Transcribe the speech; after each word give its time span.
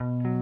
Thank 0.00 0.24
you. 0.26 0.33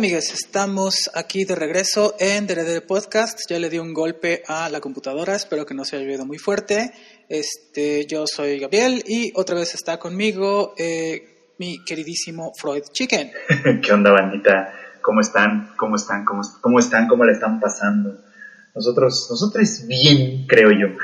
Amigos, 0.00 0.32
estamos 0.32 1.10
aquí 1.12 1.44
de 1.44 1.54
regreso 1.54 2.14
en 2.18 2.46
DRD 2.46 2.80
Podcast. 2.86 3.38
Ya 3.50 3.58
le 3.58 3.68
di 3.68 3.78
un 3.78 3.92
golpe 3.92 4.42
a 4.48 4.70
la 4.70 4.80
computadora, 4.80 5.36
espero 5.36 5.66
que 5.66 5.74
no 5.74 5.84
se 5.84 5.96
haya 5.96 6.06
oído 6.06 6.24
muy 6.24 6.38
fuerte. 6.38 6.90
Este, 7.28 8.06
yo 8.06 8.26
soy 8.26 8.58
Gabriel 8.60 9.04
y 9.06 9.30
otra 9.34 9.56
vez 9.56 9.74
está 9.74 9.98
conmigo 9.98 10.72
eh, 10.78 11.52
mi 11.58 11.84
queridísimo 11.84 12.52
Freud 12.56 12.84
Chicken. 12.90 13.30
¿Qué 13.82 13.92
onda, 13.92 14.10
bandita? 14.10 14.72
¿Cómo 15.02 15.20
están? 15.20 15.74
¿Cómo 15.76 15.96
están? 15.96 16.24
¿Cómo, 16.24 16.40
cómo 16.62 16.78
están? 16.78 17.06
¿Cómo 17.06 17.26
le 17.26 17.32
están 17.32 17.60
pasando? 17.60 18.24
Nosotros, 18.74 19.26
nosotros 19.28 19.86
bien, 19.86 20.46
creo 20.46 20.70
yo. 20.70 20.96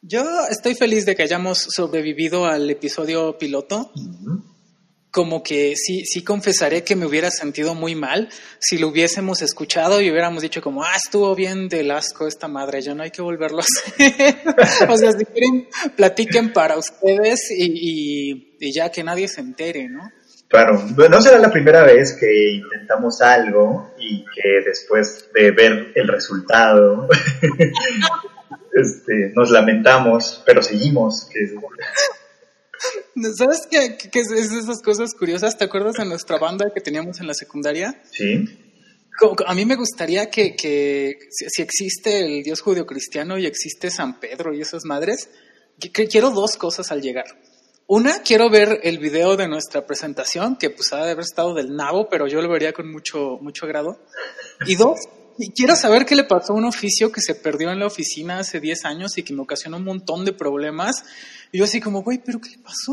Yo 0.00 0.24
estoy 0.50 0.74
feliz 0.74 1.06
de 1.06 1.14
que 1.14 1.22
hayamos 1.22 1.58
sobrevivido 1.70 2.46
al 2.46 2.68
episodio 2.68 3.38
piloto 3.38 3.92
como 5.12 5.42
que 5.42 5.74
sí, 5.76 6.04
sí 6.06 6.24
confesaré 6.24 6.82
que 6.82 6.96
me 6.96 7.04
hubiera 7.04 7.30
sentido 7.30 7.74
muy 7.74 7.94
mal 7.94 8.30
si 8.58 8.78
lo 8.78 8.88
hubiésemos 8.88 9.42
escuchado 9.42 10.00
y 10.00 10.10
hubiéramos 10.10 10.42
dicho 10.42 10.62
como, 10.62 10.82
ah, 10.82 10.96
estuvo 10.96 11.34
bien 11.34 11.68
del 11.68 11.90
asco 11.90 12.26
esta 12.26 12.48
madre, 12.48 12.80
ya 12.80 12.94
no 12.94 13.02
hay 13.02 13.10
que 13.10 13.20
volverlo 13.20 13.58
a 13.58 13.62
hacer. 14.00 14.88
o 14.88 14.96
sea, 14.96 15.12
si 15.12 15.24
quieren, 15.26 15.68
platiquen 15.96 16.52
para 16.52 16.78
ustedes 16.78 17.50
y, 17.50 18.56
y, 18.58 18.72
ya 18.72 18.90
que 18.90 19.04
nadie 19.04 19.28
se 19.28 19.42
entere, 19.42 19.86
¿no? 19.88 20.10
Claro, 20.48 20.82
no 20.96 21.20
será 21.20 21.38
la 21.38 21.50
primera 21.50 21.82
vez 21.82 22.14
que 22.18 22.54
intentamos 22.54 23.20
algo 23.20 23.94
y 23.98 24.24
que 24.24 24.62
después 24.64 25.28
de 25.34 25.50
ver 25.50 25.92
el 25.94 26.08
resultado 26.08 27.08
este, 28.74 29.32
nos 29.34 29.50
lamentamos, 29.50 30.42
pero 30.44 30.62
seguimos. 30.62 31.26
Que 31.30 31.46
¿Sabes 33.36 33.66
qué, 33.70 33.96
qué 34.10 34.20
es 34.20 34.30
esas 34.30 34.82
cosas 34.82 35.14
curiosas? 35.14 35.56
¿Te 35.56 35.64
acuerdas 35.64 35.94
de 35.96 36.04
nuestra 36.04 36.38
banda 36.38 36.72
que 36.74 36.80
teníamos 36.80 37.20
en 37.20 37.26
la 37.26 37.34
secundaria? 37.34 38.02
Sí. 38.10 38.44
A 39.46 39.54
mí 39.54 39.64
me 39.64 39.76
gustaría 39.76 40.30
que, 40.30 40.56
que 40.56 41.18
si 41.30 41.62
existe 41.62 42.20
el 42.20 42.42
Dios 42.42 42.60
judio-cristiano 42.60 43.38
y 43.38 43.46
existe 43.46 43.90
San 43.90 44.18
Pedro 44.18 44.54
y 44.54 44.62
esas 44.62 44.84
madres, 44.84 45.28
que 45.78 46.08
quiero 46.08 46.30
dos 46.30 46.56
cosas 46.56 46.90
al 46.90 47.02
llegar. 47.02 47.26
Una, 47.86 48.22
quiero 48.22 48.48
ver 48.48 48.80
el 48.84 48.98
video 48.98 49.36
de 49.36 49.48
nuestra 49.48 49.86
presentación, 49.86 50.56
que 50.56 50.70
pues 50.70 50.92
ha 50.92 51.04
de 51.04 51.10
haber 51.10 51.24
estado 51.24 51.52
del 51.52 51.76
nabo, 51.76 52.08
pero 52.08 52.26
yo 52.26 52.40
lo 52.40 52.48
vería 52.48 52.72
con 52.72 52.90
mucho, 52.90 53.38
mucho 53.42 53.66
agrado. 53.66 54.00
Y 54.66 54.76
dos, 54.76 54.98
quiero 55.54 55.76
saber 55.76 56.04
qué 56.04 56.16
le 56.16 56.24
pasó 56.24 56.52
a 56.52 56.56
un 56.56 56.64
oficio 56.64 57.12
que 57.12 57.20
se 57.20 57.34
perdió 57.34 57.70
en 57.70 57.78
la 57.78 57.86
oficina 57.86 58.38
hace 58.38 58.60
10 58.60 58.84
años 58.84 59.18
y 59.18 59.22
que 59.22 59.34
me 59.34 59.42
ocasionó 59.42 59.76
un 59.76 59.84
montón 59.84 60.24
de 60.24 60.32
problemas 60.32 61.04
y 61.52 61.58
yo 61.58 61.64
así 61.64 61.80
como, 61.80 62.02
güey, 62.02 62.18
¿pero 62.24 62.40
qué 62.40 62.50
le 62.50 62.58
pasó? 62.58 62.92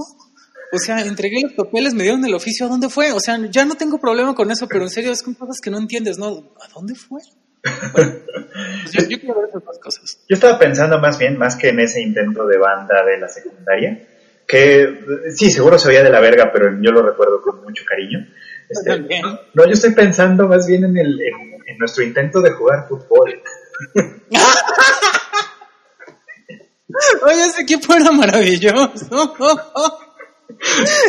O 0.72 0.78
sea, 0.78 1.02
entregué 1.02 1.42
los 1.42 1.54
papeles, 1.54 1.94
me 1.94 2.04
dieron 2.04 2.24
el 2.26 2.36
oficio, 2.36 2.66
¿a 2.66 2.70
dónde 2.70 2.90
fue? 2.90 3.12
O 3.12 3.20
sea, 3.20 3.40
ya 3.50 3.66
no 3.66 3.76
tengo 3.76 4.00
problema 4.00 4.36
con 4.36 4.52
eso, 4.52 4.68
pero 4.68 4.84
en 4.84 4.90
serio, 4.90 5.12
es 5.12 5.24
con 5.24 5.34
cosas 5.34 5.60
que 5.64 5.72
no 5.72 5.80
entiendes, 5.80 6.20
¿no? 6.20 6.54
¿A 6.62 6.68
dónde 6.74 6.94
fue? 6.94 7.22
Pues 7.92 9.10
yo, 9.10 9.20
quiero 9.20 9.36
ver 9.36 9.50
esas 9.50 9.64
dos 9.64 9.80
cosas. 9.80 10.20
Yo 10.30 10.36
estaba 10.36 10.60
pensando 10.60 11.00
más 11.00 11.18
bien, 11.18 11.38
más 11.38 11.56
que 11.56 11.70
en 11.70 11.80
ese 11.80 12.02
intento 12.02 12.46
de 12.46 12.58
banda 12.58 13.04
de 13.04 13.18
la 13.18 13.28
secundaria, 13.28 14.08
que 14.48 15.00
sí, 15.36 15.52
seguro 15.52 15.78
se 15.78 15.90
oía 15.90 16.04
de 16.04 16.10
la 16.10 16.20
verga, 16.20 16.52
pero 16.54 16.70
yo 16.82 16.92
lo 16.92 17.02
recuerdo 17.02 17.42
con 17.42 17.62
mucho 17.64 17.84
cariño. 17.88 18.28
Este, 18.70 19.00
no, 19.54 19.66
yo 19.66 19.74
estoy 19.74 19.94
pensando 19.94 20.48
más 20.48 20.68
bien 20.68 20.84
en, 20.86 20.96
el, 20.96 21.20
en 21.20 21.78
nuestro 21.80 22.04
intento 22.04 22.40
de 22.42 22.52
jugar 22.52 22.88
fútbol. 22.88 23.42
Oye, 27.24 27.46
ese 27.46 27.62
equipo 27.62 27.94
era 27.94 28.12
maravilloso. 28.12 29.36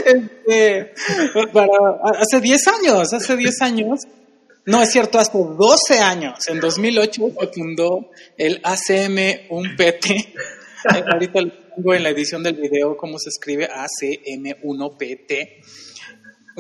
Este, 0.05 0.93
hace 2.05 2.41
10 2.41 2.69
años, 2.69 3.13
hace 3.13 3.37
10 3.37 3.63
años, 3.63 4.01
no 4.67 4.81
es 4.81 4.93
cierto, 4.93 5.19
hace 5.19 5.33
12 5.33 5.99
años, 5.99 6.47
en 6.49 6.61
2008 6.61 7.23
se 7.41 7.47
fundó 7.49 8.11
el 8.37 8.61
ACM 8.63 9.49
Un 9.51 9.75
PT. 9.77 10.35
Ahorita 11.13 11.41
lo 11.41 11.51
pongo 11.75 11.95
en 11.95 12.05
la 12.05 12.11
edición 12.11 12.45
del 12.45 12.55
video 12.57 12.97
cómo 12.97 13.19
se 13.19 13.31
escribe 13.31 13.69
ACM1PT 13.69 15.65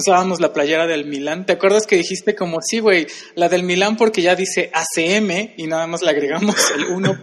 usábamos 0.01 0.41
la 0.41 0.53
playera 0.53 0.87
del 0.87 1.05
Milán. 1.05 1.47
¿Te 1.47 1.53
acuerdas 1.53 1.87
que 1.87 1.97
dijiste 1.97 2.35
como, 2.35 2.59
sí, 2.61 2.81
güey, 2.81 3.07
la 3.35 3.49
del 3.49 3.63
Milán 3.63 3.97
porque 3.97 4.23
ya 4.23 4.35
dice 4.35 4.71
ACM 4.73 5.55
y 5.57 5.67
nada 5.67 5.87
más 5.87 6.03
le 6.03 6.11
agregamos 6.11 6.57
el 6.73 6.87
1 6.87 7.23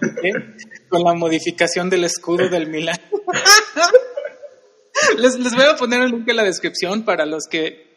con 0.89 1.03
la 1.03 1.13
modificación 1.13 1.89
del 1.89 2.05
escudo 2.05 2.49
del 2.49 2.67
Milán? 2.67 2.99
les, 5.17 5.37
voy 5.37 5.65
a 5.65 5.75
poner 5.75 6.01
el 6.01 6.11
link 6.11 6.29
en 6.29 6.35
la 6.35 6.43
descripción 6.43 7.03
para 7.03 7.25
los 7.25 7.45
que, 7.49 7.93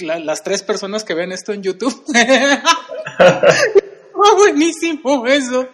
las 0.00 0.42
tres 0.42 0.62
personas 0.62 1.04
que 1.04 1.14
ven 1.14 1.32
esto 1.32 1.52
en 1.52 1.62
YouTube. 1.62 2.04
oh, 4.14 4.36
buenísimo 4.36 5.26
eso. 5.26 5.68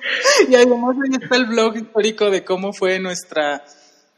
Y 0.49 0.55
además 0.55 0.97
ahí 1.05 1.19
está 1.23 1.37
el 1.37 1.47
blog 1.47 1.77
histórico 1.77 2.31
de 2.31 2.45
cómo 2.45 2.73
fue 2.73 2.99
nuestra 2.99 3.65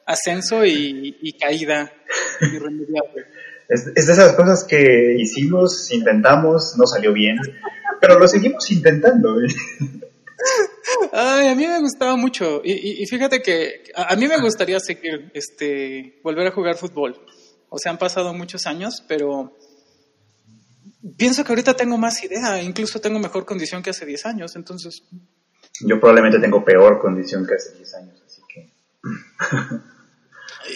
ascenso 0.06 0.64
y, 0.64 1.16
y 1.20 1.32
caída 1.34 1.92
irremediable. 2.40 3.26
Es, 3.68 3.94
de 3.94 4.12
esas 4.12 4.34
cosas 4.34 4.64
que 4.64 5.16
hicimos, 5.18 5.90
intentamos, 5.90 6.74
no 6.76 6.86
salió 6.86 7.12
bien, 7.12 7.38
pero 8.00 8.18
lo 8.18 8.28
seguimos 8.28 8.70
intentando. 8.70 9.36
Ay, 11.12 11.48
a 11.48 11.54
mí 11.54 11.66
me 11.66 11.80
gustaba 11.80 12.16
mucho 12.16 12.60
y, 12.62 13.04
fíjate 13.06 13.40
que 13.40 13.84
a, 13.94 14.14
mí 14.16 14.28
me 14.28 14.40
gustaría 14.40 14.78
seguir, 14.80 15.30
este, 15.34 16.20
volver 16.22 16.48
a 16.48 16.52
jugar 16.52 16.76
fútbol. 16.76 17.16
O 17.68 17.78
sea, 17.78 17.92
han 17.92 17.98
pasado 17.98 18.34
muchos 18.34 18.66
años, 18.66 19.02
pero 19.08 19.56
pienso 21.16 21.44
que 21.44 21.52
ahorita 21.52 21.74
tengo 21.74 21.96
más 21.98 22.22
idea, 22.22 22.62
incluso 22.62 23.00
tengo 23.00 23.18
mejor 23.18 23.44
condición 23.44 23.82
que 23.82 23.90
hace 23.90 24.06
10 24.06 24.26
años, 24.26 24.56
entonces... 24.56 25.02
Yo 25.80 25.98
probablemente 25.98 26.38
tengo 26.38 26.64
peor 26.64 27.00
condición 27.00 27.46
que 27.46 27.54
hace 27.54 27.76
10 27.76 27.94
años, 27.94 28.22
así 28.24 28.42
que... 28.48 28.72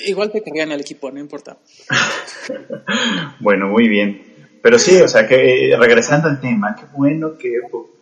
Igual 0.06 0.31
te 0.31 0.43
en 0.44 0.72
el 0.72 0.81
equipo, 0.81 1.10
no 1.10 1.19
importa. 1.19 1.59
bueno, 3.41 3.69
muy 3.69 3.88
bien. 3.88 4.22
Pero 4.62 4.78
sí, 4.78 5.00
o 5.00 5.09
sea, 5.09 5.26
que 5.26 5.75
regresando 5.78 6.28
al 6.28 6.41
tema, 6.41 6.75
qué 6.75 6.87
bueno 6.93 7.38
que 7.38 7.60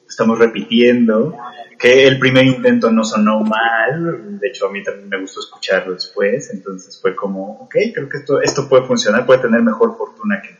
estamos 0.08 0.38
repitiendo, 0.38 1.36
que 1.78 2.06
el 2.06 2.18
primer 2.18 2.46
intento 2.46 2.90
no 2.90 3.04
sonó 3.04 3.40
mal, 3.40 4.38
de 4.38 4.48
hecho 4.48 4.66
a 4.66 4.72
mí 4.72 4.82
también 4.82 5.08
me 5.08 5.20
gustó 5.20 5.40
escucharlo 5.40 5.94
después, 5.94 6.50
entonces 6.52 6.98
fue 7.00 7.14
como, 7.14 7.60
ok, 7.60 7.74
creo 7.92 8.08
que 8.08 8.18
esto, 8.18 8.40
esto 8.40 8.68
puede 8.68 8.86
funcionar, 8.86 9.26
puede 9.26 9.42
tener 9.42 9.62
mejor 9.62 9.96
fortuna 9.96 10.40
que, 10.40 10.56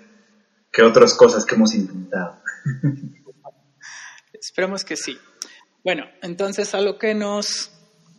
que 0.70 0.82
otras 0.82 1.14
cosas 1.14 1.44
que 1.44 1.54
hemos 1.54 1.74
intentado. 1.74 2.40
Esperemos 4.32 4.84
que 4.84 4.96
sí. 4.96 5.16
Bueno, 5.82 6.04
entonces 6.22 6.74
a 6.74 6.80
lo 6.80 6.98
que 6.98 7.14
nos 7.14 7.75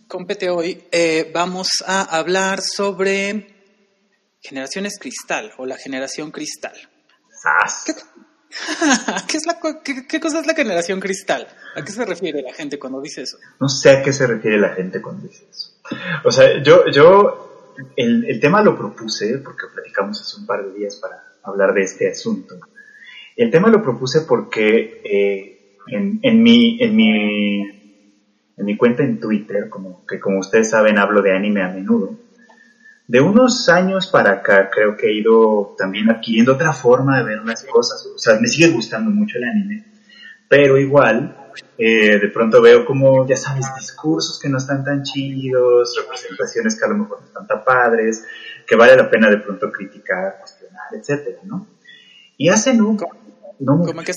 compete 0.08 0.50
hoy, 0.50 0.84
eh, 0.92 1.32
vamos 1.34 1.84
a 1.86 2.18
hablar 2.18 2.62
sobre 2.62 3.56
generaciones 4.42 4.98
cristal 5.00 5.52
o 5.58 5.66
la 5.66 5.78
generación 5.78 6.32
cristal. 6.32 6.74
¿Qué, 9.28 9.38
es 9.38 9.46
la, 9.46 9.60
qué, 9.84 10.20
cosa 10.20 10.40
es 10.40 10.48
la 10.48 10.54
generación 10.54 11.00
cristal? 11.00 11.48
¿A 11.76 11.84
qué 11.84 11.92
se 11.92 12.06
refiere 12.06 12.42
la 12.42 12.54
gente 12.54 12.80
cuando 12.80 13.02
dice 13.02 13.24
eso? 13.24 13.38
No 13.60 13.68
sé 13.68 13.92
a 13.92 14.02
qué 14.02 14.14
se 14.14 14.26
refiere 14.26 14.58
la 14.58 14.70
gente 14.70 15.02
cuando 15.02 15.28
dice 15.28 15.46
eso. 15.50 15.74
O 16.24 16.32
sea, 16.32 16.64
yo, 16.64 16.86
yo 16.92 17.76
el, 17.96 18.26
el 18.26 18.40
tema 18.40 18.62
lo 18.62 18.78
propuse 18.78 19.40
porque 19.40 19.68
platicamos 19.74 20.22
hace 20.22 20.40
un 20.40 20.46
par 20.46 20.66
de 20.66 20.80
días 20.80 20.96
para 20.96 21.24
hablar 21.44 21.74
de 21.74 21.84
este 21.84 22.10
asunto. 22.10 22.56
El 23.36 23.52
tema 23.52 23.70
lo 23.70 23.84
propuse 23.84 24.22
porque 24.22 25.02
eh, 25.04 25.76
en, 25.88 26.20
en, 26.24 26.42
mi, 26.42 26.82
en 26.82 26.96
mi 26.96 27.77
en 28.58 28.66
mi 28.66 28.76
cuenta 28.76 29.04
en 29.04 29.20
Twitter, 29.20 29.70
como 29.70 30.06
que 30.06 30.20
como 30.20 30.40
ustedes 30.40 30.72
saben 30.72 30.98
hablo 30.98 31.22
de 31.22 31.36
anime 31.36 31.64
a 31.64 31.70
menudo. 31.70 32.16
De 33.08 33.22
unos 33.22 33.70
años 33.70 34.08
para 34.08 34.32
acá 34.32 34.70
creo 34.70 34.98
que 34.98 35.08
he 35.08 35.14
ido 35.14 35.76
también 35.78 36.10
adquiriendo 36.10 36.54
otra 36.54 36.74
forma 36.74 37.20
de 37.20 37.24
ver 37.24 37.46
las 37.46 37.64
cosas. 37.64 38.06
O 38.14 38.18
sea, 38.18 38.38
me 38.40 38.48
sigue 38.48 38.70
gustando 38.70 39.12
mucho 39.12 39.38
el 39.38 39.46
anime, 39.46 39.86
pero 40.50 40.78
igual 40.78 41.38
eh, 41.78 42.20
de 42.20 42.28
pronto 42.30 42.62
veo 42.62 42.86
como, 42.86 43.26
ya 43.28 43.38
sabes, 43.38 43.68
discursos 43.78 44.40
que 44.40 44.50
no 44.50 44.58
están 44.58 44.84
tan 44.84 45.04
chidos, 45.04 45.96
representaciones 46.02 46.78
que 46.78 46.86
a 46.86 46.90
lo 46.90 46.98
mejor 46.98 47.22
no 47.22 47.28
están 47.28 47.48
tan 47.48 47.64
padres, 47.64 48.26
que 48.66 48.76
vale 48.76 48.98
la 48.98 49.10
pena 49.10 49.30
de 49.30 49.38
pronto 49.38 49.72
criticar, 49.72 50.38
cuestionar, 50.40 50.88
etcétera, 50.94 51.40
¿no? 51.44 51.68
Y 52.36 52.50
hace 52.50 52.74
nunca... 52.74 53.06
No, 53.60 53.80
¿Cómo 53.80 54.04
que 54.04 54.12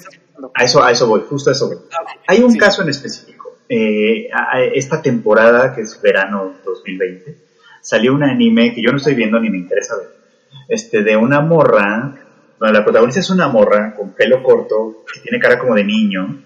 a 0.55 0.65
eso, 0.65 0.83
a 0.83 0.91
eso 0.91 1.07
voy, 1.07 1.23
justo 1.29 1.51
a 1.51 1.53
eso 1.53 1.69
voy. 1.69 1.79
Ah, 1.93 2.05
Hay 2.27 2.43
un 2.43 2.55
caso 2.57 2.83
en 2.83 2.91
específico 2.91 3.50
eh, 3.73 4.29
esta 4.75 5.01
temporada, 5.01 5.73
que 5.73 5.83
es 5.83 6.03
verano 6.03 6.57
2020, 6.65 7.37
salió 7.81 8.13
un 8.13 8.25
anime 8.25 8.75
que 8.75 8.83
yo 8.83 8.91
no 8.91 8.97
estoy 8.97 9.15
viendo 9.15 9.39
ni 9.39 9.49
me 9.49 9.59
interesa 9.59 9.97
ver, 9.97 10.09
este, 10.69 11.05
de 11.05 11.17
una 11.17 11.41
morra, 11.41 12.17
bueno, 12.59 12.75
la 12.75 12.83
protagonista 12.83 13.21
es 13.21 13.31
una 13.31 13.47
morra 13.47 13.95
con 13.95 14.13
pelo 14.13 14.43
corto, 14.43 15.05
que 15.13 15.21
tiene 15.21 15.39
cara 15.39 15.57
como 15.57 15.77
de 15.77 15.85
niño, 15.85 16.43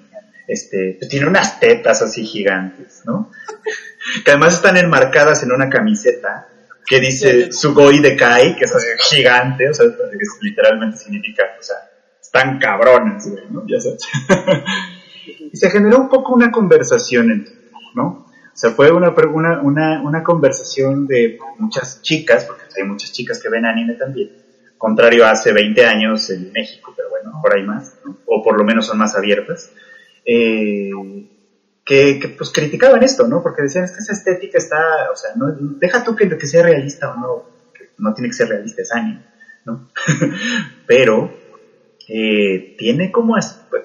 este, 0.47 0.97
pues 0.99 1.09
tiene 1.09 1.27
unas 1.27 1.59
tetas 1.59 2.03
así 2.03 2.27
gigantes, 2.27 3.01
¿no? 3.07 3.31
que 4.25 4.31
además 4.31 4.57
están 4.57 4.77
enmarcadas 4.77 5.43
en 5.45 5.53
una 5.53 5.71
camiseta 5.71 6.49
que 6.87 7.01
dice 7.01 7.51
Sugoi 7.53 8.01
de 8.01 8.17
Kai, 8.17 8.55
que 8.55 8.67
es 8.67 8.73
gigante, 9.09 9.71
o 9.71 9.73
sea, 9.73 9.87
que 9.87 10.19
literalmente 10.43 10.99
significa, 10.99 11.45
o 11.59 11.63
sea, 11.63 11.77
están 12.21 12.59
cabrones, 12.59 13.27
¿no? 13.49 13.65
Ya 13.67 13.81
sabes. 13.81 14.03
y 15.27 15.57
se 15.57 15.71
generó 15.71 15.99
un 15.99 16.09
poco 16.09 16.35
una 16.35 16.51
conversación, 16.51 17.47
¿no? 17.95 18.25
O 18.55 18.57
sea, 18.57 18.71
fue 18.71 18.93
una, 18.93 19.13
una, 19.63 20.03
una, 20.03 20.23
conversación 20.23 21.09
de 21.09 21.39
muchas 21.59 22.03
chicas, 22.03 22.45
porque 22.45 22.63
hay 22.77 22.87
muchas 22.87 23.13
chicas 23.13 23.43
que 23.43 23.49
ven 23.49 23.67
anime 23.67 23.95
también, 23.95 24.31
contrario 24.79 25.27
a 25.27 25.33
hace 25.33 25.53
20 25.53 25.85
años 25.85 26.31
en 26.31 26.53
México, 26.53 26.93
pero 26.97 27.11
bueno, 27.11 27.33
ahora 27.35 27.57
hay 27.57 27.65
más, 27.65 27.99
¿no? 28.05 28.17
o 28.27 28.43
por 28.45 28.57
lo 28.57 28.63
menos 28.63 28.87
son 28.87 28.99
más 28.99 29.17
abiertas, 29.17 29.73
eh, 30.25 30.91
que, 31.85 32.35
pues 32.39 32.51
criticaban 32.51 33.03
esto, 33.03 33.27
¿no? 33.27 33.43
Porque 33.43 33.63
decían, 33.63 33.85
es 33.85 33.91
que 33.91 33.99
esa 33.99 34.13
estética 34.13 34.59
está, 34.59 35.11
o 35.13 35.17
sea, 35.17 35.31
no, 35.35 35.51
deja 35.51 36.05
tú 36.05 36.15
que, 36.15 36.29
que 36.39 36.47
sea 36.47 36.63
realista 36.63 37.13
o 37.13 37.17
no, 37.17 37.45
que 37.75 37.91
no 37.99 38.15
tiene 38.15 38.29
que 38.29 38.35
ser 38.35 38.49
realista, 38.49 38.83
es 38.83 38.93
anime, 38.93 39.25
¿no? 39.65 39.91
pero 40.87 41.44
eh, 42.09 42.75
tiene 42.79 43.11
como 43.11 43.37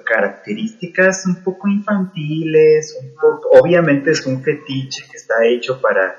características 0.04 1.24
un 1.26 1.42
poco 1.42 1.68
infantiles, 1.68 2.98
un 3.02 3.14
poco, 3.14 3.48
obviamente 3.52 4.10
es 4.10 4.26
un 4.26 4.42
fetiche 4.42 5.04
que 5.10 5.16
está 5.16 5.44
hecho 5.46 5.80
para, 5.80 6.16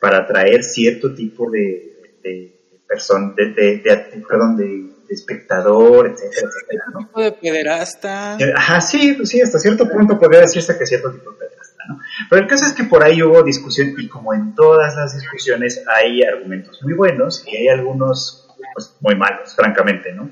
para 0.00 0.18
atraer 0.18 0.62
cierto 0.62 1.14
tipo 1.14 1.50
de, 1.50 2.18
de, 2.22 2.30
de, 2.70 4.22
perdón, 4.26 4.56
de, 4.56 4.92
espectador, 5.10 6.06
etcétera, 6.06 6.48
etcétera, 6.48 6.84
¿no? 6.94 7.00
tipo 7.00 7.20
de 7.20 7.32
pederasta. 7.32 8.38
Ajá, 8.56 8.80
sí, 8.80 9.12
pues 9.14 9.28
sí, 9.28 9.42
hasta 9.42 9.58
cierto 9.58 9.86
punto 9.86 10.18
podría 10.18 10.40
decirse 10.40 10.78
que 10.78 10.86
cierto 10.86 11.12
tipo 11.12 11.32
de 11.32 11.36
pederasta, 11.36 11.84
¿no? 11.86 11.98
Pero 12.30 12.40
el 12.40 12.48
caso 12.48 12.64
es 12.64 12.72
que 12.72 12.84
por 12.84 13.04
ahí 13.04 13.22
hubo 13.22 13.42
discusión 13.42 13.94
y 13.98 14.08
como 14.08 14.32
en 14.32 14.54
todas 14.54 14.96
las 14.96 15.14
discusiones 15.14 15.84
hay 15.86 16.22
argumentos 16.22 16.82
muy 16.82 16.94
buenos 16.94 17.44
y 17.46 17.56
hay 17.56 17.68
algunos 17.68 18.48
pues, 18.72 18.96
muy 19.00 19.14
malos, 19.16 19.54
francamente, 19.54 20.12
¿no? 20.12 20.30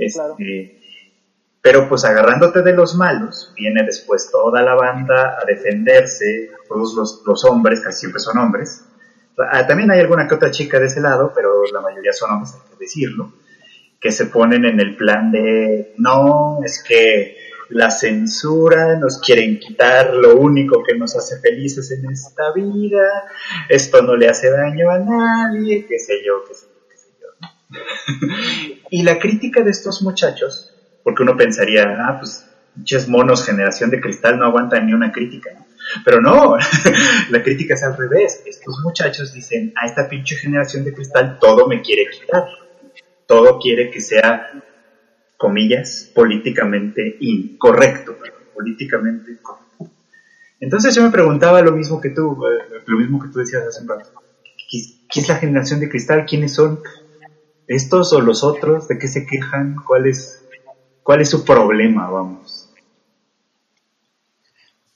Este, 0.00 0.80
pero 1.62 1.88
pues 1.88 2.04
agarrándote 2.04 2.62
de 2.62 2.72
los 2.72 2.94
malos, 2.94 3.52
viene 3.54 3.82
después 3.84 4.30
toda 4.30 4.62
la 4.62 4.74
banda 4.74 5.38
a 5.40 5.44
defenderse, 5.44 6.50
todos 6.66 6.94
los, 6.94 7.22
los 7.26 7.44
hombres, 7.44 7.80
casi 7.80 8.00
siempre 8.00 8.20
son 8.20 8.38
hombres. 8.38 8.82
Ah, 9.38 9.66
también 9.66 9.90
hay 9.90 10.00
alguna 10.00 10.26
que 10.26 10.34
otra 10.34 10.50
chica 10.50 10.78
de 10.78 10.86
ese 10.86 11.00
lado, 11.00 11.32
pero 11.34 11.64
la 11.72 11.80
mayoría 11.80 12.12
son 12.12 12.30
hombres, 12.30 12.54
hay 12.54 12.70
que 12.70 12.84
decirlo, 12.84 13.32
que 14.00 14.10
se 14.10 14.26
ponen 14.26 14.64
en 14.64 14.80
el 14.80 14.96
plan 14.96 15.30
de, 15.30 15.94
no, 15.98 16.60
es 16.64 16.82
que 16.82 17.36
la 17.68 17.90
censura, 17.90 18.96
nos 18.96 19.20
quieren 19.20 19.58
quitar 19.58 20.14
lo 20.14 20.36
único 20.36 20.82
que 20.82 20.96
nos 20.96 21.14
hace 21.16 21.40
felices 21.40 21.90
en 21.92 22.10
esta 22.10 22.52
vida, 22.52 23.28
esto 23.68 24.02
no 24.02 24.16
le 24.16 24.28
hace 24.28 24.50
daño 24.50 24.90
a 24.90 24.98
nadie, 24.98 25.86
qué 25.86 25.98
sé 25.98 26.14
yo, 26.24 26.44
qué 26.48 26.54
sé 26.54 26.69
y 28.90 29.02
la 29.02 29.18
crítica 29.18 29.62
de 29.62 29.70
estos 29.70 30.02
muchachos 30.02 30.70
porque 31.02 31.22
uno 31.22 31.36
pensaría, 31.36 31.96
ah, 31.98 32.18
pues, 32.18 32.46
muchos 32.74 33.08
monos, 33.08 33.44
generación 33.44 33.90
de 33.90 34.00
cristal, 34.00 34.38
no 34.38 34.46
aguantan 34.46 34.86
ni 34.86 34.92
una 34.92 35.12
crítica, 35.12 35.50
¿no? 35.54 35.66
Pero 36.04 36.20
no, 36.20 36.56
la 37.30 37.42
crítica 37.42 37.74
es 37.74 37.82
al 37.82 37.96
revés. 37.96 38.42
Estos 38.46 38.78
muchachos 38.80 39.32
dicen, 39.32 39.72
a 39.76 39.86
esta 39.86 40.08
pinche 40.08 40.36
generación 40.36 40.84
de 40.84 40.92
cristal 40.92 41.38
todo 41.40 41.66
me 41.66 41.80
quiere 41.80 42.04
quitar. 42.10 42.44
Todo 43.26 43.58
quiere 43.58 43.90
que 43.90 44.00
sea, 44.00 44.50
comillas, 45.36 46.10
políticamente 46.14 47.16
incorrecto. 47.20 48.16
Políticamente 48.54 49.38
correcto. 49.40 49.90
Entonces 50.60 50.94
yo 50.94 51.02
me 51.02 51.10
preguntaba 51.10 51.62
lo 51.62 51.72
mismo 51.72 52.00
que 52.00 52.10
tú, 52.10 52.38
eh, 52.46 52.82
lo 52.86 52.98
mismo 52.98 53.20
que 53.20 53.28
tú 53.30 53.38
decías 53.38 53.62
hace 53.66 53.82
un 53.82 53.88
rato. 53.88 54.10
¿Qué 54.70 55.20
es 55.20 55.28
la 55.28 55.36
generación 55.36 55.80
de 55.80 55.88
cristal? 55.88 56.26
¿Quiénes 56.26 56.54
son? 56.54 56.80
¿Estos 57.70 58.12
o 58.12 58.20
los 58.20 58.42
otros? 58.42 58.88
¿De 58.88 58.98
qué 58.98 59.06
se 59.06 59.24
quejan? 59.24 59.76
¿Cuál 59.86 60.08
es 60.08 60.42
¿Cuál 61.04 61.20
es 61.20 61.30
su 61.30 61.44
problema, 61.44 62.10
vamos? 62.10 62.68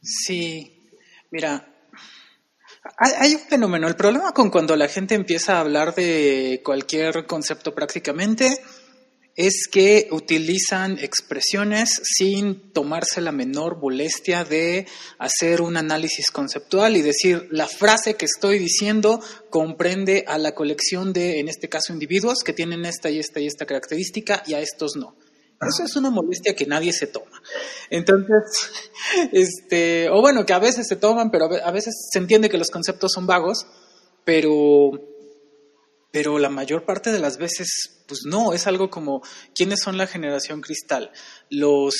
Sí, 0.02 0.90
mira, 1.30 1.66
hay, 2.98 3.34
un 3.36 3.40
fenómeno. 3.42 3.86
El 3.86 3.94
problema 3.94 4.32
con 4.32 4.50
cuando 4.50 4.74
la 4.74 4.88
gente 4.88 5.14
empieza 5.14 5.56
a 5.56 5.60
hablar 5.60 5.94
de 5.94 6.62
cualquier 6.64 7.26
concepto 7.26 7.76
prácticamente 7.76 8.58
es 9.36 9.66
que 9.70 10.08
utilizan 10.12 10.98
expresiones 11.00 12.00
sin 12.02 12.72
tomarse 12.72 13.20
la 13.20 13.32
menor 13.32 13.78
molestia 13.80 14.44
de 14.44 14.86
hacer 15.18 15.60
un 15.60 15.76
análisis 15.76 16.30
conceptual 16.30 16.96
y 16.96 17.02
decir 17.02 17.48
la 17.50 17.66
frase 17.66 18.14
que 18.14 18.26
estoy 18.26 18.58
diciendo 18.58 19.20
comprende 19.50 20.24
a 20.28 20.38
la 20.38 20.54
colección 20.54 21.12
de, 21.12 21.40
en 21.40 21.48
este 21.48 21.68
caso, 21.68 21.92
individuos 21.92 22.44
que 22.44 22.52
tienen 22.52 22.84
esta 22.84 23.10
y 23.10 23.18
esta 23.18 23.40
y 23.40 23.46
esta 23.46 23.66
característica 23.66 24.42
y 24.46 24.54
a 24.54 24.60
estos 24.60 24.96
no. 24.96 25.16
Eso 25.60 25.84
es 25.84 25.96
una 25.96 26.10
molestia 26.10 26.54
que 26.54 26.66
nadie 26.66 26.92
se 26.92 27.06
toma. 27.06 27.40
Entonces, 27.90 28.70
este, 29.32 30.08
o 30.10 30.20
bueno, 30.20 30.44
que 30.44 30.52
a 30.52 30.58
veces 30.58 30.86
se 30.86 30.96
toman, 30.96 31.30
pero 31.30 31.46
a 31.46 31.70
veces 31.70 31.94
se 32.10 32.18
entiende 32.18 32.50
que 32.50 32.58
los 32.58 32.70
conceptos 32.70 33.12
son 33.12 33.26
vagos, 33.26 33.66
pero, 34.24 34.90
pero 36.10 36.38
la 36.38 36.50
mayor 36.50 36.84
parte 36.84 37.12
de 37.12 37.18
las 37.18 37.38
veces, 37.38 37.93
pues 38.06 38.22
no, 38.24 38.52
es 38.52 38.66
algo 38.66 38.90
como, 38.90 39.22
¿quiénes 39.54 39.80
son 39.80 39.96
la 39.96 40.06
generación 40.06 40.60
cristal? 40.60 41.10
Los, 41.50 41.94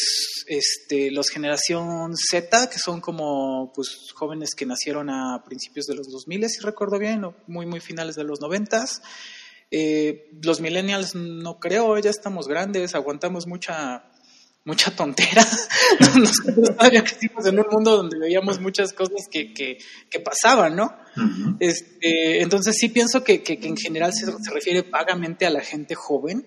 este, 0.46 1.10
los 1.10 1.28
generación 1.30 2.16
Z, 2.16 2.68
que 2.70 2.78
son 2.78 3.00
como, 3.00 3.72
pues, 3.74 4.12
jóvenes 4.14 4.54
que 4.54 4.66
nacieron 4.66 5.10
a 5.10 5.42
principios 5.44 5.86
de 5.86 5.94
los 5.94 6.08
2000, 6.10 6.48
si 6.48 6.60
recuerdo 6.60 6.98
bien, 6.98 7.24
o 7.24 7.34
muy, 7.46 7.66
muy 7.66 7.80
finales 7.80 8.16
de 8.16 8.24
los 8.24 8.40
90 8.40 8.64
eh, 9.70 10.30
los 10.42 10.60
millennials 10.60 11.14
no 11.14 11.58
creo, 11.58 11.98
ya 11.98 12.10
estamos 12.10 12.46
grandes, 12.46 12.94
aguantamos 12.94 13.46
mucha 13.46 14.04
mucha 14.64 14.94
tontera. 14.94 15.46
Nosotros 16.00 16.76
todavía 16.76 17.04
crecimos 17.04 17.46
en 17.46 17.58
un 17.58 17.66
mundo 17.70 17.96
donde 17.96 18.18
veíamos 18.18 18.60
muchas 18.60 18.92
cosas 18.92 19.26
que, 19.30 19.52
que, 19.52 20.20
pasaban, 20.20 20.76
¿no? 20.76 20.94
este, 21.60 22.42
entonces 22.42 22.76
sí 22.78 22.88
pienso 22.88 23.22
que, 23.22 23.42
que 23.42 23.58
en 23.62 23.76
general 23.76 24.12
se, 24.12 24.26
refiere 24.52 24.82
vagamente 24.82 25.46
a 25.46 25.50
la 25.50 25.60
gente 25.60 25.94
joven 25.94 26.46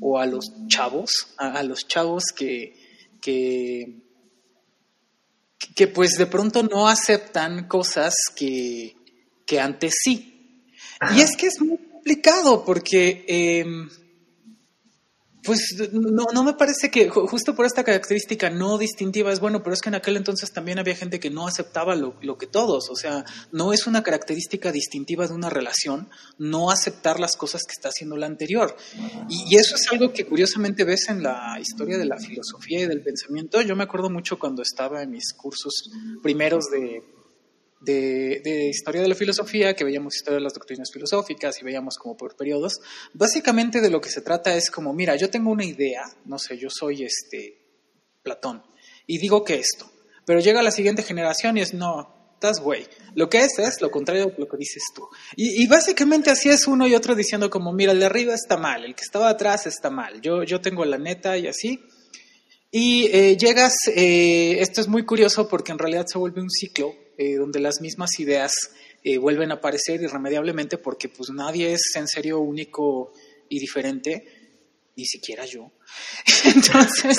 o 0.00 0.18
a 0.18 0.26
los 0.26 0.52
chavos, 0.68 1.34
a, 1.38 1.62
los 1.62 1.86
chavos 1.86 2.24
que, 2.34 2.74
que, 3.20 4.02
que 5.74 5.88
pues 5.88 6.12
de 6.12 6.26
pronto 6.26 6.62
no 6.62 6.88
aceptan 6.88 7.66
cosas 7.68 8.14
que, 8.34 8.96
que 9.46 9.60
antes 9.60 9.94
sí. 10.02 10.32
Y 11.14 11.20
es 11.20 11.36
que 11.36 11.46
es 11.46 11.60
muy 11.60 11.78
complicado 11.78 12.64
porque, 12.64 13.24
em, 13.28 13.88
pues 15.46 15.90
no, 15.92 16.26
no 16.32 16.44
me 16.44 16.54
parece 16.54 16.90
que 16.90 17.08
justo 17.08 17.54
por 17.54 17.64
esta 17.64 17.84
característica 17.84 18.50
no 18.50 18.76
distintiva 18.76 19.32
es 19.32 19.40
bueno, 19.40 19.62
pero 19.62 19.74
es 19.74 19.80
que 19.80 19.88
en 19.88 19.94
aquel 19.94 20.16
entonces 20.16 20.52
también 20.52 20.78
había 20.78 20.96
gente 20.96 21.20
que 21.20 21.30
no 21.30 21.46
aceptaba 21.46 21.94
lo, 21.94 22.16
lo 22.20 22.36
que 22.36 22.46
todos, 22.46 22.90
o 22.90 22.96
sea, 22.96 23.24
no 23.52 23.72
es 23.72 23.86
una 23.86 24.02
característica 24.02 24.72
distintiva 24.72 25.26
de 25.26 25.34
una 25.34 25.48
relación 25.48 26.08
no 26.38 26.70
aceptar 26.70 27.20
las 27.20 27.36
cosas 27.36 27.62
que 27.64 27.72
está 27.72 27.88
haciendo 27.88 28.16
la 28.16 28.26
anterior. 28.26 28.76
Y, 29.28 29.54
y 29.54 29.56
eso 29.58 29.76
es 29.76 29.90
algo 29.90 30.12
que 30.12 30.26
curiosamente 30.26 30.84
ves 30.84 31.08
en 31.08 31.22
la 31.22 31.58
historia 31.60 31.98
de 31.98 32.04
la 32.04 32.18
filosofía 32.18 32.82
y 32.82 32.86
del 32.86 33.02
pensamiento. 33.02 33.60
Yo 33.62 33.76
me 33.76 33.84
acuerdo 33.84 34.10
mucho 34.10 34.38
cuando 34.38 34.62
estaba 34.62 35.02
en 35.02 35.10
mis 35.10 35.32
cursos 35.32 35.90
primeros 36.22 36.66
de 36.70 37.15
de, 37.80 38.68
historia 38.70 39.02
de 39.02 39.08
la 39.08 39.14
filosofía, 39.14 39.74
que 39.74 39.84
veíamos 39.84 40.16
historia 40.16 40.38
de 40.38 40.44
las 40.44 40.54
doctrinas 40.54 40.90
filosóficas 40.92 41.60
y 41.60 41.64
veíamos 41.64 41.96
como 41.98 42.16
por 42.16 42.36
periodos, 42.36 42.80
básicamente 43.12 43.80
de 43.80 43.90
lo 43.90 44.00
que 44.00 44.08
se 44.08 44.22
trata 44.22 44.54
es 44.54 44.70
como, 44.70 44.92
mira, 44.92 45.16
yo 45.16 45.30
tengo 45.30 45.50
una 45.50 45.64
idea, 45.64 46.02
no 46.24 46.38
sé, 46.38 46.56
yo 46.58 46.68
soy 46.70 47.04
este 47.04 47.62
Platón, 48.22 48.62
y 49.06 49.18
digo 49.18 49.44
que 49.44 49.54
esto, 49.54 49.90
pero 50.24 50.40
llega 50.40 50.62
la 50.62 50.72
siguiente 50.72 51.02
generación 51.02 51.56
y 51.56 51.60
es, 51.60 51.74
no, 51.74 52.32
estás 52.34 52.60
güey, 52.60 52.86
lo 53.14 53.28
que 53.28 53.38
es 53.38 53.58
es 53.58 53.80
lo 53.80 53.90
contrario 53.90 54.26
de 54.26 54.34
lo 54.36 54.48
que 54.48 54.56
dices 54.56 54.82
tú. 54.94 55.08
Y, 55.36 55.66
básicamente 55.68 56.30
así 56.30 56.48
es 56.48 56.66
uno 56.66 56.86
y 56.86 56.94
otro 56.94 57.14
diciendo 57.14 57.48
como, 57.48 57.72
mira, 57.72 57.92
el 57.92 58.00
de 58.00 58.06
arriba 58.06 58.34
está 58.34 58.56
mal, 58.56 58.84
el 58.84 58.94
que 58.94 59.04
estaba 59.04 59.28
atrás 59.28 59.66
está 59.66 59.90
mal, 59.90 60.20
yo, 60.20 60.42
yo 60.42 60.60
tengo 60.60 60.84
la 60.84 60.98
neta 60.98 61.38
y 61.38 61.46
así. 61.46 61.80
Y 62.72 63.06
eh, 63.06 63.36
llegas, 63.38 63.74
eh, 63.94 64.58
esto 64.60 64.80
es 64.80 64.88
muy 64.88 65.06
curioso 65.06 65.48
porque 65.48 65.72
en 65.72 65.78
realidad 65.78 66.04
se 66.06 66.18
vuelve 66.18 66.42
un 66.42 66.50
ciclo 66.50 66.92
eh, 67.18 67.36
donde 67.36 67.60
las 67.60 67.80
mismas 67.80 68.18
ideas 68.18 68.52
eh, 69.02 69.18
vuelven 69.18 69.50
a 69.50 69.54
aparecer 69.54 70.02
irremediablemente 70.02 70.78
porque 70.78 71.08
pues 71.08 71.30
nadie 71.30 71.72
es 71.72 71.82
en 71.94 72.08
serio 72.08 72.40
único 72.40 73.12
y 73.48 73.58
diferente, 73.58 74.24
ni 74.96 75.04
siquiera 75.04 75.44
yo. 75.44 75.70
Entonces, 76.44 77.16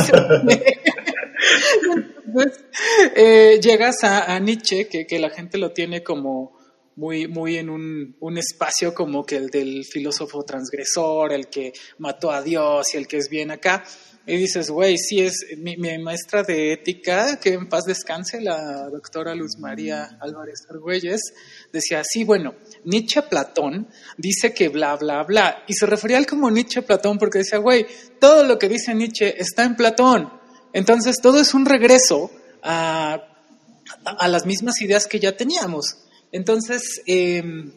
eh, 3.16 3.60
llegas 3.62 4.04
a, 4.04 4.40
Nietzsche, 4.40 4.88
que, 4.88 5.06
que, 5.06 5.20
la 5.20 5.30
gente 5.30 5.58
lo 5.58 5.72
tiene 5.72 6.04
como, 6.04 6.57
muy, 6.98 7.28
muy 7.28 7.58
en 7.58 7.70
un, 7.70 8.18
un, 8.20 8.38
espacio 8.38 8.94
como 8.94 9.24
que 9.24 9.38
el 9.38 9.50
del 9.50 9.86
filósofo 9.86 10.44
transgresor, 10.44 11.32
el 11.32 11.48
que 11.48 11.72
mató 12.00 12.32
a 12.32 12.42
Dios 12.42 12.94
y 12.94 12.98
el 12.98 13.08
que 13.08 13.18
es 13.18 13.30
bien 13.30 13.52
acá. 13.52 13.84
Y 14.26 14.36
dices, 14.36 14.70
güey, 14.70 14.98
sí 14.98 15.22
es 15.22 15.46
mi, 15.58 15.78
maestra 15.78 16.44
de 16.44 16.74
ética, 16.74 17.40
que 17.40 17.54
en 17.54 17.70
paz 17.70 17.86
descanse, 17.86 18.42
la 18.42 18.90
doctora 18.90 19.34
Luz 19.36 19.58
María 19.58 20.18
Álvarez 20.20 20.68
Argüelles, 20.70 21.22
decía, 21.72 22.02
sí, 22.04 22.26
bueno, 22.26 22.56
Nietzsche 22.84 23.22
Platón 23.22 23.88
dice 24.18 24.54
que 24.54 24.68
bla, 24.68 24.98
bla, 24.98 25.24
bla. 25.24 25.64
Y 25.68 25.76
se 25.76 25.86
refería 25.86 26.18
al 26.18 26.26
como 26.26 26.50
Nietzsche 26.50 26.82
Platón 26.82 27.20
porque 27.20 27.38
decía, 27.38 27.60
güey, 27.60 27.86
todo 28.20 28.44
lo 28.44 28.60
que 28.60 28.68
dice 28.68 28.94
Nietzsche 28.94 29.40
está 29.40 29.64
en 29.64 29.76
Platón. 29.78 30.30
Entonces 30.74 31.22
todo 31.22 31.40
es 31.40 31.54
un 31.54 31.66
regreso 31.66 32.30
a, 32.64 33.24
a 34.04 34.28
las 34.28 34.46
mismas 34.46 34.82
ideas 34.82 35.06
que 35.06 35.20
ya 35.20 35.38
teníamos. 35.38 36.07
Entonces, 36.38 37.02
em, 37.08 37.74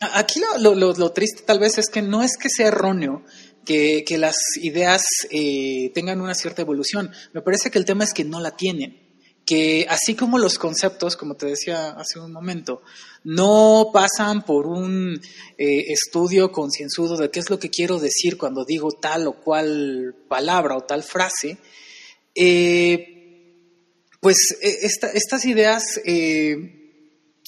aquí 0.00 0.42
lo, 0.58 1.12
triste 1.12 1.42
tal 1.46 1.60
vez 1.60 1.78
es 1.78 1.88
que 1.88 2.02
no 2.02 2.24
es 2.24 2.36
que 2.36 2.48
sea 2.48 2.66
erróneo 2.66 3.22
que, 3.64 4.04
las 4.18 4.34
ideas 4.60 5.02
eh, 5.30 5.92
tengan 5.94 6.20
una 6.20 6.34
cierta 6.34 6.62
evolución. 6.62 7.12
Me 7.32 7.42
parece 7.42 7.70
que 7.70 7.78
el 7.78 7.84
tema 7.84 8.02
es 8.02 8.12
que 8.12 8.24
no 8.24 8.40
la 8.40 8.56
tienen. 8.56 9.00
Que 9.46 9.86
así 9.88 10.16
como 10.16 10.36
los 10.38 10.58
conceptos, 10.58 11.16
como 11.16 11.36
te 11.36 11.46
decía 11.46 11.90
hace 11.90 12.18
un 12.18 12.32
momento, 12.32 12.82
no 13.22 13.90
pasan 13.92 14.44
por 14.44 14.66
un 14.66 15.20
eh, 15.56 15.84
estudio 15.92 16.50
concienzudo 16.50 17.16
de 17.16 17.30
qué 17.30 17.38
es 17.38 17.50
lo 17.50 17.60
que 17.60 17.70
quiero 17.70 18.00
decir 18.00 18.36
cuando 18.36 18.64
digo 18.64 18.90
tal 19.00 19.28
o 19.28 19.34
cual 19.34 20.16
palabra 20.28 20.76
o 20.76 20.82
tal 20.82 21.04
frase, 21.04 21.58
eh, 22.34 23.08
pues 24.20 24.36
estas 24.60 25.44
ideas 25.44 26.00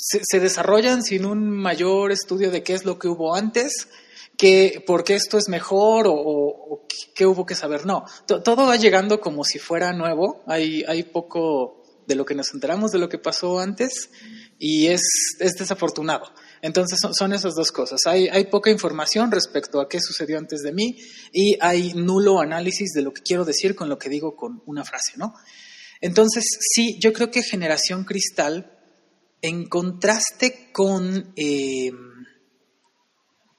se, 0.04 0.40
desarrollan 0.40 1.02
sin 1.02 1.24
un 1.24 1.48
mayor 1.50 2.12
estudio 2.12 2.50
de 2.50 2.62
qué 2.62 2.74
es 2.74 2.84
lo 2.84 2.98
que 2.98 3.08
hubo 3.08 3.34
antes, 3.34 3.88
que, 4.36 4.82
por 4.86 5.04
qué 5.04 5.14
esto 5.14 5.38
es 5.38 5.48
mejor 5.48 6.06
o, 6.08 6.86
qué 7.14 7.26
hubo 7.26 7.46
que 7.46 7.54
saber. 7.54 7.86
No, 7.86 8.04
todo 8.26 8.66
va 8.66 8.76
llegando 8.76 9.20
como 9.20 9.44
si 9.44 9.58
fuera 9.58 9.92
nuevo. 9.92 10.42
Hay, 10.46 10.84
hay 10.86 11.04
poco 11.04 11.82
de 12.06 12.16
lo 12.16 12.26
que 12.26 12.34
nos 12.34 12.52
enteramos 12.52 12.92
de 12.92 12.98
lo 12.98 13.08
que 13.08 13.18
pasó 13.18 13.60
antes 13.60 14.10
y 14.58 14.88
es, 14.88 15.02
es 15.40 15.54
desafortunado. 15.54 16.26
Entonces 16.60 16.98
son, 17.12 17.32
esas 17.32 17.54
dos 17.54 17.72
cosas. 17.72 18.00
Hay, 18.06 18.28
hay, 18.28 18.44
poca 18.46 18.70
información 18.70 19.30
respecto 19.30 19.80
a 19.80 19.88
qué 19.88 20.00
sucedió 20.00 20.38
antes 20.38 20.62
de 20.62 20.72
mí 20.72 20.98
y 21.32 21.56
hay 21.60 21.94
nulo 21.94 22.40
análisis 22.40 22.92
de 22.92 23.02
lo 23.02 23.12
que 23.12 23.22
quiero 23.22 23.44
decir 23.44 23.74
con 23.74 23.88
lo 23.88 23.98
que 23.98 24.10
digo 24.10 24.36
con 24.36 24.62
una 24.66 24.84
frase, 24.84 25.12
¿no? 25.16 25.34
Entonces, 26.00 26.44
sí, 26.60 26.98
yo 27.00 27.14
creo 27.14 27.30
que 27.30 27.42
Generación 27.42 28.04
Cristal 28.04 28.73
en 29.44 29.66
contraste 29.66 30.70
con... 30.72 31.34
Eh, 31.36 31.92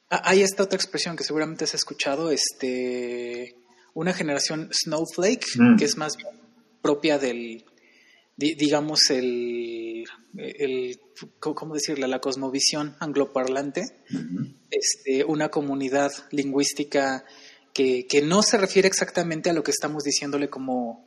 hay 0.09 0.41
esta 0.41 0.63
otra 0.63 0.77
expresión 0.77 1.15
que 1.15 1.23
seguramente 1.23 1.65
has 1.65 1.75
escuchado, 1.75 2.31
este, 2.31 3.55
una 3.93 4.11
generación 4.11 4.69
snowflake, 4.71 5.45
mm. 5.55 5.75
que 5.77 5.85
es 5.85 5.95
más 5.97 6.17
propia 6.81 7.19
del, 7.19 7.65
digamos, 8.35 9.11
el, 9.11 10.05
el, 10.35 10.99
¿cómo 11.39 11.75
decirle? 11.75 12.07
La 12.07 12.19
cosmovisión 12.19 12.95
angloparlante, 12.99 13.83
este, 14.71 15.23
una 15.23 15.49
comunidad 15.49 16.11
lingüística 16.31 17.25
que, 17.73 18.07
que, 18.07 18.23
no 18.23 18.41
se 18.41 18.57
refiere 18.57 18.87
exactamente 18.87 19.51
a 19.51 19.53
lo 19.53 19.61
que 19.61 19.71
estamos 19.71 20.03
diciéndole 20.03 20.49
como 20.49 21.04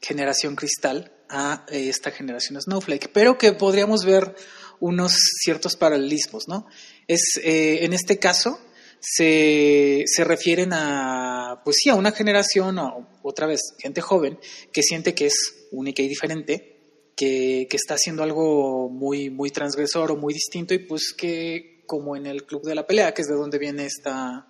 generación 0.00 0.56
cristal 0.56 1.12
a 1.28 1.66
eh, 1.70 1.88
esta 1.88 2.10
generación 2.10 2.60
Snowflake, 2.60 3.10
pero 3.12 3.38
que 3.38 3.52
podríamos 3.52 4.04
ver 4.04 4.34
unos 4.80 5.12
ciertos 5.42 5.76
paralelismos, 5.76 6.48
¿no? 6.48 6.66
Es, 7.06 7.38
eh, 7.42 7.84
en 7.84 7.92
este 7.92 8.18
caso 8.18 8.58
se, 8.98 10.04
se, 10.06 10.24
refieren 10.24 10.72
a, 10.72 11.60
pues 11.64 11.76
sí, 11.82 11.90
a 11.90 11.94
una 11.94 12.12
generación, 12.12 12.78
o 12.78 13.08
otra 13.22 13.46
vez, 13.46 13.60
gente 13.78 14.00
joven, 14.00 14.38
que 14.72 14.82
siente 14.82 15.14
que 15.14 15.26
es 15.26 15.66
única 15.70 16.02
y 16.02 16.08
diferente, 16.08 17.10
que, 17.16 17.66
que, 17.68 17.76
está 17.76 17.94
haciendo 17.94 18.22
algo 18.22 18.88
muy, 18.88 19.30
muy 19.30 19.50
transgresor 19.50 20.12
o 20.12 20.16
muy 20.16 20.32
distinto 20.32 20.74
y 20.74 20.78
pues 20.78 21.14
que, 21.16 21.82
como 21.86 22.16
en 22.16 22.26
el 22.26 22.44
Club 22.44 22.62
de 22.62 22.74
la 22.74 22.86
Pelea, 22.86 23.12
que 23.12 23.22
es 23.22 23.28
de 23.28 23.34
donde 23.34 23.58
viene 23.58 23.84
esta, 23.84 24.46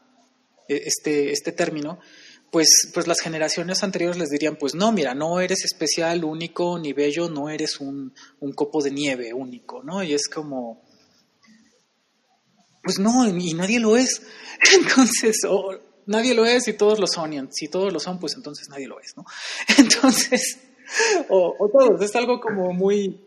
e, 0.68 0.82
este, 0.86 1.32
este 1.32 1.52
término, 1.52 1.98
pues, 2.50 2.90
pues 2.92 3.06
las 3.06 3.20
generaciones 3.20 3.82
anteriores 3.82 4.18
les 4.18 4.28
dirían, 4.28 4.56
pues 4.56 4.74
no, 4.74 4.90
mira, 4.92 5.14
no 5.14 5.40
eres 5.40 5.64
especial, 5.64 6.24
único, 6.24 6.78
ni 6.78 6.92
bello, 6.92 7.28
no 7.28 7.48
eres 7.48 7.80
un, 7.80 8.12
un 8.40 8.52
copo 8.52 8.82
de 8.82 8.90
nieve 8.90 9.32
único, 9.32 9.82
¿no? 9.82 10.02
Y 10.02 10.14
es 10.14 10.28
como, 10.28 10.82
pues 12.82 12.98
no, 12.98 13.26
y 13.28 13.54
nadie 13.54 13.78
lo 13.78 13.96
es. 13.96 14.22
Entonces, 14.74 15.38
nadie 16.06 16.34
lo 16.34 16.44
es 16.44 16.66
y 16.68 16.72
todos 16.72 16.98
lo 16.98 17.06
son, 17.06 17.32
y 17.32 17.40
si 17.50 17.68
todos 17.68 17.92
lo 17.92 18.00
son, 18.00 18.18
pues 18.18 18.34
entonces 18.34 18.68
nadie 18.68 18.88
lo 18.88 19.00
es, 19.00 19.16
¿no? 19.16 19.24
Entonces, 19.78 20.58
o, 21.28 21.54
o 21.58 21.68
todos, 21.68 22.02
es 22.02 22.14
algo 22.16 22.40
como 22.40 22.72
muy... 22.72 23.26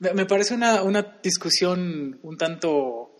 Me 0.00 0.26
parece 0.26 0.54
una, 0.54 0.82
una 0.82 1.20
discusión 1.22 2.18
un 2.24 2.36
tanto, 2.36 3.14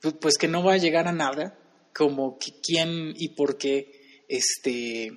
pues, 0.00 0.14
pues 0.20 0.38
que 0.38 0.46
no 0.46 0.62
va 0.62 0.74
a 0.74 0.78
llegar 0.78 1.08
a 1.08 1.12
nada, 1.12 1.58
como 1.92 2.38
quién 2.38 3.14
y 3.16 3.30
por 3.30 3.56
qué 3.56 3.93
este, 4.28 5.12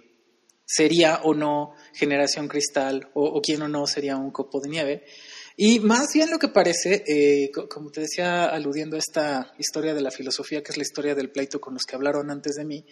sería 0.65 1.21
o 1.23 1.33
no 1.33 1.73
generación 1.93 2.47
cristal 2.47 3.09
o, 3.13 3.41
quién 3.41 3.61
o 3.61 3.67
no 3.67 3.87
sería 3.87 4.17
un 4.17 4.31
copo 4.31 4.59
de 4.59 4.69
nieve. 4.69 5.05
Y 5.55 5.79
más 5.79 6.13
bien 6.13 6.29
lo 6.29 6.37
que 6.37 6.49
parece, 6.49 7.03
eh, 7.07 7.51
como 7.69 7.89
te 7.89 8.01
decía, 8.01 8.45
aludiendo 8.45 8.95
a 8.95 8.99
esta 8.99 9.53
historia 9.57 9.93
de 9.95 10.01
la 10.01 10.11
filosofía, 10.11 10.61
que 10.61 10.71
es 10.71 10.77
la 10.77 10.83
historia 10.83 11.15
del 11.15 11.31
pleito 11.31 11.59
con 11.59 11.73
los 11.73 11.83
que 11.83 11.95
hablaron 11.95 12.29
antes 12.29 12.55
de 12.55 12.65
mí, 12.65 12.85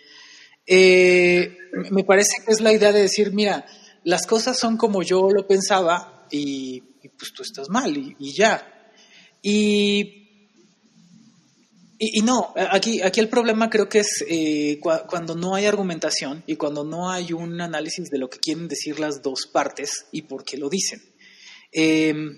eh, 0.65 1.57
me 1.91 2.03
parece 2.03 2.43
que 2.43 2.51
es 2.51 2.61
la 2.61 2.73
idea 2.73 2.91
de 2.91 3.01
decir, 3.01 3.31
mira, 3.33 3.65
las 4.03 4.25
cosas 4.25 4.57
son 4.57 4.77
como 4.77 5.03
yo 5.03 5.29
lo 5.29 5.45
pensaba 5.45 6.27
y, 6.31 6.81
pues 7.17 7.33
tú 7.33 7.43
estás 7.43 7.69
mal 7.69 7.95
y, 7.95 8.15
y 8.19 8.33
ya. 8.33 8.91
Y 9.43 10.24
y, 11.97 12.21
no, 12.21 12.53
aquí, 12.71 13.01
aquí 13.01 13.21
el 13.21 13.29
problema 13.29 13.69
creo 13.69 13.87
que 13.87 13.99
es 13.99 14.25
eh, 14.27 14.79
cuando 14.81 15.33
no 15.33 15.55
hay 15.55 15.65
argumentación 15.65 16.43
y 16.45 16.57
cuando 16.57 16.83
no 16.83 17.09
hay 17.09 17.31
un 17.31 17.61
análisis 17.61 18.09
de 18.09 18.17
lo 18.17 18.29
que 18.29 18.39
quieren 18.39 18.67
decir 18.67 18.99
las 18.99 19.21
dos 19.21 19.47
partes 19.51 20.05
y 20.11 20.23
por 20.23 20.43
qué 20.43 20.57
lo 20.57 20.69
dicen. 20.69 21.01
Em, 21.71 22.37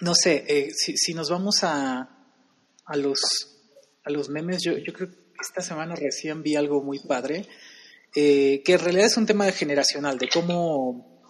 no 0.00 0.14
sé, 0.14 0.44
eh, 0.48 0.70
si, 0.74 1.12
nos 1.12 1.28
vamos 1.28 1.62
a, 1.62 2.08
a, 2.86 2.96
los, 2.96 3.20
a 4.02 4.10
los 4.10 4.30
memes, 4.30 4.62
yo, 4.62 4.72
creo 4.94 5.10
que 5.10 5.16
esta 5.42 5.60
semana 5.60 5.94
recién 5.94 6.42
vi 6.42 6.56
algo 6.56 6.82
muy 6.82 7.00
padre, 7.00 7.46
eh, 8.14 8.62
que 8.64 8.72
en 8.72 8.80
realidad 8.80 9.06
es 9.06 9.16
un 9.18 9.26
tema 9.26 9.50
generacional, 9.52 10.18
de 10.18 10.28
cómo... 10.28 11.20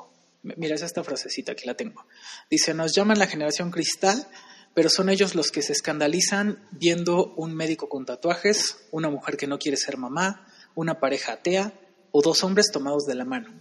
Mira, 0.42 0.74
es 0.74 0.82
esta 0.82 1.04
frasecita, 1.04 1.52
aquí 1.52 1.66
la 1.66 1.74
tengo. 1.74 2.06
Dice, 2.48 2.72
nos 2.74 2.94
llaman 2.94 3.18
la 3.18 3.26
generación 3.26 3.70
cristal 3.70 4.26
pero 4.74 4.88
son 4.88 5.08
ellos 5.08 5.34
los 5.34 5.50
que 5.50 5.62
se 5.62 5.72
escandalizan 5.72 6.66
viendo 6.70 7.34
un 7.36 7.54
médico 7.54 7.88
con 7.88 8.04
tatuajes, 8.04 8.86
una 8.92 9.10
mujer 9.10 9.36
que 9.36 9.46
no 9.46 9.58
quiere 9.58 9.76
ser 9.76 9.96
mamá, 9.96 10.46
una 10.74 11.00
pareja 11.00 11.32
atea 11.32 11.74
o 12.12 12.22
dos 12.22 12.44
hombres 12.44 12.70
tomados 12.72 13.04
de 13.04 13.14
la 13.14 13.24
mano. 13.24 13.52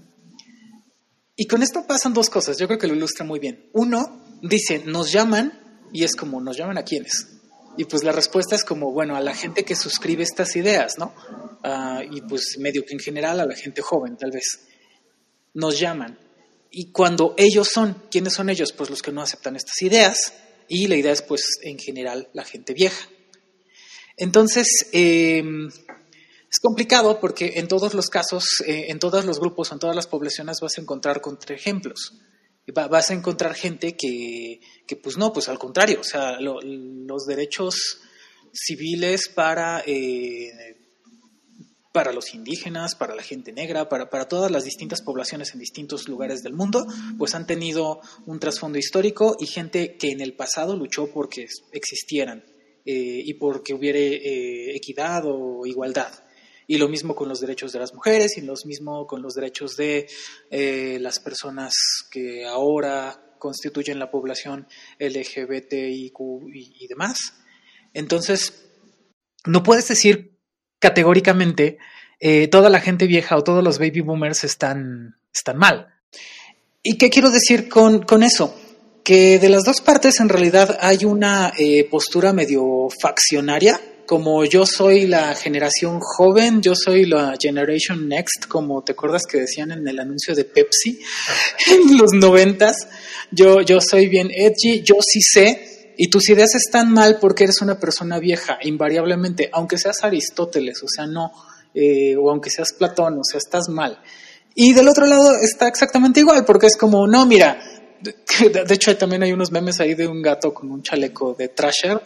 Y 1.35 1.47
con 1.47 1.63
esto 1.63 1.85
pasan 1.87 2.13
dos 2.13 2.29
cosas, 2.29 2.57
yo 2.57 2.67
creo 2.67 2.79
que 2.79 2.87
lo 2.87 2.95
ilustra 2.95 3.25
muy 3.25 3.39
bien. 3.39 3.69
Uno, 3.73 4.25
dice, 4.41 4.83
nos 4.85 5.11
llaman, 5.11 5.87
y 5.91 6.03
es 6.03 6.15
como, 6.15 6.41
¿nos 6.41 6.57
llaman 6.57 6.77
a 6.77 6.83
quiénes? 6.83 7.39
Y 7.77 7.85
pues 7.85 8.03
la 8.03 8.11
respuesta 8.11 8.55
es 8.55 8.65
como, 8.65 8.91
bueno, 8.91 9.15
a 9.15 9.21
la 9.21 9.33
gente 9.33 9.63
que 9.63 9.75
suscribe 9.75 10.23
estas 10.23 10.55
ideas, 10.57 10.97
¿no? 10.97 11.13
Ah, 11.63 12.01
y 12.09 12.21
pues 12.21 12.57
medio 12.59 12.83
que 12.85 12.93
en 12.93 12.99
general 12.99 13.39
a 13.39 13.45
la 13.45 13.55
gente 13.55 13.81
joven, 13.81 14.17
tal 14.17 14.31
vez. 14.31 14.67
Nos 15.53 15.79
llaman. 15.79 16.19
Y 16.71 16.91
cuando 16.91 17.35
ellos 17.37 17.69
son, 17.69 18.03
¿quiénes 18.11 18.33
son 18.33 18.49
ellos? 18.49 18.73
Pues 18.73 18.89
los 18.89 19.01
que 19.01 19.11
no 19.11 19.21
aceptan 19.21 19.55
estas 19.55 19.81
ideas, 19.81 20.33
y 20.69 20.87
la 20.87 20.95
idea 20.95 21.11
es 21.11 21.21
pues 21.21 21.59
en 21.63 21.77
general 21.79 22.29
la 22.33 22.45
gente 22.45 22.73
vieja. 22.73 23.09
Entonces, 24.15 24.67
em, 24.91 25.67
es 25.67 26.59
complicado 26.61 27.19
porque 27.19 27.53
en 27.55 27.67
todos 27.67 27.93
los 27.93 28.07
casos, 28.07 28.45
eh, 28.65 28.85
en 28.89 28.99
todos 28.99 29.25
los 29.25 29.39
grupos, 29.39 29.71
en 29.71 29.79
todas 29.79 29.95
las 29.95 30.07
poblaciones 30.07 30.57
vas 30.61 30.77
a 30.77 30.81
encontrar 30.81 31.21
contraejemplos. 31.21 32.13
vas 32.71 33.09
a 33.09 33.15
encontrar 33.15 33.55
gente 33.55 33.97
que, 33.97 34.59
que, 34.85 34.95
pues 34.95 35.17
no, 35.17 35.33
pues 35.33 35.49
al 35.49 35.57
contrario, 35.57 36.01
o 36.01 36.03
sea, 36.03 36.39
los 36.39 37.25
derechos 37.25 37.99
civiles 38.53 39.27
para 39.29 39.81
eh, 39.87 40.77
para 41.91 42.13
los 42.13 42.33
indígenas, 42.35 42.95
para 42.95 43.15
la 43.15 43.23
gente 43.23 43.51
negra, 43.51 43.89
para, 43.89 44.09
para, 44.09 44.27
todas 44.27 44.51
las 44.51 44.63
distintas 44.63 45.01
poblaciones 45.01 45.53
en 45.53 45.59
distintos 45.59 46.07
lugares 46.07 46.43
del 46.43 46.53
mundo, 46.53 46.85
pues 47.17 47.33
han 47.33 47.47
tenido 47.47 47.99
un 48.25 48.39
trasfondo 48.39 48.77
histórico 48.77 49.35
y 49.39 49.47
gente 49.47 49.97
que 49.97 50.11
en 50.11 50.21
el 50.21 50.35
pasado 50.35 50.75
luchó 50.75 51.11
porque 51.11 51.47
existieran 51.71 52.43
eh, 52.85 53.21
y 53.25 53.33
porque 53.35 53.73
hubiera 53.73 53.99
eh, 53.99 54.75
equidad 54.75 55.23
o 55.25 55.65
igualdad. 55.65 56.11
Y 56.67 56.77
lo 56.77 56.87
mismo 56.87 57.15
con 57.15 57.27
los 57.27 57.39
derechos 57.39 57.71
de 57.71 57.79
las 57.79 57.95
mujeres 57.95 58.37
y 58.37 58.41
lo 58.41 58.53
mismo 58.65 59.07
con 59.07 59.23
los 59.23 59.33
derechos 59.33 59.75
de 59.75 60.07
eh, 60.51 60.99
las 61.01 61.19
personas 61.19 61.73
que 62.11 62.45
ahora 62.45 63.35
constituyen 63.39 63.97
la 63.97 64.11
población 64.11 64.67
LGBTIQ 64.99 66.19
y, 66.53 66.83
y 66.83 66.87
demás. 66.87 67.33
Entonces, 67.93 68.69
no 69.45 69.63
puedes 69.63 69.87
decir 69.87 70.38
categóricamente 70.79 71.77
eh, 72.19 72.47
toda 72.47 72.69
la 72.69 72.81
gente 72.81 73.07
vieja 73.07 73.37
o 73.37 73.43
todos 73.43 73.63
los 73.63 73.79
baby 73.79 74.01
boomers 74.01 74.43
están, 74.43 75.15
están 75.33 75.57
mal. 75.57 75.87
¿Y 76.83 76.97
qué 76.97 77.09
quiero 77.09 77.29
decir 77.29 77.69
con, 77.69 78.03
con 78.03 78.23
eso? 78.23 78.55
Que 79.03 79.39
de 79.39 79.49
las 79.49 79.63
dos 79.63 79.81
partes 79.81 80.19
en 80.19 80.29
realidad 80.29 80.77
hay 80.81 81.05
una 81.05 81.53
eh, 81.57 81.87
postura 81.89 82.33
medio 82.33 82.87
faccionaria, 83.01 83.79
como 84.05 84.43
yo 84.43 84.65
soy 84.65 85.05
la 85.05 85.35
generación 85.35 85.99
joven, 85.99 86.61
yo 86.61 86.73
soy 86.75 87.05
la 87.05 87.35
Generation 87.39 88.09
Next, 88.09 88.47
como 88.47 88.83
te 88.83 88.93
acuerdas 88.93 89.23
que 89.29 89.41
decían 89.41 89.71
en 89.71 89.87
el 89.87 89.99
anuncio 89.99 90.33
de 90.33 90.45
Pepsi 90.45 90.99
en 91.71 91.97
los 91.97 92.13
noventas, 92.13 92.75
yo, 93.29 93.61
yo 93.61 93.79
soy 93.79 94.07
bien 94.07 94.31
edgy, 94.31 94.81
yo 94.81 94.95
sí 94.99 95.19
sé, 95.21 95.68
y 96.01 96.09
tus 96.09 96.29
ideas 96.29 96.55
están 96.55 96.93
mal 96.93 97.17
porque 97.19 97.43
eres 97.43 97.61
una 97.61 97.77
persona 97.77 98.19
vieja, 98.19 98.57
invariablemente, 98.61 99.49
aunque 99.51 99.77
seas 99.77 100.01
Aristóteles, 100.01 100.81
o 100.81 100.87
sea, 100.87 101.05
no, 101.05 101.33
eh, 101.73 102.15
o 102.15 102.31
aunque 102.31 102.49
seas 102.49 102.71
Platón, 102.71 103.19
o 103.19 103.23
sea, 103.25 103.37
estás 103.37 103.67
mal. 103.67 103.99
Y 104.55 104.71
del 104.71 104.87
otro 104.87 105.05
lado 105.05 105.35
está 105.35 105.67
exactamente 105.67 106.21
igual, 106.21 106.45
porque 106.45 106.67
es 106.67 106.77
como, 106.77 107.05
no, 107.05 107.25
mira, 107.25 107.59
de 107.99 108.73
hecho 108.73 108.95
también 108.95 109.23
hay 109.23 109.33
unos 109.33 109.51
memes 109.51 109.81
ahí 109.81 109.93
de 109.93 110.07
un 110.07 110.21
gato 110.21 110.53
con 110.53 110.71
un 110.71 110.81
chaleco 110.81 111.35
de 111.37 111.49
trasher 111.49 112.01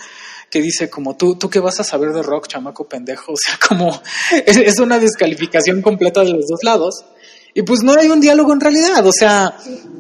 que 0.50 0.60
dice 0.60 0.90
como 0.90 1.16
tú, 1.16 1.36
tú 1.36 1.48
qué 1.48 1.60
vas 1.60 1.80
a 1.80 1.84
saber 1.84 2.14
de 2.14 2.24
rock, 2.24 2.48
chamaco 2.48 2.90
pendejo, 2.90 3.32
o 3.34 3.38
sea, 3.38 3.60
como 3.68 4.02
es, 4.48 4.80
una 4.80 4.98
descalificación 4.98 5.84
completa 5.84 6.22
de 6.22 6.32
los 6.32 6.48
dos 6.48 6.64
lados. 6.64 7.06
Y 7.55 7.62
pues 7.62 7.81
no 7.83 7.93
hay 7.93 8.07
un 8.07 8.19
diálogo 8.19 8.51
en 8.51 8.60
realidad, 8.60 9.05
o 9.05 9.12
sea, 9.12 9.55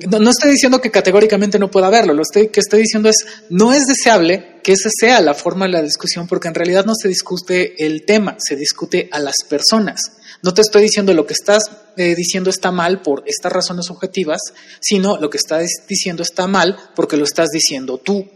no, 0.09 0.29
estoy 0.29 0.51
diciendo 0.51 0.81
que 0.81 0.89
categóricamente 0.89 1.59
no 1.59 1.69
pueda 1.69 1.85
haberlo, 1.85 2.13
lo 2.13 2.23
que 2.23 2.59
estoy 2.59 2.81
diciendo 2.81 3.09
es, 3.09 3.25
no 3.49 3.71
es 3.71 3.85
deseable 3.85 4.59
que 4.63 4.71
esa 4.71 4.89
sea 4.91 5.21
la 5.21 5.35
forma 5.35 5.65
de 5.65 5.73
la 5.73 5.81
discusión, 5.83 6.27
porque 6.27 6.47
en 6.47 6.55
realidad 6.55 6.83
no 6.83 6.93
se 6.99 7.07
discute 7.07 7.85
el 7.85 8.05
tema, 8.05 8.37
se 8.39 8.55
discute 8.55 9.07
a 9.11 9.19
las 9.19 9.35
personas. 9.47 10.01
No 10.41 10.53
te 10.53 10.61
estoy 10.61 10.81
diciendo 10.81 11.13
lo 11.13 11.27
que 11.27 11.33
estás 11.33 11.63
eh, 11.95 12.15
diciendo 12.15 12.49
está 12.49 12.71
mal 12.71 13.01
por 13.01 13.23
estas 13.27 13.53
razones 13.53 13.89
objetivas, 13.91 14.41
sino 14.79 15.17
lo 15.17 15.29
que 15.29 15.37
estás 15.37 15.67
diciendo 15.87 16.23
está 16.23 16.47
mal 16.47 16.75
porque 16.95 17.17
lo 17.17 17.23
estás 17.23 17.49
diciendo 17.49 17.99
tú. 17.99 18.27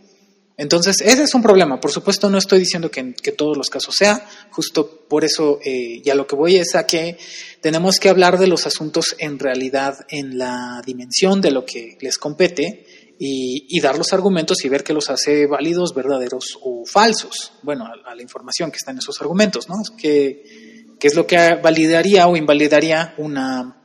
Entonces, 0.58 1.02
ese 1.02 1.22
es 1.22 1.36
un 1.36 1.44
problema. 1.44 1.80
Por 1.80 1.92
supuesto, 1.92 2.32
no 2.32 2.40
estoy 2.40 2.60
diciendo 2.60 2.90
que 2.90 3.00
en 3.00 3.14
que 3.14 3.32
todos 3.32 3.56
los 3.56 3.70
casos 3.70 3.94
sea, 3.96 4.28
justo 4.50 5.06
por 5.08 5.24
eso, 5.24 5.60
eh, 5.64 6.02
ya 6.04 6.16
lo 6.16 6.26
que 6.26 6.36
voy 6.36 6.56
es 6.56 6.74
a 6.74 6.88
que 6.88 7.20
tenemos 7.62 7.98
que 8.00 8.10
hablar 8.10 8.40
de 8.40 8.48
los 8.48 8.66
asuntos 8.66 9.16
en 9.20 9.38
realidad 9.38 9.94
en 10.10 10.40
la 10.40 10.82
dimensión 10.84 11.42
de 11.42 11.52
lo 11.52 11.64
que 11.64 11.96
les 12.02 12.18
compete 12.18 12.88
y, 13.20 13.80
dar 13.82 14.00
los 14.00 14.14
argumentos 14.14 14.66
y 14.66 14.70
ver 14.70 14.84
qué 14.84 14.94
los 14.94 15.12
hace 15.12 15.46
válidos, 15.46 15.94
verdaderos 15.94 16.58
o 16.64 16.84
falsos. 16.86 17.54
Bueno, 17.62 17.86
a, 17.86 18.16
la 18.16 18.22
información 18.24 18.72
que 18.72 18.78
está 18.78 18.90
en 18.90 18.98
esos 18.98 19.22
argumentos, 19.22 19.70
¿no? 19.70 19.76
¿Qué, 19.96 20.88
es 21.00 21.16
lo 21.16 21.28
que 21.28 21.54
validaría 21.62 22.28
o 22.28 22.36
invalidaría 22.36 23.14
una, 23.20 23.78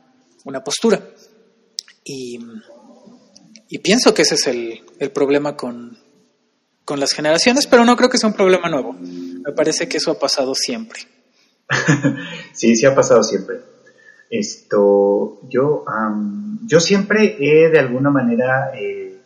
postura? 0.64 1.06
Y, 2.02 2.38
pienso 3.82 4.14
que 4.14 4.22
ese 4.22 4.36
es 4.36 4.46
el 4.46 5.10
problema 5.12 5.54
con, 5.54 5.98
con 6.84 7.00
las 7.00 7.12
generaciones, 7.12 7.66
pero 7.66 7.84
no 7.84 7.96
creo 7.96 8.08
que 8.08 8.18
sea 8.18 8.28
un 8.28 8.36
problema 8.36 8.68
nuevo. 8.68 8.92
Me 8.92 9.52
parece 9.52 9.88
que 9.88 9.98
eso 9.98 10.10
ha 10.10 10.18
pasado 10.18 10.54
siempre. 10.54 11.00
sí, 12.52 12.76
sí 12.76 12.86
ha 12.86 12.94
pasado 12.94 13.22
siempre. 13.22 13.60
Esto, 14.30 15.40
yo, 15.48 15.84
yo 16.66 16.80
siempre 16.80 17.36
he 17.38 17.68
de 17.68 17.78
alguna 17.78 18.10
manera, 18.10 18.72
eh, 18.74 19.20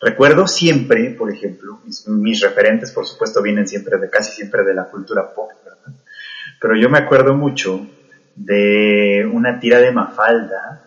recuerdo 0.00 0.46
siempre, 0.46 1.10
por 1.10 1.32
ejemplo, 1.32 1.80
mis, 2.06 2.40
referentes, 2.40 2.92
por 2.92 3.06
supuesto, 3.06 3.42
vienen 3.42 3.66
siempre 3.66 3.98
de 3.98 4.10
casi 4.10 4.32
siempre 4.32 4.62
de 4.62 4.74
la 4.74 4.84
cultura 4.84 5.32
pop, 5.34 5.50
¿verdad? 5.64 5.98
Pero 6.60 6.76
yo 6.76 6.90
me 6.90 6.98
acuerdo 6.98 7.34
mucho 7.34 7.86
de 8.36 9.28
una 9.32 9.58
tira 9.58 9.80
de 9.80 9.90
Mafalda, 9.90 10.84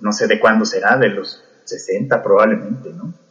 no 0.00 0.12
sé 0.12 0.26
de 0.26 0.40
cuándo 0.40 0.64
será, 0.64 0.96
de 0.96 1.08
los 1.08 1.42
60 1.64 2.22
probablemente, 2.22 2.90
¿no? 2.92 3.23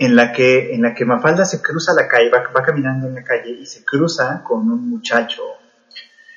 En 0.00 0.16
la 0.16 0.32
que, 0.32 0.74
en 0.74 0.80
la 0.80 0.94
que 0.94 1.04
Mafalda 1.04 1.44
se 1.44 1.60
cruza 1.60 1.92
la 1.92 2.08
calle, 2.08 2.30
va, 2.30 2.62
caminando 2.62 3.06
en 3.06 3.16
la 3.16 3.22
calle 3.22 3.50
y 3.50 3.66
se 3.66 3.84
cruza 3.84 4.42
con 4.42 4.70
un 4.70 4.88
muchacho, 4.88 5.42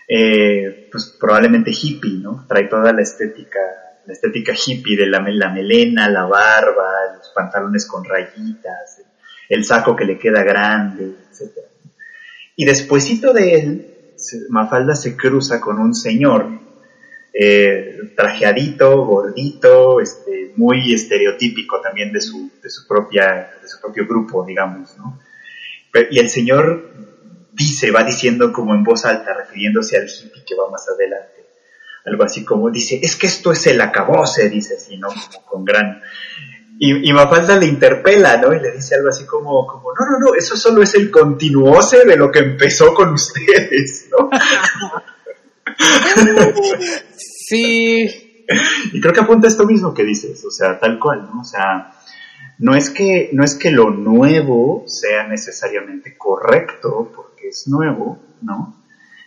eh, 0.06 0.90
pues 0.92 1.16
probablemente 1.18 1.72
hippie, 1.72 2.20
¿no? 2.20 2.46
Trae 2.46 2.66
toda 2.66 2.92
la 2.92 3.02
estética, 3.02 3.62
la 4.06 4.12
estética 4.12 4.52
hippie 4.54 4.98
de 4.98 5.08
la, 5.08 5.22
melena, 5.22 6.10
la 6.10 6.26
barba, 6.26 7.16
los 7.16 7.32
pantalones 7.34 7.88
con 7.88 8.04
rayitas, 8.04 9.02
el, 9.48 9.64
saco 9.64 9.96
que 9.96 10.04
le 10.04 10.20
queda 10.20 10.44
grande, 10.44 11.16
etc. 11.32 11.58
Y 12.58 12.66
despuesito 12.66 13.32
de 13.32 13.56
él, 13.56 14.14
Mafalda 14.50 14.94
se 14.94 15.16
cruza 15.16 15.62
con 15.62 15.80
un 15.80 15.96
señor 15.96 16.50
eh, 17.34 18.14
trajeadito, 18.16 19.06
gordito, 19.06 20.00
este, 20.00 20.54
muy 20.56 20.94
estereotípico 20.94 21.82
también 21.82 22.14
de 22.14 22.22
su, 22.22 22.52
de 22.62 22.70
su, 22.70 22.88
propia, 22.88 23.54
de 23.60 23.68
su 23.68 23.82
propio 23.82 24.06
grupo, 24.08 24.46
digamos, 24.46 24.96
¿no? 24.98 25.20
Y 26.12 26.20
el 26.20 26.30
señor 26.30 26.92
dice, 27.52 27.92
va 27.92 28.04
diciendo 28.04 28.52
como 28.52 28.74
en 28.74 28.84
voz 28.84 29.06
alta, 29.06 29.34
refiriéndose 29.34 29.98
al 29.98 30.08
hippie 30.08 30.44
que 30.46 30.56
va 30.56 30.70
más 30.70 30.88
adelante, 30.90 31.46
algo 32.06 32.24
así 32.24 32.44
como 32.44 32.70
dice, 32.70 33.00
es 33.02 33.16
que 33.16 33.28
esto 33.28 33.52
es 33.52 33.66
el 33.68 33.82
acabose, 33.82 34.50
dice 34.50 34.76
así, 34.76 34.98
¿no? 34.98 35.08
Como 35.08 35.46
con 35.46 35.66
gran... 35.66 36.02
Y, 36.80 37.08
y 37.08 37.14
Mafalda 37.14 37.56
le 37.56 37.68
interpela, 37.68 38.38
¿no? 38.38 38.52
Y 38.54 38.60
le 38.60 38.72
dice 38.72 38.96
algo 38.96 39.10
así 39.10 39.26
como, 39.26 39.66
como, 39.68 39.94
no, 39.94 40.06
no, 40.06 40.20
no, 40.20 40.36
eso 40.36 40.58
solo 40.58 40.82
es 40.82 40.96
el 40.96 41.12
continuose 41.12 42.04
de 42.04 42.18
lo 42.18 42.32
que 42.32 42.40
empezó 42.40 42.94
con 42.94 43.10
ustedes, 43.14 44.10
¿no? 44.12 44.30
Sí. 47.48 48.46
Y 48.92 49.02
creo 49.02 49.14
que 49.14 49.22
apunta 49.22 49.48
esto 49.48 49.66
mismo 49.66 49.94
que 49.94 50.04
dices, 50.04 50.44
o 50.46 50.52
sea, 50.52 50.80
tal 50.80 51.00
cual, 51.00 51.30
¿no? 51.34 51.42
O 51.42 51.46
sea, 51.46 51.94
no 52.60 52.76
es 52.76 52.90
que, 52.90 53.30
no 53.34 53.44
es 53.44 53.56
que 53.56 53.72
lo 53.72 53.90
nuevo 53.90 54.84
sea 54.88 55.28
necesariamente 55.28 56.18
correcto 56.18 57.12
porque 57.16 57.50
es 57.50 57.68
nuevo, 57.68 58.20
¿no? 58.42 58.76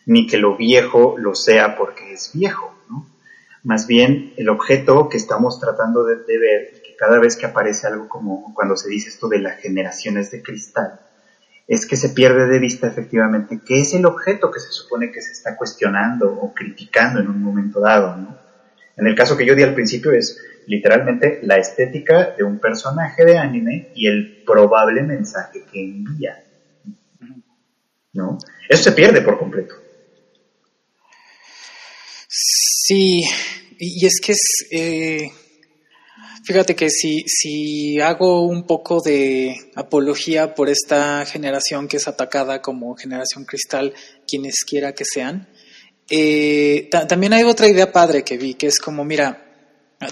Ni 0.07 0.27
que 0.27 0.39
lo 0.39 0.57
viejo 0.57 1.17
lo 1.19 1.35
sea 1.35 1.77
porque 1.77 2.13
es 2.13 2.31
viejo, 2.35 2.75
¿no? 2.89 3.07
Más 3.65 3.87
bien 3.87 4.35
el 4.37 4.49
objeto 4.49 5.09
que 5.09 5.17
estamos 5.17 5.59
tratando 5.61 6.05
de, 6.05 6.17
de 6.17 6.39
ver 6.39 6.83
que 6.83 6.95
cada 6.97 7.19
vez 7.19 7.37
que 7.37 7.47
aparece 7.47 7.87
algo 7.87 8.09
como 8.09 8.55
cuando 8.55 8.77
se 8.77 8.89
dice 8.89 9.09
esto 9.09 9.29
de 9.29 9.41
las 9.41 9.61
generaciones 9.61 10.31
de 10.31 10.43
cristal, 10.43 11.01
es 11.67 11.87
que 11.87 11.97
se 11.97 12.11
pierde 12.11 12.47
de 12.47 12.59
vista 12.59 12.87
efectivamente 12.87 13.61
qué 13.67 13.81
es 13.81 13.93
el 13.95 14.07
objeto 14.07 14.51
que 14.51 14.61
se 14.61 14.71
supone 14.71 15.11
que 15.11 15.21
se 15.21 15.33
está 15.33 15.57
cuestionando 15.57 16.33
o 16.33 16.55
criticando 16.55 17.21
en 17.21 17.29
un 17.29 17.43
momento 17.43 17.81
dado. 17.81 18.17
¿no? 18.17 18.39
En 18.97 19.07
el 19.07 19.17
caso 19.17 19.37
que 19.37 19.45
yo 19.45 19.55
di 19.55 19.63
al 19.63 19.75
principio 19.75 20.13
es 20.13 20.41
literalmente 20.67 21.41
la 21.43 21.57
estética 21.57 22.35
de 22.37 22.45
un 22.45 22.59
personaje 22.59 23.25
de 23.25 23.39
anime 23.39 23.89
y 23.95 24.07
el 24.07 24.43
probable 24.45 25.03
mensaje 25.03 25.65
que 25.71 25.81
envía. 25.83 26.45
¿No? 28.13 28.39
Eso 28.69 28.85
se 28.85 28.93
pierde 28.93 29.21
por 29.21 29.39
completo. 29.39 29.75
Sí, 32.29 33.23
y 33.79 34.07
es 34.07 34.21
que 34.21 34.33
es... 34.33 34.69
Eh, 34.71 35.31
Fíjate 36.47 36.77
que 36.77 36.91
si, 36.91 37.25
si 37.27 38.01
hago 38.01 38.43
un 38.43 38.69
poco 38.69 39.01
de 39.01 39.73
apología 39.75 40.55
por 40.55 40.69
esta 40.69 41.27
generación 41.27 41.89
que 41.89 41.97
es 41.97 42.07
atacada 42.07 42.63
como 42.63 42.95
generación 42.95 43.45
cristal, 43.45 43.93
quienes 44.29 44.63
quiera 44.65 44.93
que 44.93 45.05
sean, 45.05 45.49
eh, 46.09 46.89
también 47.09 47.33
hay 47.33 47.43
otra 47.43 47.67
idea 47.67 47.91
padre 47.91 48.23
que 48.23 48.39
vi, 48.39 48.55
que 48.55 48.69
es 48.69 48.79
como, 48.79 49.05
mira, 49.05 49.45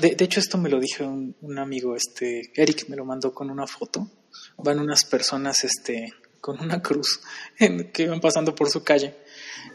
de, 0.00 0.16
hecho 0.18 0.40
esto 0.40 0.58
me 0.58 0.68
lo 0.68 0.80
dije 0.80 1.04
un, 1.04 1.36
un, 1.40 1.56
amigo, 1.60 1.94
este, 1.94 2.50
Eric 2.56 2.88
me 2.88 2.96
lo 2.96 3.04
mandó 3.04 3.32
con 3.32 3.48
una 3.48 3.68
foto, 3.68 4.10
van 4.56 4.80
unas 4.80 5.04
personas 5.04 5.62
este, 5.62 6.14
con 6.40 6.60
una 6.60 6.82
cruz 6.82 7.20
que 7.92 8.08
van 8.08 8.20
pasando 8.20 8.56
por 8.56 8.68
su 8.68 8.82
calle. 8.82 9.14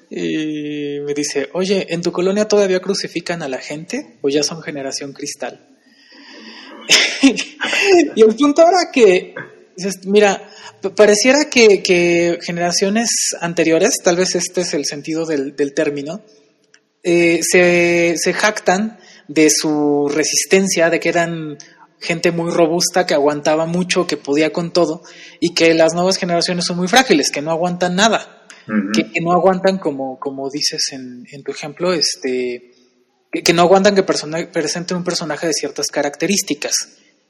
Y 0.10 1.00
me 1.06 1.14
dice, 1.14 1.52
oye, 1.54 1.88
¿en 1.94 2.02
tu 2.02 2.12
colonia 2.12 2.50
todavía 2.50 2.82
crucifican 2.82 3.44
a 3.44 3.48
la 3.48 3.60
gente 3.60 4.18
o 4.22 4.28
ya 4.28 4.44
son 4.44 4.62
generación 4.62 5.14
cristal? 5.14 5.79
y 8.16 8.22
el 8.22 8.36
punto 8.36 8.62
era 8.62 8.92
que, 8.92 9.36
mira, 10.06 10.50
pareciera 10.96 11.50
que, 11.50 12.40
generaciones 12.42 13.10
anteriores, 13.40 13.98
tal 14.04 14.16
vez 14.16 14.36
este 14.36 14.62
es 14.62 14.74
el 14.74 14.86
sentido 14.86 15.26
del, 15.26 15.74
término, 15.74 16.22
eh, 17.04 17.40
se, 17.42 18.34
jactan 18.34 19.00
de 19.28 19.50
su 19.50 20.10
resistencia, 20.14 20.90
de 20.90 21.00
que 21.00 21.10
eran 21.10 21.58
gente 22.00 22.32
muy 22.32 22.52
robusta, 22.52 23.06
que 23.06 23.14
aguantaba 23.14 23.66
mucho, 23.66 24.08
que 24.08 24.18
podía 24.18 24.52
con 24.52 24.72
todo, 24.72 25.04
y 25.40 25.54
que 25.54 25.74
las 25.74 25.94
nuevas 25.94 26.18
generaciones 26.18 26.66
son 26.66 26.78
muy 26.78 26.88
frágiles, 26.88 27.30
que 27.30 27.42
no 27.42 27.52
aguantan 27.52 27.96
nada, 27.96 28.46
que, 28.94 29.22
no 29.22 29.34
aguantan, 29.34 29.78
como, 29.78 30.20
como 30.20 30.50
dices 30.50 30.82
en, 30.92 31.26
en 31.32 31.44
tu 31.44 31.52
ejemplo, 31.52 31.94
este, 31.94 32.72
que, 33.32 33.54
no 33.54 33.62
aguantan 33.62 33.96
que 33.96 34.04
presenten 34.04 34.98
un 34.98 35.04
personaje 35.04 35.48
de 35.48 35.54
ciertas 35.54 35.88
características 35.88 36.76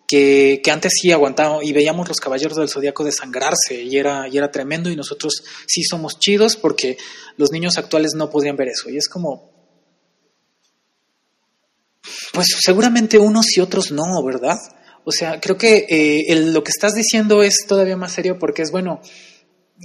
que, 0.08 0.62
que, 0.64 0.72
antes 0.72 0.94
sí 1.00 1.12
aguantábamos 1.12 1.64
y 1.64 1.72
veíamos 1.72 2.08
los 2.08 2.20
caballeros 2.20 2.58
del 2.58 2.70
zodiaco 2.70 3.04
desangrarse 3.04 3.76
y 3.84 3.98
era, 3.98 4.28
y 4.28 4.38
era 4.38 4.50
tremendo 4.50 4.90
y 4.90 4.96
nosotros 4.96 5.44
sí 5.68 5.84
somos 5.84 6.18
chidos 6.18 6.56
porque 6.56 6.98
los 7.38 7.52
niños 7.52 7.78
actuales 7.78 8.14
no 8.16 8.30
podrían 8.30 8.56
ver 8.56 8.70
eso. 8.70 8.90
Y 8.90 8.98
es 8.98 9.08
como, 9.08 9.52
pues 12.34 12.48
seguramente 12.60 13.20
unos 13.20 13.56
y 13.56 13.62
otros 13.62 13.92
no, 13.92 14.24
¿verdad? 14.26 14.58
O 15.04 15.12
sea, 15.12 15.40
creo 15.40 15.58
que 15.58 15.86
eh, 15.90 16.36
lo 16.36 16.64
que 16.64 16.72
estás 16.72 16.94
diciendo 16.94 17.44
es 17.44 17.66
todavía 17.68 17.98
más 17.98 18.14
serio 18.14 18.40
porque 18.40 18.64
es 18.64 18.72
bueno, 18.72 19.02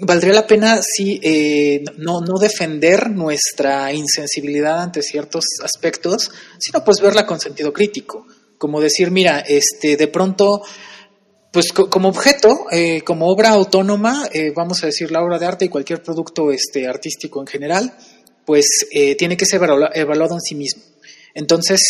valdría 0.01 0.35
la 0.35 0.47
pena 0.47 0.81
sí 0.83 1.21
eh, 1.23 1.83
no, 1.99 2.21
no 2.21 2.39
defender 2.39 3.11
nuestra 3.11 3.93
insensibilidad 3.93 4.83
ante 4.83 5.03
ciertos 5.03 5.45
aspectos, 5.63 6.31
sino 6.59 6.85
pues 6.85 7.01
verla 7.01 7.27
con 7.27 7.41
sentido 7.41 7.73
crítico 7.73 8.27
como 8.65 8.81
decir, 8.81 9.11
mira, 9.11 9.41
este, 9.41 9.97
de 9.97 10.09
pronto, 10.09 10.63
pues 11.53 11.73
como 11.73 12.09
objeto, 12.09 12.67
eh, 12.71 13.03
como 13.03 13.29
obra 13.29 13.51
autónoma, 13.51 14.27
eh, 14.33 14.53
vamos 14.57 14.83
a 14.83 14.87
decir 14.87 15.11
la 15.11 15.23
obra 15.23 15.39
de 15.39 15.45
arte 15.45 15.65
y 15.67 15.69
cualquier 15.69 16.03
producto 16.03 16.51
este, 16.51 16.87
artístico 16.87 17.41
en 17.41 17.47
general, 17.47 17.95
pues 18.47 18.87
eh, 18.91 19.17
tiene 19.17 19.37
que 19.37 19.45
ser 19.45 19.61
evaluado 19.95 20.35
en 20.35 20.41
sí 20.41 20.55
mismo. 20.55 20.83
Entonces, 21.35 21.81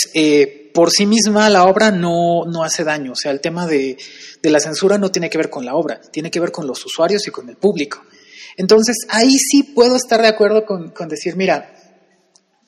por 0.72 0.90
sí 0.90 1.06
misma 1.06 1.50
la 1.50 1.64
obra 1.64 1.90
no, 1.90 2.44
no, 2.46 2.64
hace 2.64 2.82
daño, 2.82 3.12
o 3.12 3.16
sea, 3.16 3.30
el 3.30 3.40
tema 3.40 3.66
de, 3.66 3.96
de 4.42 4.50
la 4.50 4.58
censura 4.58 4.98
no 4.98 5.10
tiene 5.10 5.28
que 5.28 5.38
ver 5.38 5.50
con 5.50 5.64
la 5.64 5.74
obra, 5.74 6.00
tiene 6.00 6.30
que 6.30 6.40
ver 6.40 6.50
con 6.50 6.66
los 6.66 6.84
usuarios 6.84 7.26
y 7.28 7.30
con 7.30 7.48
el 7.48 7.56
público. 7.56 8.02
Entonces, 8.56 8.96
ahí 9.08 9.36
sí 9.38 9.62
puedo 9.62 9.96
estar 9.96 10.22
de 10.22 10.28
acuerdo 10.28 10.64
con, 10.64 10.90
con 10.90 11.08
decir, 11.08 11.36
mira, 11.36 11.74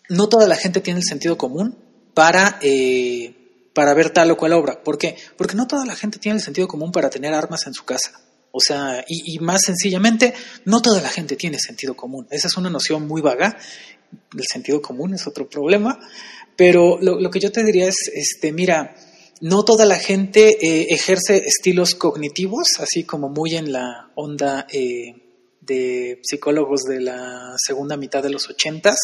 no 0.08 0.28
toda 0.28 0.46
la 0.46 0.56
gente 0.56 0.80
tiene 0.80 1.00
el 1.00 1.06
sentido 1.06 1.38
común 1.38 1.78
para 2.14 2.58
eh, 2.62 3.36
para 3.76 3.92
ver 3.92 4.08
tal 4.08 4.30
o 4.30 4.38
cual 4.38 4.54
obra. 4.54 4.82
¿Por 4.82 4.96
qué? 4.96 5.16
Porque 5.36 5.54
no 5.54 5.66
toda 5.66 5.84
la 5.84 5.94
gente 5.94 6.18
tiene 6.18 6.38
el 6.38 6.42
sentido 6.42 6.66
común 6.66 6.90
para 6.90 7.10
tener 7.10 7.34
armas 7.34 7.66
en 7.66 7.74
su 7.74 7.84
casa. 7.84 8.10
O 8.50 8.58
sea, 8.58 9.04
y, 9.06 9.38
más 9.40 9.60
sencillamente, 9.66 10.32
no 10.64 10.80
toda 10.80 11.02
la 11.02 11.10
gente 11.10 11.36
tiene 11.36 11.58
sentido 11.58 11.94
común. 11.94 12.26
Esa 12.30 12.46
es 12.48 12.56
una 12.56 12.70
noción 12.70 13.06
muy 13.06 13.20
vaga. 13.20 13.58
El 14.34 14.44
sentido 14.50 14.80
común 14.80 15.12
es 15.12 15.26
otro 15.26 15.46
problema. 15.46 16.00
Pero 16.56 16.98
lo, 17.00 17.30
que 17.30 17.40
yo 17.40 17.52
te 17.52 17.64
diría 17.64 17.86
es, 17.88 18.10
este, 18.14 18.50
mira, 18.50 18.94
no 19.40 19.64
toda 19.64 19.84
la 19.84 19.98
gente 19.98 20.56
eh, 20.60 20.86
ejerce 20.90 21.42
estilos 21.46 21.94
cognitivos, 21.94 22.80
así 22.80 23.04
como 23.04 23.28
muy 23.28 23.54
en 23.54 23.72
la 23.72 24.10
onda 24.14 24.66
eh, 24.72 25.14
de 25.60 26.20
psicólogos 26.22 26.84
de 26.84 27.00
la 27.00 27.54
segunda 27.58 27.98
mitad 27.98 28.22
de 28.22 28.30
los 28.30 28.48
ochentas, 28.48 28.96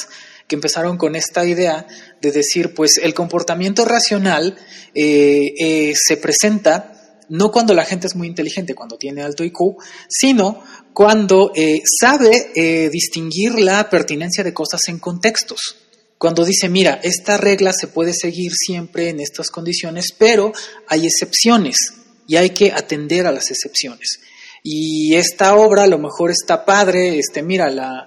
que 0.49 0.55
empezaron 0.55 0.97
con 0.97 1.15
esta 1.15 1.45
idea 1.45 1.87
de 2.23 2.33
decir, 2.33 2.73
pues 2.73 2.97
el 3.03 3.13
comportamiento 3.13 3.85
racional 3.85 4.57
eh, 4.95 5.93
se 5.95 6.17
presenta 6.17 7.19
no 7.29 7.51
cuando 7.51 7.75
la 7.75 7.85
gente 7.85 8.07
es 8.07 8.17
muy 8.17 8.29
inteligente, 8.29 8.75
cuando 8.75 8.97
tiene 8.97 9.23
alto 9.23 9.45
IQ, 9.45 9.77
sino 10.09 10.63
cuando 10.93 11.53
sabe 11.99 12.91
distinguir 12.91 13.59
la 13.59 13.89
pertinencia 13.89 14.45
de 14.45 14.53
cosas 14.53 14.81
en 14.89 14.99
contextos. 14.99 15.77
Cuando 16.23 16.45
dice, 16.45 16.69
mira, 16.69 17.01
esta 17.03 17.37
regla 17.37 17.73
se 17.73 17.89
puede 17.89 18.15
seguir 18.15 18.53
siempre 18.55 19.09
en 19.09 19.19
estas 19.19 19.51
condiciones, 19.51 20.15
pero 20.17 20.53
hay 20.87 21.05
excepciones 21.05 21.77
y 22.29 22.37
hay 22.37 22.51
que 22.51 22.71
atender 22.71 23.27
a 23.27 23.33
las 23.33 23.51
excepciones. 23.51 24.21
Y 24.63 25.17
esta 25.17 25.57
obra 25.57 25.83
a 25.83 25.89
lo 25.89 25.99
mejor 25.99 26.31
está 26.31 26.65
padre, 26.65 27.19
este, 27.19 27.43
mira, 27.43 27.69
la, 27.71 28.07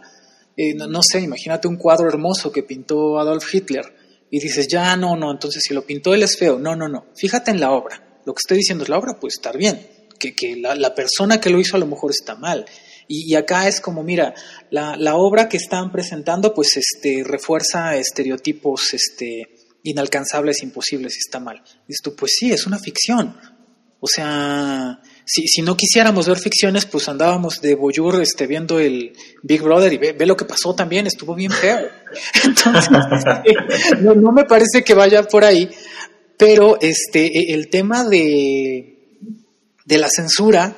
eh, 0.56 0.74
no, 0.76 1.02
sé, 1.04 1.20
imagínate 1.20 1.68
un 1.68 1.76
cuadro 1.76 2.08
hermoso 2.08 2.54
que 2.54 2.64
pintó 2.64 3.20
Adolf 3.20 3.54
Hitler 3.54 3.84
y 4.32 4.40
dices, 4.40 4.70
ya 4.70 4.96
no, 4.96 5.18
no, 5.18 5.30
entonces 5.30 5.62
si 5.62 5.74
lo 5.74 5.86
pintó 5.86 6.14
él 6.14 6.24
es 6.24 6.38
feo. 6.38 6.58
No, 6.58 6.74
no, 6.74 6.88
no. 6.88 7.08
Fíjate 7.18 7.52
en 7.52 7.60
la 7.60 7.74
obra. 7.74 8.22
Lo 8.26 8.34
que 8.34 8.40
estoy 8.40 8.60
diciendo 8.60 8.86
es 8.86 8.90
la 8.90 8.98
obra 8.98 9.20
puede 9.20 9.34
estar 9.34 9.58
bien, 9.58 9.90
que, 10.18 10.34
que 10.34 10.56
la, 10.56 10.96
persona 10.96 11.42
que 11.42 11.50
lo 11.50 11.60
hizo 11.60 11.76
a 11.76 11.82
lo 11.82 11.86
mejor 11.86 12.12
está 12.12 12.36
mal. 12.36 12.66
Y, 13.08 13.36
acá 13.36 13.68
es 13.68 13.80
como, 13.82 14.04
mira, 14.04 14.34
la, 14.72 14.96
la, 14.98 15.16
obra 15.16 15.48
que 15.48 15.58
están 15.58 15.92
presentando 15.92 16.54
pues 16.54 16.76
este, 16.78 17.24
refuerza 17.24 17.96
estereotipos 17.96 18.94
este, 18.94 19.56
inalcanzables, 19.84 20.64
imposibles 20.64 21.16
está 21.18 21.40
mal. 21.40 21.62
Dices 21.88 22.14
pues 22.18 22.34
sí, 22.40 22.52
es 22.52 22.66
una 22.66 22.80
ficción. 22.80 23.36
O 24.00 24.08
sea, 24.08 25.00
si, 25.26 25.48
si 25.48 25.62
no 25.62 25.76
quisiéramos 25.76 26.28
ver 26.28 26.38
ficciones, 26.38 26.86
pues 26.86 27.10
andábamos 27.10 27.62
de 27.62 27.76
boyur 27.76 28.22
este, 28.22 28.46
viendo 28.46 28.80
el 28.80 29.14
Big 29.42 29.62
Brother 29.62 29.94
y 29.94 29.98
ve, 29.98 30.26
lo 30.26 30.36
que 30.36 30.46
pasó 30.46 30.76
también, 30.76 31.08
estuvo 31.08 31.34
bien 31.34 31.52
feo. 31.52 31.88
Entonces, 32.44 32.90
este, 33.46 34.02
no, 34.02 34.32
me 34.32 34.46
parece 34.46 34.84
que 34.84 34.94
vaya 34.94 35.24
por 35.24 35.44
ahí, 35.44 35.70
pero 36.38 36.80
este, 36.82 37.26
e, 37.26 37.54
el 37.54 37.70
tema 37.70 38.04
de, 38.04 39.20
de 39.86 39.98
la 39.98 40.10
censura 40.10 40.76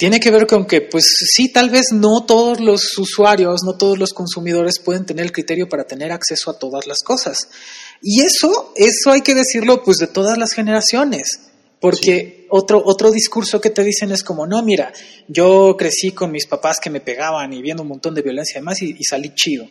tiene 0.00 0.18
que 0.18 0.30
ver 0.30 0.46
con 0.46 0.64
que, 0.64 0.80
pues 0.80 1.04
sí, 1.30 1.52
tal 1.52 1.68
vez 1.68 1.88
no 1.92 2.24
todos 2.24 2.58
los 2.58 2.96
usuarios, 2.96 3.60
no 3.66 3.76
todos 3.76 3.98
los 3.98 4.14
consumidores 4.14 4.78
pueden 4.78 5.04
tener 5.04 5.26
el 5.26 5.30
criterio 5.30 5.68
para 5.68 5.84
tener 5.84 6.10
acceso 6.10 6.50
a 6.50 6.58
todas 6.58 6.86
las 6.86 7.00
cosas. 7.04 7.50
Y 8.00 8.22
eso, 8.22 8.72
eso 8.76 9.10
hay 9.10 9.20
que 9.20 9.34
decirlo 9.34 9.82
pues 9.82 9.98
de 9.98 10.06
todas 10.06 10.38
las 10.38 10.52
generaciones. 10.52 11.40
Porque 11.80 12.46
otro, 12.48 12.80
otro 12.82 13.10
discurso 13.10 13.60
que 13.60 13.68
te 13.68 13.84
dicen 13.84 14.10
es 14.10 14.24
como, 14.24 14.46
no, 14.46 14.62
mira, 14.62 14.90
yo 15.28 15.76
crecí 15.76 16.12
con 16.12 16.30
mis 16.30 16.46
papás 16.46 16.78
que 16.80 16.88
me 16.88 17.02
pegaban 17.02 17.52
y 17.52 17.60
viendo 17.60 17.82
un 17.82 17.90
montón 17.90 18.14
de 18.14 18.22
violencia 18.22 18.56
y 18.56 18.60
demás 18.60 18.80
y, 18.80 19.04
salí 19.04 19.34
chido. 19.34 19.68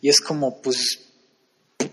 Y 0.00 0.08
es 0.08 0.20
como, 0.20 0.62
pues, 0.62 1.05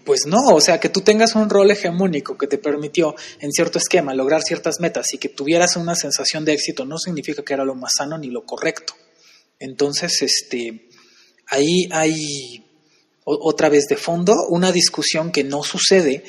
pues 0.03 0.21
no, 0.25 0.47
o 0.47 0.61
sea, 0.61 0.79
que 0.79 0.89
tú 0.89 1.01
tengas 1.01 1.35
un 1.35 1.49
rol 1.49 1.71
hegemónico 1.71 2.37
que 2.37 2.47
te 2.47 2.57
permitió 2.57 3.15
en 3.39 3.51
cierto 3.51 3.77
esquema 3.77 4.13
lograr 4.13 4.41
ciertas 4.41 4.79
metas 4.79 5.13
y 5.13 5.17
que 5.17 5.29
tuvieras 5.29 5.75
una 5.75 5.95
sensación 5.95 6.45
de 6.45 6.53
éxito 6.53 6.85
no 6.85 6.97
significa 6.97 7.43
que 7.43 7.53
era 7.53 7.65
lo 7.65 7.75
más 7.75 7.93
sano 7.97 8.17
ni 8.17 8.29
lo 8.29 8.45
correcto. 8.45 8.93
Entonces, 9.59 10.21
este, 10.21 10.89
ahí 11.47 11.87
hay 11.91 12.65
otra 13.25 13.69
vez 13.69 13.85
de 13.87 13.95
fondo 13.95 14.47
una 14.49 14.71
discusión 14.71 15.31
que 15.31 15.43
no 15.43 15.63
sucede 15.63 16.23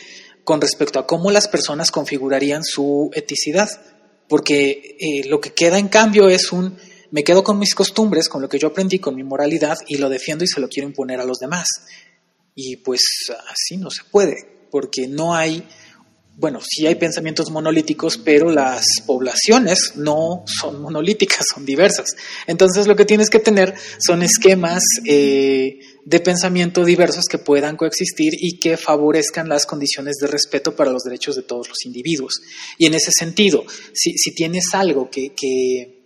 con 0.45 0.61
respecto 0.61 0.99
a 0.99 1.07
cómo 1.07 1.31
las 1.31 1.49
personas 1.49 1.91
configurarían 1.91 2.63
su 2.63 3.11
eticidad, 3.15 3.69
porque 4.29 4.97
eh, 5.01 5.27
lo 5.27 5.41
que 5.41 5.53
queda 5.53 5.79
en 5.79 5.89
cambio 5.89 6.29
es 6.29 6.53
un 6.53 6.77
me 7.11 7.23
quedo 7.23 7.45
con 7.45 7.61
mis 7.61 7.77
costumbres, 7.77 8.29
con 8.29 8.43
lo 8.43 8.49
que 8.49 8.59
yo 8.59 8.69
aprendí, 8.69 8.99
con 8.99 9.15
mi 9.15 9.23
moralidad 9.23 9.79
y 9.87 9.99
lo 9.99 10.09
defiendo 10.09 10.43
y 10.43 10.49
se 10.49 10.61
lo 10.61 10.69
quiero 10.69 10.89
imponer 10.89 11.21
a 11.21 11.25
los 11.25 11.39
demás. 11.39 11.69
Y 12.55 12.77
pues 12.77 13.01
así 13.51 13.77
no 13.77 13.91
se 13.91 14.05
puede, 14.11 14.69
porque 14.71 15.09
no 15.09 15.35
hay, 15.35 15.67
bueno, 16.37 16.61
sí 16.63 16.87
hay 16.87 16.95
pensamientos 16.95 17.51
monolíticos, 17.51 18.17
pero 18.17 18.49
las 18.49 18.85
poblaciones 19.07 19.95
no 19.97 20.45
son 20.47 20.81
monolíticas, 20.81 21.47
son 21.53 21.67
diversas. 21.67 22.11
Entonces 22.47 22.87
lo 22.87 22.95
que 22.95 23.05
tienes 23.05 23.29
que 23.29 23.41
tener 23.41 23.75
son 23.99 24.23
esquemas 24.23 24.85
eh, 25.05 25.81
de 26.05 26.21
pensamiento 26.21 26.85
diversos 26.85 27.25
que 27.25 27.39
puedan 27.39 27.77
coexistir 27.77 28.35
y 28.39 28.61
que 28.61 28.77
favorezcan 28.77 29.49
las 29.49 29.67
condiciones 29.67 30.17
de 30.21 30.29
respeto 30.29 30.77
para 30.77 30.93
los 30.93 31.03
derechos 31.03 31.35
de 31.35 31.43
todos 31.43 31.69
los 31.69 31.85
individuos. 31.85 32.41
Y 32.79 32.87
en 32.87 32.95
ese 32.95 33.11
sentido, 33.11 33.65
si, 33.93 34.17
si 34.17 34.33
tienes 34.33 34.67
algo 34.75 35.11
que, 35.11 35.35
que, 35.35 36.05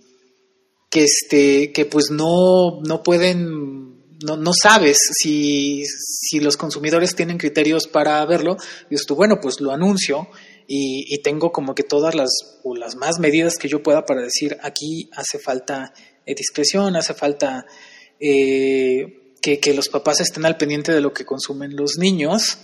que, 0.91 1.05
este, 1.05 1.73
que 1.73 1.85
pues 1.85 2.11
no, 2.11 2.81
no 2.81 3.03
pueden 3.03 3.98
no, 4.25 4.37
no, 4.37 4.53
sabes 4.53 4.99
si, 5.13 5.85
si, 5.85 6.41
los 6.41 6.57
consumidores 6.57 7.15
tienen 7.15 7.39
criterios 7.39 7.87
para 7.87 8.25
verlo, 8.27 8.57
dices 8.91 9.07
tú, 9.07 9.15
bueno, 9.15 9.41
pues 9.41 9.61
lo 9.61 9.73
anuncio 9.73 10.29
y, 10.67 11.05
y, 11.15 11.23
tengo 11.23 11.53
como 11.53 11.75
que 11.75 11.83
todas 11.83 12.15
las, 12.15 12.31
o 12.63 12.77
las 12.77 12.97
más 12.97 13.19
medidas 13.19 13.57
que 13.57 13.69
yo 13.69 13.83
pueda 13.83 14.05
para 14.05 14.23
decir, 14.23 14.57
aquí 14.63 15.09
hace 15.15 15.39
falta 15.39 15.93
eh, 16.29 16.35
discreción, 16.35 16.95
hace 16.95 17.15
falta 17.15 17.65
eh, 18.21 19.35
que, 19.41 19.73
los 19.73 19.89
papás 19.89 20.21
estén 20.21 20.45
al 20.45 20.59
pendiente 20.59 20.93
de 20.93 21.01
lo 21.01 21.15
que 21.15 21.25
consumen 21.25 21.75
los 21.75 21.97
niños, 21.97 22.59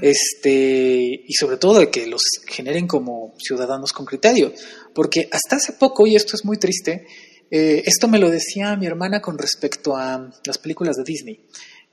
este, 0.00 1.24
y 1.26 1.32
sobre 1.32 1.56
todo 1.56 1.80
de 1.80 1.90
que 1.90 2.06
los 2.06 2.22
generen 2.46 2.86
como 2.86 3.34
ciudadanos 3.38 3.92
con 3.92 4.06
criterio. 4.06 4.52
Porque 4.94 5.28
hasta 5.32 5.56
hace 5.56 5.72
poco, 5.72 6.06
y 6.06 6.14
esto 6.14 6.36
es 6.36 6.44
muy 6.44 6.58
triste, 6.58 7.06
eh, 7.54 7.82
esto 7.84 8.08
me 8.08 8.18
lo 8.18 8.30
decía 8.30 8.74
mi 8.76 8.86
hermana 8.86 9.20
con 9.20 9.36
respecto 9.36 9.94
a 9.94 10.30
las 10.46 10.56
películas 10.56 10.96
de 10.96 11.04
Disney, 11.04 11.44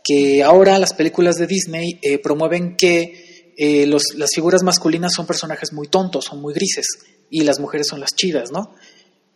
que 0.01 0.41
ahora 0.41 0.79
las 0.79 0.93
películas 0.93 1.35
de 1.35 1.47
Disney 1.47 1.99
eh, 2.01 2.17
promueven 2.17 2.77
que 2.77 3.53
eh, 3.57 3.85
las 3.85 4.29
figuras 4.33 4.63
masculinas 4.63 5.11
son 5.13 5.27
personajes 5.27 5.73
muy 5.73 5.89
tontos, 5.89 6.23
son 6.23 6.39
muy 6.41 6.53
grises, 6.53 6.87
y 7.29 7.43
las 7.43 7.59
mujeres 7.59 7.87
son 7.87 7.99
las 7.99 8.15
chidas, 8.15 8.53
¿no? 8.53 8.73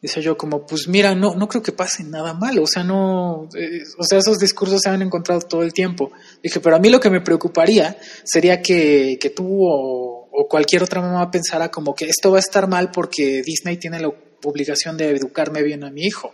Dice 0.02 0.22
yo 0.22 0.38
como, 0.38 0.66
pues 0.66 0.88
mira, 0.88 1.14
no, 1.14 1.36
no 1.36 1.50
creo 1.50 1.62
que 1.62 1.74
pase 1.74 2.06
nada 2.06 2.34
malo, 2.34 2.64
o 2.64 2.68
sea, 2.68 2.86
no, 2.86 3.50
eh, 3.60 3.84
o 3.98 4.04
sea, 4.06 4.20
esos 4.20 4.40
discursos 4.40 4.80
se 4.82 4.90
han 4.90 5.02
encontrado 5.02 5.42
todo 5.42 5.64
el 5.64 5.74
tiempo. 5.74 6.14
Dije, 6.42 6.62
pero 6.62 6.78
a 6.78 6.80
mí 6.80 6.90
lo 6.90 7.02
que 7.02 7.10
me 7.10 7.20
preocuparía 7.20 7.98
sería 8.24 8.62
que, 8.62 9.18
que 9.20 9.30
tú 9.32 10.13
cualquier 10.50 10.84
otra 10.84 11.02
mamá 11.02 11.30
pensara 11.30 11.70
como 11.70 11.94
que 11.94 12.06
esto 12.06 12.32
va 12.32 12.38
a 12.38 12.40
estar 12.40 12.68
mal 12.68 12.92
porque 12.92 13.42
Disney 13.44 13.78
tiene 13.78 14.00
la 14.00 14.12
obligación 14.44 14.98
de 14.98 15.12
educarme 15.12 15.62
bien 15.64 15.84
a 15.84 15.92
mi 15.92 16.04
hijo. 16.04 16.34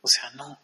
O 0.00 0.08
sea, 0.08 0.30
no. 0.36 0.58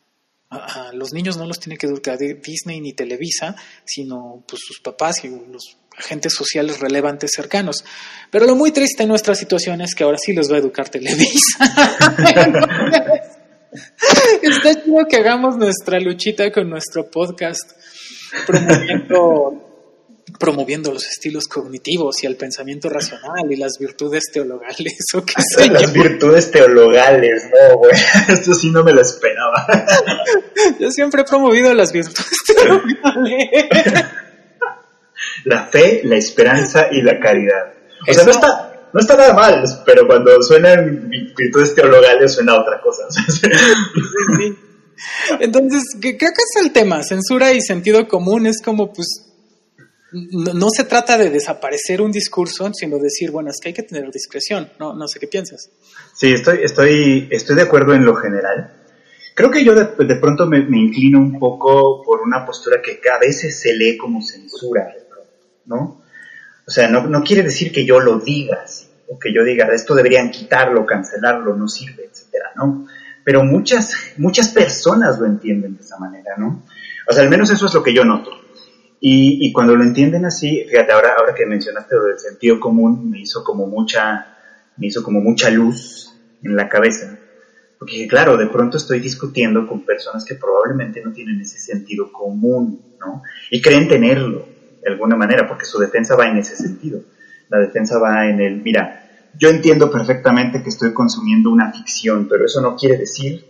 Los 0.95 1.13
niños 1.13 1.37
no 1.37 1.45
los 1.47 1.61
tiene 1.61 1.77
que 1.77 1.87
educar 1.87 2.19
Disney 2.19 2.81
ni 2.81 2.95
Televisa, 2.95 3.55
sino 3.85 4.43
pues 4.49 4.63
sus 4.67 4.81
papás 4.81 5.23
y 5.25 5.29
los 5.29 5.77
agentes 5.97 6.33
sociales 6.35 6.81
relevantes 6.81 7.33
cercanos. 7.35 7.85
Pero 8.31 8.47
lo 8.47 8.55
muy 8.55 8.73
triste 8.73 9.03
en 9.03 9.11
nuestra 9.11 9.35
situación 9.35 9.83
es 9.83 9.95
que 9.95 10.05
ahora 10.05 10.17
sí 10.19 10.33
los 10.33 10.51
va 10.51 10.57
a 10.57 10.61
educar 10.61 10.89
Televisa. 10.89 11.59
Está 14.43 14.83
chido 14.83 15.05
que 15.09 15.17
hagamos 15.17 15.59
nuestra 15.59 16.01
luchita 16.01 16.51
con 16.51 16.71
nuestro 16.71 17.11
podcast 17.11 17.73
promoviendo 18.47 19.68
promoviendo 20.39 20.93
los 20.93 21.07
estilos 21.07 21.47
cognitivos 21.47 22.23
y 22.23 22.27
el 22.27 22.37
pensamiento 22.37 22.89
racional 22.89 23.51
y 23.51 23.57
las 23.57 23.79
virtudes 23.79 24.25
teologales 24.33 24.97
o 25.15 25.25
qué 25.25 25.35
sé 25.55 25.69
Las 25.71 25.93
virtudes 25.93 26.51
teologales, 26.51 27.45
no, 27.45 27.79
güey. 27.79 27.93
Esto 28.29 28.55
sí 28.55 28.71
no 28.71 28.85
me 28.85 28.93
lo 28.93 29.01
esperaba. 29.01 29.67
Yo 30.81 30.91
siempre 30.91 31.23
he 31.23 31.25
promovido 31.25 31.73
las 31.75 31.93
virtudes 31.93 32.39
teologales. 32.47 34.05
La 35.45 35.67
fe, 35.67 36.03
la 36.05 36.17
esperanza 36.17 36.89
y 36.91 37.03
la 37.03 37.19
caridad. 37.21 37.75
O 38.09 38.13
sea, 38.13 38.25
no 38.25 38.31
está, 38.31 38.89
no 38.93 39.01
está 39.01 39.17
nada 39.17 39.35
mal, 39.35 39.65
pero 39.85 40.07
cuando 40.07 40.41
suenan 40.43 41.11
virtudes 41.37 41.75
teologales 41.75 42.35
suena 42.35 42.55
otra 42.61 42.81
cosa. 42.81 43.03
Entonces, 45.41 45.83
creo 46.01 46.17
que 46.17 46.27
es 46.27 46.63
el 46.63 46.73
tema, 46.73 47.03
censura 47.03 47.53
y 47.53 47.61
sentido 47.61 48.09
común 48.09 48.47
es 48.47 48.63
como, 48.63 48.93
pues, 48.93 49.29
no, 50.13 50.71
se 50.71 50.85
trata 50.85 51.19
de 51.19 51.31
desaparecer 51.31 52.01
un 52.01 52.11
discurso, 52.11 52.71
sino 52.73 52.99
decir, 52.99 53.31
bueno, 53.31 53.51
es 53.51 53.59
que 53.61 53.69
hay 53.69 53.75
que 53.75 53.83
tener 53.83 54.11
discreción, 54.11 54.71
no, 54.79 54.95
no 54.95 55.07
sé 55.07 55.19
qué 55.19 55.27
piensas. 55.27 55.71
Sí, 56.15 56.33
estoy, 56.33 56.61
estoy, 56.63 57.29
estoy 57.31 57.57
de 57.57 57.63
acuerdo 57.63 57.95
en 57.95 58.05
lo 58.05 58.15
general. 58.15 58.73
Creo 59.35 59.51
que 59.51 59.65
yo 59.65 59.75
de, 59.75 60.17
pronto 60.17 60.47
me, 60.47 60.59
inclino 60.59 61.21
un 61.21 61.39
poco 61.39 62.03
por 62.03 62.23
una 62.23 62.45
postura 62.45 62.81
que 62.83 63.01
a 63.09 63.19
veces 63.19 63.61
se 63.61 63.75
lee 63.75 63.97
como 63.97 64.21
censura, 64.23 64.89
¿no? 65.67 66.03
O 66.67 66.71
sea, 66.71 66.89
no, 66.89 67.07
no 67.07 67.23
quiere 67.23 67.43
decir 67.43 67.73
que 67.73 67.87
yo 67.87 67.99
lo 67.99 68.19
diga, 68.19 68.63
o 69.09 69.19
que 69.19 69.33
yo 69.33 69.43
diga, 69.43 69.67
esto 69.73 69.95
deberían 69.95 70.31
quitarlo, 70.31 70.85
cancelarlo, 70.85 71.57
no 71.57 71.67
sirve, 71.67 72.05
etcétera, 72.05 72.51
¿no? 72.57 72.87
Pero 73.25 73.43
muchas, 73.43 73.95
muchas 74.19 74.49
personas 74.49 75.19
lo 75.19 75.27
entienden 75.27 75.77
de 75.77 75.83
esa 75.83 75.99
manera, 75.99 76.35
¿no? 76.37 76.63
O 77.09 77.13
sea, 77.15 77.23
al 77.23 77.31
menos 77.31 77.51
eso 77.51 77.67
es 77.67 77.75
lo 77.75 77.83
que 77.83 77.95
yo 77.95 78.05
noto. 78.05 78.31
Y, 79.01 79.53
cuando 79.53 79.77
lo 79.77 79.85
entienden 79.85 80.25
así, 80.25 80.65
fíjate, 80.69 80.93
ahora, 80.93 81.15
ahora 81.19 81.35
que 81.35 81.47
mencionaste 81.47 81.95
lo 81.95 82.05
del 82.05 82.19
sentido 82.19 82.59
común, 82.59 83.09
me 83.11 83.21
hizo 83.21 83.45
como 83.45 83.67
mucha, 83.67 84.37
me 84.77 84.89
hizo 84.89 85.03
como 85.03 85.21
mucha 85.21 85.51
luz 85.51 86.13
en 86.43 86.57
la 86.57 86.69
cabeza. 86.69 87.17
Porque 87.79 88.09
claro, 88.09 88.37
de 88.37 88.49
pronto 88.49 88.77
estoy 88.77 88.99
discutiendo 88.99 89.67
con 89.69 89.85
personas 89.85 90.25
que 90.25 90.35
probablemente 90.35 91.01
no 91.01 91.13
tienen 91.13 91.41
ese 91.41 91.61
sentido 91.61 92.11
común, 92.11 92.97
¿no? 92.99 93.23
Y 93.53 93.63
creen 93.63 93.87
tenerlo, 93.87 94.49
de 94.83 94.91
alguna 94.91 95.15
manera, 95.15 95.47
porque 95.47 95.65
su 95.65 95.79
defensa 95.79 96.17
va 96.17 96.29
en 96.29 96.39
ese 96.39 96.57
sentido. 96.57 97.01
La 97.49 97.59
defensa 97.59 97.99
va 97.99 98.29
en 98.29 98.41
el, 98.41 98.63
mira, 98.63 99.09
yo 99.39 99.49
entiendo 99.49 99.91
perfectamente 99.93 100.61
que 100.63 100.71
estoy 100.71 100.93
consumiendo 100.93 101.51
una 101.51 101.73
ficción, 101.73 102.27
pero 102.29 102.45
eso 102.45 102.61
no 102.61 102.75
quiere 102.75 102.97
decir, 102.97 103.45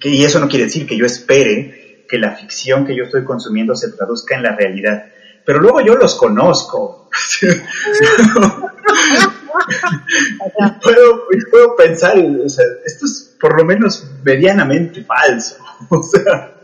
que, 0.00 0.08
y 0.08 0.24
eso 0.24 0.40
no 0.40 0.48
quiere 0.48 0.64
decir 0.64 0.84
que 0.84 0.96
yo 0.96 1.06
espere 1.06 1.81
que 2.12 2.18
la 2.18 2.36
ficción 2.36 2.84
que 2.84 2.94
yo 2.94 3.04
estoy 3.04 3.24
consumiendo 3.24 3.74
se 3.74 3.90
traduzca 3.90 4.36
en 4.36 4.42
la 4.42 4.54
realidad. 4.54 5.06
Pero 5.46 5.60
luego 5.60 5.80
yo 5.80 5.94
los 5.94 6.14
conozco. 6.14 7.08
puedo, 10.82 11.26
puedo, 11.50 11.74
pensar, 11.74 12.18
o 12.18 12.48
sea, 12.50 12.66
esto 12.84 13.06
es 13.06 13.34
por 13.40 13.58
lo 13.58 13.64
menos 13.64 14.06
medianamente 14.22 15.02
falso. 15.02 15.56
O 15.90 16.02
sea. 16.02 16.54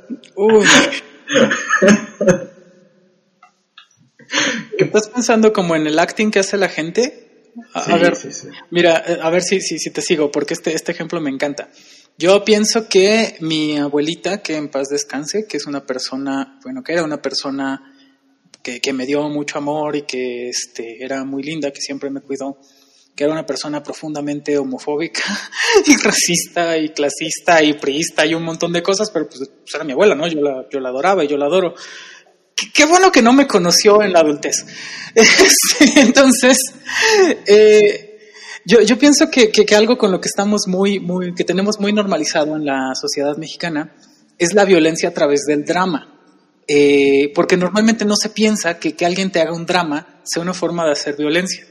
¿Qué 4.78 4.84
estás 4.84 5.08
pensando 5.08 5.52
como 5.52 5.74
en 5.76 5.86
el 5.86 5.98
acting 5.98 6.30
que 6.30 6.38
hace 6.38 6.56
la 6.56 6.68
gente? 6.68 7.52
A, 7.74 7.96
ver, 7.96 8.16
mira, 8.70 9.02
eh, 9.06 9.18
a 9.20 9.28
ver 9.28 9.42
si, 9.42 9.60
si, 9.60 9.78
si 9.78 9.90
te 9.90 10.00
sigo, 10.00 10.30
porque 10.30 10.54
este, 10.54 10.72
este 10.74 10.92
ejemplo 10.92 11.20
me 11.20 11.30
encanta. 11.30 11.68
Yo 12.20 12.44
pienso 12.44 12.88
que 12.88 13.36
mi 13.38 13.78
abuelita, 13.78 14.42
que 14.42 14.56
en 14.56 14.70
paz 14.70 14.88
descanse, 14.88 15.46
que 15.46 15.56
es 15.56 15.66
una 15.66 15.86
persona, 15.86 16.58
bueno, 16.64 16.82
que 16.82 16.92
era 16.92 17.04
una 17.04 17.22
persona 17.22 17.94
que, 18.60 18.92
me 18.92 19.06
dio 19.06 19.28
mucho 19.28 19.58
amor 19.58 19.94
y 19.94 20.02
que 20.02 20.48
este, 20.48 21.02
era 21.02 21.24
muy 21.24 21.44
linda, 21.44 21.70
que 21.70 21.80
siempre 21.80 22.10
me 22.10 22.20
cuidó, 22.20 22.58
que 23.14 23.22
era 23.22 23.32
una 23.32 23.46
persona 23.46 23.84
profundamente 23.84 24.58
homofóbica 24.58 25.22
y 25.86 25.96
racista 25.96 26.76
y 26.76 26.88
clasista 26.88 27.62
y 27.62 27.74
priista 27.74 28.26
y 28.26 28.34
un 28.34 28.42
montón 28.42 28.72
de 28.72 28.82
cosas, 28.82 29.12
pero 29.12 29.28
pues, 29.28 29.48
pues 29.48 29.74
era 29.76 29.84
mi 29.84 29.92
abuela, 29.92 30.16
¿no? 30.16 30.26
Yo 30.26 30.40
la, 30.40 30.66
yo 30.68 30.80
la 30.80 30.88
adoraba 30.88 31.22
y 31.22 31.28
yo 31.28 31.36
la 31.36 31.46
adoro. 31.46 31.76
Qué, 32.74 32.84
bueno 32.84 33.12
que 33.12 33.22
no 33.22 33.32
me 33.32 33.46
conoció 33.46 34.02
en 34.02 34.12
la 34.12 34.18
adultez. 34.18 34.66
Entonces, 35.96 36.58
eh, 37.46 38.07
yo, 38.68 38.82
yo 38.82 38.98
pienso 38.98 39.30
que, 39.30 39.50
algo 39.74 39.96
con 39.96 40.12
lo 40.12 40.20
que 40.20 40.28
estamos 40.28 40.68
muy, 40.68 41.00
muy, 41.00 41.34
que 41.34 41.42
tenemos 41.42 41.80
muy 41.80 41.90
normalizado 41.94 42.54
en 42.54 42.66
la 42.66 42.94
sociedad 42.94 43.34
mexicana 43.38 43.94
es 44.36 44.52
la 44.52 44.66
violencia 44.66 45.08
a 45.08 45.14
través 45.14 45.44
del 45.46 45.64
drama. 45.64 46.14
Eh, 46.68 47.32
porque 47.34 47.56
normalmente 47.56 48.04
no 48.04 48.14
se 48.14 48.28
piensa 48.28 48.78
que 48.78 48.94
que 48.94 49.06
alguien 49.06 49.32
te 49.32 49.40
haga 49.40 49.54
un 49.54 49.64
drama 49.64 50.20
sea 50.22 50.42
una 50.42 50.52
forma 50.52 50.84
de 50.84 50.92
hacer 50.92 51.16
violencia. 51.16 51.66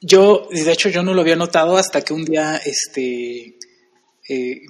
Yo, 0.00 0.46
de 0.52 0.70
hecho, 0.70 0.88
yo 0.88 1.02
no 1.02 1.14
lo 1.14 1.22
había 1.22 1.34
notado 1.34 1.76
hasta 1.76 2.02
que 2.02 2.14
un 2.14 2.24
día 2.24 2.60
este, 2.64 3.58
eh, 4.28 4.60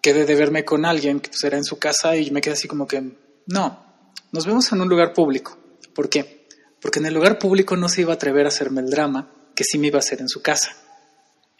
quedé 0.00 0.24
de 0.24 0.34
verme 0.34 0.64
con 0.64 0.86
alguien 0.86 1.20
que 1.20 1.28
pues, 1.28 1.44
era 1.44 1.58
en 1.58 1.64
su 1.64 1.78
casa 1.78 2.16
y 2.16 2.30
me 2.30 2.40
quedé 2.40 2.54
así 2.54 2.66
como 2.66 2.86
que, 2.86 3.02
no, 3.46 4.06
nos 4.32 4.46
vemos 4.46 4.72
en 4.72 4.80
un 4.80 4.88
lugar 4.88 5.12
público. 5.12 5.58
¿Por 5.94 6.08
qué? 6.08 6.46
Porque 6.80 6.98
en 6.98 7.04
el 7.04 7.12
lugar 7.12 7.38
público 7.38 7.76
no 7.76 7.90
se 7.90 8.00
iba 8.00 8.12
a 8.12 8.16
atrever 8.16 8.46
a 8.46 8.48
hacerme 8.48 8.80
el 8.80 8.88
drama 8.88 9.30
que 9.54 9.64
sí 9.64 9.76
me 9.76 9.88
iba 9.88 9.98
a 9.98 10.00
hacer 10.00 10.22
en 10.22 10.28
su 10.30 10.40
casa. 10.40 10.74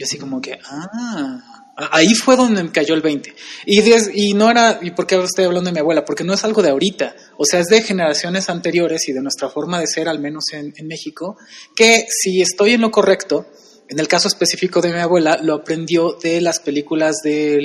Y 0.01 0.05
así 0.05 0.17
como 0.17 0.41
que, 0.41 0.59
ah, 0.65 1.69
ahí 1.93 2.15
fue 2.15 2.35
donde 2.35 2.63
me 2.63 2.73
cayó 2.73 2.95
el 2.95 3.03
20. 3.03 3.35
Y, 3.67 3.83
y 4.15 4.33
no 4.33 4.51
era, 4.51 4.79
¿y 4.81 4.93
por 4.93 5.07
qué 5.07 5.23
estoy 5.23 5.45
hablando 5.45 5.69
de 5.69 5.75
mi 5.75 5.81
abuela? 5.81 6.07
Porque 6.07 6.25
no 6.25 6.33
es 6.33 6.43
algo 6.43 6.63
de 6.63 6.71
ahorita, 6.71 7.15
o 7.37 7.45
sea, 7.45 7.61
es 7.61 7.67
de 7.67 7.83
generaciones 7.83 8.49
anteriores 8.49 9.07
y 9.11 9.13
de 9.13 9.21
nuestra 9.21 9.51
forma 9.51 9.79
de 9.79 9.87
ser, 9.87 10.09
al 10.09 10.19
menos 10.19 10.45
en, 10.55 10.73
en 10.75 10.87
México, 10.87 11.37
que 11.77 12.07
si 12.09 12.41
estoy 12.41 12.73
en 12.73 12.81
lo 12.81 12.91
correcto, 12.91 13.47
en 13.91 13.99
el 13.99 14.09
caso 14.09 14.29
específico 14.29 14.81
de 14.81 14.91
mi 14.91 15.01
abuela, 15.01 15.39
lo 15.43 15.53
aprendió 15.53 16.15
de 16.15 16.41
las 16.41 16.61
películas 16.61 17.17
de 17.23 17.59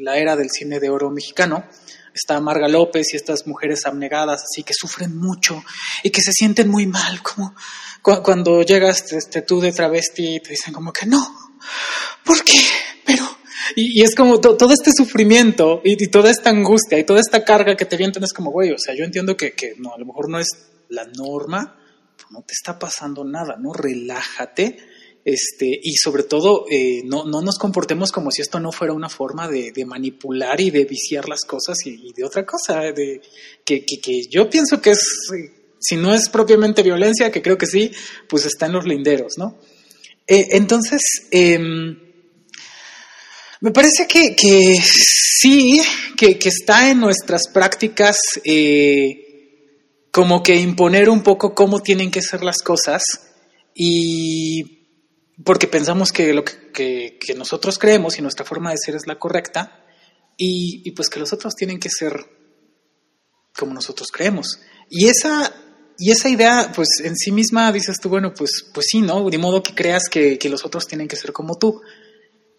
la 0.00 0.16
era 0.16 0.36
del 0.36 0.48
cine 0.48 0.80
de 0.80 0.88
oro 0.88 1.10
mexicano. 1.10 1.66
Está 2.14 2.40
Marga 2.40 2.66
López 2.66 3.12
y 3.12 3.16
estas 3.16 3.46
mujeres 3.46 3.84
abnegadas, 3.84 4.44
así 4.44 4.62
que 4.62 4.72
sufren 4.72 5.14
mucho 5.18 5.62
y 6.02 6.08
que 6.08 6.22
se 6.22 6.32
sienten 6.32 6.70
muy 6.70 6.86
mal, 6.86 7.22
como 7.22 7.54
cuando 8.00 8.62
llegas 8.62 9.12
este, 9.12 9.42
tú 9.42 9.60
de 9.60 9.72
travesti 9.72 10.36
y 10.36 10.40
te 10.40 10.50
dicen 10.50 10.72
como 10.72 10.92
que 10.92 11.04
no, 11.04 11.47
¿por 12.24 12.42
qué? 12.44 12.58
Pero, 13.04 13.24
y, 13.76 14.02
es 14.02 14.14
como 14.14 14.40
todo 14.40 14.72
este 14.72 14.92
sufrimiento 14.92 15.80
y, 15.84 16.08
toda 16.08 16.30
esta 16.30 16.50
angustia 16.50 16.98
y 16.98 17.04
toda 17.04 17.20
esta 17.20 17.44
carga 17.44 17.76
que 17.76 17.84
te 17.84 17.96
vienen 17.96 18.22
es 18.22 18.32
como, 18.32 18.50
güey, 18.50 18.72
o 18.72 18.78
sea, 18.78 18.94
yo 18.94 19.04
entiendo 19.04 19.36
que, 19.36 19.54
no, 19.78 19.94
a 19.94 19.98
lo 19.98 20.06
mejor 20.06 20.28
no 20.28 20.38
es 20.38 20.48
la 20.88 21.04
norma, 21.04 21.78
no 22.30 22.42
te 22.42 22.52
está 22.52 22.78
pasando 22.78 23.24
nada, 23.24 23.56
¿no? 23.58 23.72
Relájate. 23.72 24.78
Este, 25.24 25.78
y 25.82 25.96
sobre 25.96 26.22
todo, 26.22 26.64
eh, 26.70 27.02
no, 27.04 27.24
no, 27.24 27.42
nos 27.42 27.58
comportemos 27.58 28.12
como 28.12 28.30
si 28.30 28.40
esto 28.40 28.60
no 28.60 28.72
fuera 28.72 28.94
una 28.94 29.10
forma 29.10 29.46
de, 29.46 29.72
manipular 29.84 30.58
y 30.60 30.70
de 30.70 30.86
viciar 30.86 31.28
las 31.28 31.44
cosas 31.44 31.76
y, 31.84 32.12
de 32.14 32.24
otra 32.24 32.46
cosa, 32.46 32.80
de, 32.80 33.20
que, 33.62 33.84
que, 33.84 34.00
que, 34.00 34.26
yo 34.26 34.48
pienso 34.48 34.80
que 34.80 34.90
es, 34.90 35.04
si 35.78 35.96
no 35.96 36.14
es 36.14 36.30
propiamente 36.30 36.82
violencia, 36.82 37.30
que 37.30 37.42
creo 37.42 37.58
que 37.58 37.66
sí, 37.66 37.92
pues 38.28 38.46
está 38.46 38.66
en 38.66 38.72
los 38.72 38.86
linderos, 38.86 39.36
¿no? 39.36 39.58
Eh, 40.28 40.48
entonces, 40.50 41.00
em, 41.30 41.98
me 43.62 43.70
parece 43.70 44.06
que, 44.06 44.36
sí, 44.76 45.80
que, 46.16 46.38
está 46.44 46.90
en 46.90 47.00
nuestras 47.00 47.48
prácticas 47.48 48.18
eh, 48.44 49.24
como 50.12 50.42
que 50.42 50.56
imponer 50.56 51.08
un 51.08 51.22
poco 51.22 51.54
cómo 51.54 51.80
tienen 51.80 52.10
que 52.10 52.20
ser 52.20 52.44
las 52.44 52.58
cosas 52.58 53.02
y 53.74 54.86
porque 55.44 55.66
pensamos 55.66 56.12
que 56.12 56.34
lo 56.34 56.44
que, 56.44 57.18
nosotros 57.36 57.78
creemos 57.78 58.18
y 58.18 58.22
nuestra 58.22 58.44
forma 58.44 58.70
de 58.70 58.78
ser 58.78 58.96
es 58.96 59.06
la 59.06 59.18
correcta 59.18 59.84
y, 60.36 60.82
y 60.84 60.90
pues 60.92 61.08
que 61.08 61.20
los 61.20 61.32
otros 61.32 61.54
tienen 61.54 61.80
que 61.80 61.88
ser 61.88 62.12
como 63.56 63.72
nosotros 63.72 64.08
creemos. 64.12 64.60
Y 64.90 65.06
esa 65.06 65.52
y 66.00 66.12
esa 66.12 66.28
idea, 66.28 66.70
pues 66.74 66.88
en 67.02 67.16
sí 67.16 67.32
misma 67.32 67.72
dices 67.72 67.98
tú, 68.00 68.08
bueno, 68.08 68.32
pues, 68.32 68.64
pues 68.72 68.86
sí, 68.88 69.00
¿no? 69.00 69.28
De 69.28 69.36
modo 69.36 69.64
que 69.64 69.74
creas 69.74 70.08
que, 70.08 70.38
los 70.48 70.64
otros 70.64 70.86
tienen 70.86 71.08
que 71.08 71.16
ser 71.16 71.32
como 71.32 71.58
tú. 71.58 71.80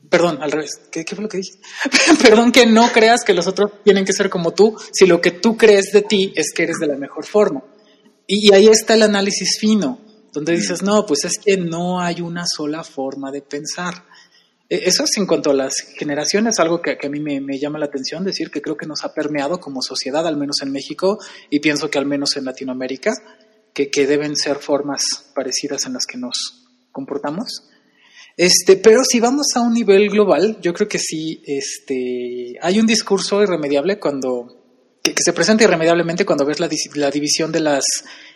Perdón, 0.10 0.40
al 0.42 0.52
revés. 0.52 0.72
¿Qué, 0.92 1.06
fue 1.06 1.24
lo 1.24 1.30
que 1.30 1.38
dije? 1.38 1.54
Perdón 2.22 2.52
que 2.52 2.66
no 2.66 2.92
creas 2.92 3.24
que 3.24 3.34
los 3.34 3.48
otros 3.48 3.72
tienen 3.86 4.04
que 4.04 4.12
ser 4.12 4.30
como 4.30 4.52
tú, 4.52 4.76
si 4.92 5.06
lo 5.06 5.22
que 5.22 5.32
tú 5.32 5.56
crees 5.56 5.94
de 5.94 6.02
ti 6.02 6.34
es 6.36 6.52
que 6.54 6.64
eres 6.64 6.80
de 6.80 6.88
la 6.88 6.98
mejor 6.98 7.26
forma. 7.26 7.64
Y, 8.28 8.54
ahí 8.54 8.68
está 8.68 8.96
el 8.96 9.04
análisis 9.04 9.58
fino, 9.58 10.02
donde 10.34 10.58
dices, 10.58 10.82
no, 10.84 11.06
pues 11.06 11.24
es 11.24 11.40
que 11.40 11.56
no 11.56 12.02
hay 12.02 12.20
una 12.20 12.44
sola 12.46 12.84
forma 12.84 13.32
de 13.32 13.42
pensar. 13.42 14.06
E, 14.70 14.88
eso 14.88 15.04
es 15.04 15.18
en 15.18 15.26
cuanto 15.26 15.50
a 15.50 15.54
las 15.56 15.74
generaciones, 15.98 16.60
algo 16.60 16.82
que, 16.82 16.98
a 17.02 17.10
mí 17.10 17.20
me, 17.20 17.60
llama 17.60 17.80
la 17.80 17.86
atención, 17.86 18.24
decir 18.24 18.52
que 18.52 18.62
creo 18.62 18.78
que 18.78 18.86
nos 18.86 19.04
ha 19.04 19.14
permeado 19.14 19.60
como 19.60 19.82
sociedad, 19.82 20.26
al 20.28 20.38
menos 20.38 20.62
en 20.62 20.72
México, 20.72 21.18
y 21.50 21.60
pienso 21.60 21.90
que 21.90 21.98
al 21.98 22.06
menos 22.06 22.38
en 22.38 22.46
Latinoamérica, 22.46 23.14
que, 23.74 24.08
deben 24.08 24.36
ser 24.36 24.58
formas 24.58 25.32
parecidas 25.34 25.86
en 25.86 25.94
las 25.94 26.06
que 26.06 26.18
nos 26.18 26.68
comportamos. 26.92 27.70
Este, 28.38 28.76
pero 28.76 29.04
si 29.04 29.20
vamos 29.20 29.48
a 29.56 29.62
un 29.62 29.74
nivel 29.74 30.10
global, 30.10 30.60
yo 30.62 30.74
creo 30.74 30.88
que 30.88 31.00
sí, 31.00 31.42
este, 31.46 32.56
hay 32.62 32.80
un 32.80 32.86
discurso 32.86 33.42
irremediable 33.42 34.00
cuando, 34.00 34.98
que, 35.02 35.14
se 35.18 35.34
presenta 35.34 35.64
irremediablemente 35.64 36.26
cuando 36.26 36.46
ves 36.46 36.60
la, 36.60 36.68
división 37.10 37.52
de 37.52 37.60
las 37.62 37.84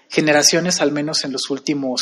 generaciones, 0.09 0.81
al 0.81 0.91
menos 0.91 1.23
en 1.25 1.31
los 1.31 1.49
últimos, 1.49 2.01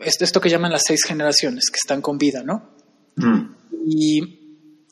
esto 0.00 0.40
que 0.40 0.50
llaman 0.50 0.72
las 0.72 0.82
seis 0.86 1.04
generaciones 1.04 1.70
que 1.70 1.78
están 1.82 2.00
con 2.00 2.18
vida, 2.18 2.42
¿no? 2.42 2.77
Mm. 3.18 3.56
Y, 3.86 4.18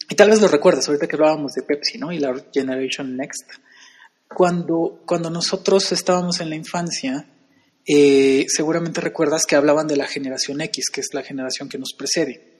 y, 0.08 0.14
tal 0.14 0.30
vez 0.30 0.40
lo 0.40 0.48
recuerdas, 0.48 0.88
ahorita 0.88 1.06
que 1.06 1.16
hablábamos 1.16 1.52
de 1.54 1.62
Pepsi, 1.62 1.98
¿no? 1.98 2.12
Y 2.12 2.18
la 2.18 2.34
Generation 2.52 3.16
Next. 3.16 3.50
Cuando, 4.28 5.02
cuando 5.06 5.30
nosotros 5.30 5.92
estábamos 5.92 6.40
en 6.40 6.50
la 6.50 6.56
infancia, 6.56 7.26
eh, 7.86 8.46
seguramente 8.48 9.00
recuerdas 9.00 9.46
que 9.46 9.54
hablaban 9.54 9.86
de 9.86 9.96
la 9.96 10.06
generación 10.06 10.60
X, 10.60 10.90
que 10.90 11.00
es 11.00 11.14
la 11.14 11.22
generación 11.22 11.68
que 11.68 11.78
nos 11.78 11.92
precede. 11.96 12.55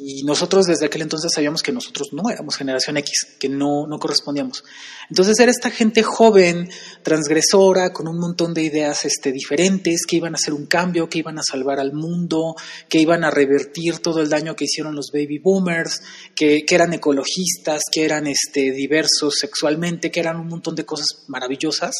Y 0.00 0.22
nosotros 0.24 0.66
desde 0.66 0.86
aquel 0.86 1.02
entonces 1.02 1.32
sabíamos 1.34 1.62
que 1.62 1.72
nosotros 1.72 2.08
no 2.12 2.30
éramos 2.30 2.56
generación 2.56 2.96
X, 2.98 3.36
que 3.40 3.48
no, 3.48 3.86
no 3.88 3.98
correspondíamos. 3.98 4.62
Entonces 5.10 5.38
era 5.40 5.50
esta 5.50 5.70
gente 5.70 6.02
joven, 6.02 6.70
transgresora, 7.02 7.92
con 7.92 8.06
un 8.06 8.18
montón 8.18 8.54
de 8.54 8.62
ideas 8.62 9.04
este, 9.04 9.32
diferentes, 9.32 10.06
que 10.06 10.16
iban 10.16 10.34
a 10.34 10.36
hacer 10.36 10.54
un 10.54 10.66
cambio, 10.66 11.08
que 11.08 11.18
iban 11.18 11.38
a 11.38 11.42
salvar 11.42 11.80
al 11.80 11.92
mundo, 11.92 12.54
que 12.88 13.00
iban 13.00 13.24
a 13.24 13.30
revertir 13.30 13.98
todo 13.98 14.20
el 14.20 14.28
daño 14.28 14.54
que 14.54 14.64
hicieron 14.64 14.94
los 14.94 15.10
baby 15.12 15.38
boomers, 15.38 16.00
que, 16.34 16.64
que 16.64 16.74
eran 16.74 16.92
ecologistas, 16.92 17.82
que 17.90 18.04
eran 18.04 18.26
este, 18.28 18.70
diversos 18.70 19.38
sexualmente, 19.40 20.10
que 20.10 20.20
eran 20.20 20.38
un 20.38 20.48
montón 20.48 20.76
de 20.76 20.84
cosas 20.84 21.24
maravillosas 21.26 21.94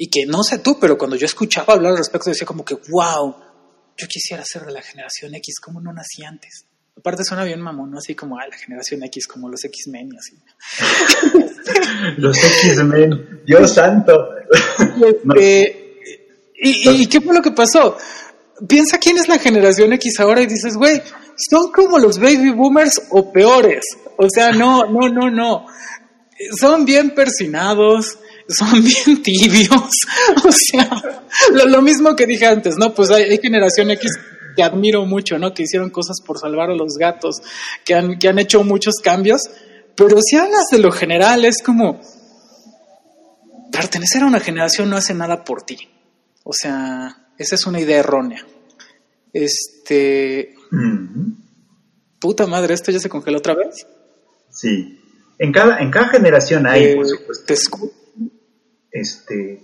y 0.00 0.08
que 0.08 0.26
no 0.26 0.44
sé 0.44 0.58
tú, 0.58 0.78
pero 0.80 0.96
cuando 0.96 1.16
yo 1.16 1.26
escuchaba 1.26 1.74
hablar 1.74 1.90
al 1.90 1.98
respecto 1.98 2.30
decía 2.30 2.46
como 2.46 2.64
que, 2.64 2.76
wow, 2.88 3.34
yo 3.98 4.06
quisiera 4.06 4.44
ser 4.44 4.64
de 4.64 4.72
la 4.72 4.80
generación 4.80 5.34
X, 5.34 5.56
¿cómo 5.60 5.80
no 5.80 5.92
nací 5.92 6.24
antes? 6.24 6.64
Aparte 6.96 7.24
suena 7.24 7.44
bien 7.44 7.60
mamón, 7.60 7.90
¿no? 7.90 7.98
Así 7.98 8.14
como, 8.14 8.38
ah, 8.38 8.46
la 8.48 8.56
generación 8.56 9.02
X, 9.04 9.26
como 9.26 9.48
los 9.48 9.64
X-Men 9.64 10.10
y 10.12 10.16
así. 10.16 10.36
los 12.16 12.36
X-Men, 12.36 13.42
Dios 13.44 13.74
santo. 13.74 14.30
Este, 15.04 15.98
y, 16.60 17.02
y, 17.02 17.06
qué 17.06 17.20
fue 17.20 17.34
lo 17.34 17.42
que 17.42 17.52
pasó? 17.52 17.96
Piensa 18.66 18.98
quién 18.98 19.16
es 19.18 19.28
la 19.28 19.38
generación 19.38 19.92
X 19.92 20.18
ahora 20.18 20.42
y 20.42 20.46
dices, 20.46 20.76
güey, 20.76 21.00
son 21.36 21.70
como 21.70 21.98
los 21.98 22.18
baby 22.18 22.50
boomers 22.50 23.02
o 23.10 23.32
peores. 23.32 23.84
O 24.16 24.26
sea, 24.28 24.50
no, 24.50 24.86
no, 24.86 25.08
no, 25.08 25.30
no. 25.30 25.66
Son 26.58 26.84
bien 26.84 27.14
persinados, 27.14 28.18
son 28.48 28.82
bien 29.06 29.22
tibios. 29.22 29.90
o 30.44 30.50
sea, 30.50 30.90
lo, 31.52 31.82
mismo 31.82 32.16
que 32.16 32.26
dije 32.26 32.46
antes, 32.46 32.76
¿no? 32.78 32.94
Pues 32.94 33.10
hay, 33.10 33.38
generación 33.38 33.90
X 33.90 34.10
que 34.56 34.62
admiro 34.62 35.04
mucho, 35.04 35.38
¿no? 35.38 35.52
Que 35.54 35.62
hicieron 35.64 35.90
cosas 35.90 36.16
por 36.24 36.38
salvar 36.38 36.70
a 36.70 36.74
los 36.74 36.94
gatos, 36.98 37.36
que 37.84 37.94
han, 37.94 38.18
que 38.18 38.28
han 38.28 38.38
hecho 38.38 38.64
muchos 38.64 38.94
cambios. 39.02 39.42
Pero 39.94 40.18
si 40.22 40.36
hablas 40.36 40.66
de 40.70 40.78
lo 40.78 40.90
general, 40.90 41.44
es 41.44 41.62
como 41.62 42.00
pertenecer 43.70 44.22
a 44.22 44.26
una 44.26 44.40
generación 44.40 44.90
no 44.90 44.96
hace 44.96 45.14
nada 45.14 45.44
por 45.44 45.62
ti. 45.62 45.76
O 46.44 46.52
sea, 46.52 47.32
esa 47.36 47.54
es 47.54 47.66
una 47.66 47.80
idea 47.80 47.98
errónea. 47.98 48.44
Este. 49.32 50.54
Puta 52.18 52.46
madre, 52.46 52.74
¿esto 52.74 52.90
ya 52.90 52.98
se 52.98 53.08
congeló 53.08 53.38
otra 53.38 53.54
vez? 53.54 53.86
Sí. 54.50 54.98
En 55.38 55.52
cada, 55.52 55.78
en 55.78 55.90
cada 55.90 56.08
generación 56.08 56.66
hay, 56.66 56.84
eh, 56.84 56.96
por 56.96 57.06
supuesto. 57.06 57.54
Este. 58.90 59.62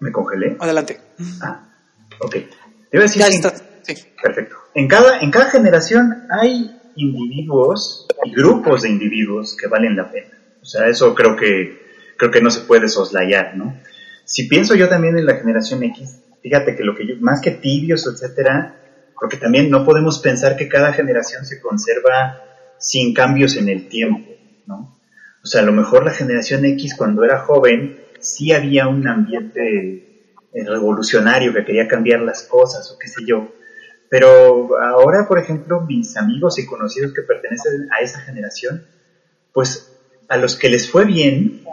¿Me 0.00 0.12
congelé? 0.12 0.56
Adelante. 0.58 1.00
Ah, 1.40 1.68
ok. 2.20 2.36
Debe 2.90 3.04
decir. 3.04 3.22
Ya 3.22 3.28
está. 3.28 3.54
Sí. 3.82 3.94
Perfecto. 4.22 4.56
En 4.74 4.88
cada, 4.88 5.20
en 5.20 5.30
cada 5.30 5.50
generación 5.50 6.26
hay 6.30 6.80
individuos 6.96 8.06
y 8.24 8.32
grupos 8.32 8.82
de 8.82 8.90
individuos 8.90 9.56
que 9.56 9.68
valen 9.68 9.96
la 9.96 10.10
pena. 10.10 10.38
O 10.60 10.64
sea, 10.64 10.88
eso 10.88 11.14
creo 11.14 11.36
que, 11.36 11.80
creo 12.16 12.30
que 12.30 12.40
no 12.40 12.50
se 12.50 12.60
puede 12.60 12.88
soslayar, 12.88 13.56
¿no? 13.56 13.76
Si 14.24 14.48
pienso 14.48 14.74
yo 14.74 14.88
también 14.88 15.18
en 15.18 15.26
la 15.26 15.36
generación 15.36 15.82
X, 15.82 16.20
fíjate 16.42 16.76
que 16.76 16.84
lo 16.84 16.94
que 16.94 17.06
yo, 17.06 17.14
más 17.20 17.40
que 17.40 17.50
tibios, 17.50 18.06
etcétera, 18.06 18.76
porque 19.18 19.36
también 19.36 19.70
no 19.70 19.84
podemos 19.84 20.20
pensar 20.20 20.56
que 20.56 20.68
cada 20.68 20.92
generación 20.92 21.44
se 21.44 21.60
conserva 21.60 22.40
sin 22.78 23.12
cambios 23.14 23.56
en 23.56 23.68
el 23.68 23.88
tiempo, 23.88 24.30
¿no? 24.66 24.98
O 25.42 25.46
sea, 25.46 25.62
a 25.62 25.64
lo 25.64 25.72
mejor 25.72 26.04
la 26.04 26.12
generación 26.12 26.64
X 26.64 26.94
cuando 26.96 27.24
era 27.24 27.40
joven 27.40 28.01
sí 28.22 28.52
había 28.52 28.88
un 28.88 29.06
ambiente 29.06 30.30
eh, 30.52 30.64
revolucionario 30.64 31.52
que 31.52 31.64
quería 31.64 31.88
cambiar 31.88 32.20
las 32.20 32.44
cosas 32.44 32.90
o 32.90 32.98
qué 32.98 33.08
sé 33.08 33.22
yo. 33.26 33.52
Pero 34.08 34.78
ahora, 34.78 35.26
por 35.26 35.38
ejemplo, 35.38 35.80
mis 35.80 36.16
amigos 36.16 36.58
y 36.58 36.66
conocidos 36.66 37.12
que 37.12 37.22
pertenecen 37.22 37.88
a 37.90 38.02
esa 38.02 38.20
generación, 38.20 38.86
pues 39.52 39.94
a 40.28 40.36
los 40.36 40.56
que 40.56 40.68
les 40.68 40.90
fue 40.90 41.04
bien, 41.04 41.64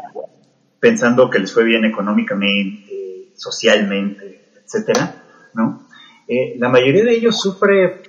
pensando 0.80 1.30
que 1.30 1.40
les 1.40 1.54
fue 1.54 1.66
bien 1.66 1.86
económicamente, 1.86 3.32
socialmente, 3.36 4.42
etcétera, 4.64 5.24
¿no? 5.54 5.88
Eh, 6.28 6.56
la 6.58 6.70
mayoría 6.70 7.04
de 7.04 7.16
ellos 7.16 7.40
sufre 7.40 8.02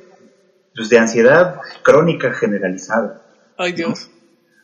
pues, 0.75 0.89
de 0.89 0.99
ansiedad 0.99 1.61
crónica 1.83 2.33
generalizada. 2.33 3.23
Ay 3.57 3.73
Dios 3.73 4.11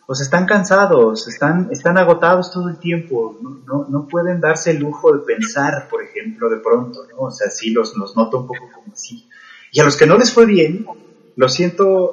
pues 0.06 0.20
están 0.20 0.46
cansados, 0.46 1.26
están, 1.26 1.68
están 1.70 1.98
agotados 1.98 2.52
todo 2.52 2.68
el 2.68 2.78
tiempo, 2.78 3.36
no, 3.40 3.86
no, 3.88 4.06
pueden 4.06 4.40
darse 4.40 4.70
el 4.70 4.78
lujo 4.78 5.12
de 5.12 5.24
pensar, 5.24 5.88
por 5.88 6.02
ejemplo, 6.02 6.48
de 6.48 6.58
pronto, 6.58 7.00
¿no? 7.10 7.22
O 7.22 7.30
sea, 7.30 7.50
sí 7.50 7.70
los, 7.70 7.96
los 7.96 8.16
noto 8.16 8.38
un 8.38 8.46
poco 8.46 8.70
como 8.72 8.92
así. 8.92 9.28
Y 9.72 9.80
a 9.80 9.84
los 9.84 9.96
que 9.96 10.06
no 10.06 10.16
les 10.16 10.32
fue 10.32 10.46
bien, 10.46 10.86
los 11.34 11.52
siento 11.52 12.12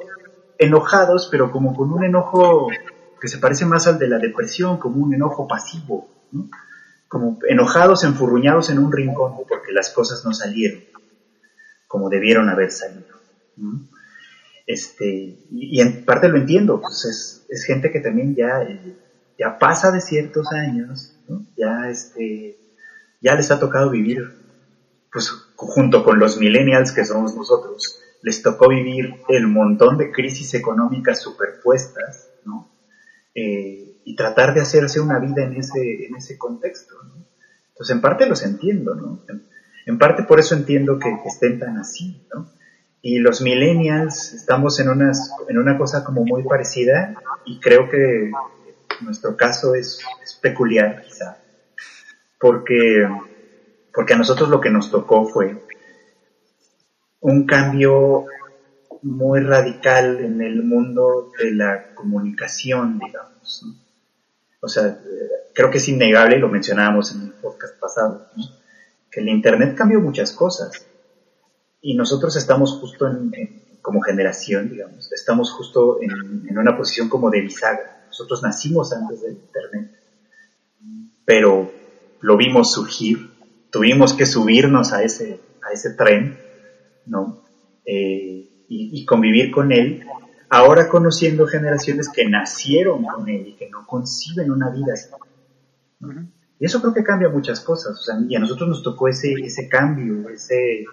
enojados, 0.58 1.28
pero 1.30 1.50
como 1.50 1.74
con 1.74 1.92
un 1.92 2.04
enojo 2.04 2.68
que 3.20 3.28
se 3.28 3.38
parece 3.38 3.64
más 3.64 3.86
al 3.86 3.98
de 3.98 4.08
la 4.08 4.18
depresión, 4.18 4.78
como 4.78 5.04
un 5.04 5.14
enojo 5.14 5.46
pasivo, 5.46 6.08
¿no? 6.32 6.48
Como 7.06 7.38
enojados, 7.48 8.02
enfurruñados 8.02 8.70
en 8.70 8.80
un 8.80 8.90
rincón 8.90 9.34
porque 9.48 9.72
las 9.72 9.90
cosas 9.90 10.24
no 10.24 10.34
salieron 10.34 10.82
como 11.94 12.10
debieron 12.10 12.48
haber 12.48 12.72
salido. 12.72 13.14
Este, 14.66 15.36
y, 15.50 15.80
en 15.80 16.04
parte 16.04 16.28
lo 16.28 16.38
entiendo, 16.38 16.80
pues 16.80 17.04
es, 17.04 17.46
es 17.48 17.64
gente 17.64 17.90
que 17.90 18.00
también 18.00 18.34
ya, 18.34 18.66
ya 19.38 19.58
pasa 19.58 19.90
de 19.90 20.00
ciertos 20.00 20.50
años, 20.52 21.16
ya, 21.56 21.90
este, 21.90 22.56
ya 23.20 23.34
les 23.34 23.50
ha 23.50 23.60
tocado 23.60 23.90
vivir, 23.90 24.32
pues 25.12 25.28
junto 25.56 26.02
con 26.02 26.18
los 26.18 26.38
millennials 26.38 26.92
que 26.92 27.04
somos 27.04 27.34
nosotros, 27.34 28.00
les 28.22 28.42
tocó 28.42 28.68
vivir 28.70 29.16
el 29.28 29.46
montón 29.46 29.98
de 29.98 30.10
crisis 30.10 30.54
económicas 30.54 31.20
superpuestas, 31.20 32.30
¿no? 32.46 32.70
Eh, 33.34 34.00
y 34.06 34.16
tratar 34.16 34.54
de 34.54 34.62
hacerse 34.62 35.00
una 35.00 35.18
vida 35.18 35.44
en 35.44 35.56
ese, 35.56 36.06
en 36.06 36.16
ese 36.16 36.38
contexto. 36.38 36.94
Entonces, 37.68 37.94
en 37.94 38.00
parte 38.00 38.26
los 38.26 38.42
entiendo, 38.42 38.94
¿no? 38.94 39.22
En, 39.28 39.44
en 39.86 39.98
parte 39.98 40.22
por 40.22 40.40
eso 40.40 40.54
entiendo 40.54 40.98
que, 40.98 41.10
que 41.22 41.28
estén 41.28 41.58
tan 41.58 41.76
así, 41.76 42.26
¿no? 42.34 42.48
Y 43.06 43.18
los 43.18 43.42
millennials 43.42 44.32
estamos 44.32 44.80
en, 44.80 44.88
unas, 44.88 45.30
en 45.50 45.58
una 45.58 45.76
cosa 45.76 46.02
como 46.02 46.24
muy 46.24 46.42
parecida 46.42 47.14
y 47.44 47.60
creo 47.60 47.90
que 47.90 48.30
nuestro 49.02 49.36
caso 49.36 49.74
es, 49.74 50.00
peculiar 50.40 51.02
quizá, 51.02 51.36
porque, 52.40 53.06
porque 53.92 54.14
a 54.14 54.16
nosotros 54.16 54.48
lo 54.48 54.58
que 54.58 54.70
nos 54.70 54.90
tocó 54.90 55.26
fue 55.26 55.54
un 57.20 57.44
cambio 57.44 58.24
muy 59.02 59.40
radical 59.40 60.20
en 60.20 60.40
el 60.40 60.62
mundo 60.62 61.30
de 61.38 61.52
la 61.52 61.94
comunicación, 61.94 62.98
digamos. 62.98 63.66
O 64.60 64.68
sea, 64.68 64.98
creo 65.52 65.70
que 65.70 65.76
es 65.76 65.88
innegable, 65.90 66.38
lo 66.38 66.48
mencionábamos 66.48 67.14
en 67.14 67.20
el 67.20 67.32
podcast 67.34 67.78
pasado, 67.78 68.30
que 69.10 69.20
el 69.20 69.28
Internet 69.28 69.74
cambió 69.76 70.00
muchas 70.00 70.32
cosas 70.32 70.86
y 71.84 71.94
nosotros 71.94 72.34
estamos 72.36 72.72
justo 72.80 73.06
en, 73.06 73.30
como 73.82 74.00
generación, 74.00 74.70
digamos, 74.70 75.12
estamos 75.12 75.52
justo 75.52 75.98
en, 76.00 76.58
una 76.58 76.78
posición 76.78 77.10
como 77.10 77.30
de 77.30 77.42
bisagra. 77.42 78.06
Nosotros 78.06 78.42
nacimos 78.42 78.90
antes 78.94 79.20
del 79.20 79.32
Internet, 79.32 79.90
pero 81.26 81.70
lo 82.22 82.36
vimos 82.38 82.72
surgir, 82.72 83.28
tuvimos 83.70 84.14
que 84.14 84.24
subirnos 84.24 84.94
a 84.94 85.02
ese, 85.02 85.40
a 85.62 85.74
ese 85.74 85.90
tren, 85.90 86.38
¿no? 87.04 87.42
Eh, 87.84 88.64
y, 88.66 89.04
convivir 89.04 89.50
con 89.50 89.70
él, 89.70 90.06
ahora 90.48 90.88
conociendo 90.88 91.46
generaciones 91.46 92.08
que 92.08 92.26
nacieron 92.26 93.04
con 93.04 93.28
él 93.28 93.48
y 93.48 93.56
que 93.56 93.68
no 93.68 93.86
conciben 93.86 94.50
una 94.50 94.70
vida 94.70 94.94
así. 94.94 95.10
Y 96.58 96.64
eso 96.64 96.80
creo 96.80 96.94
que 96.94 97.04
cambia 97.04 97.28
muchas 97.28 97.60
cosas, 97.60 98.00
o 98.00 98.02
sea, 98.02 98.16
y 98.26 98.34
a 98.34 98.38
nosotros 98.38 98.70
nos 98.70 98.82
tocó 98.82 99.06
ese, 99.06 99.34
ese 99.34 99.68
cambio, 99.68 100.30
ese 100.30 100.86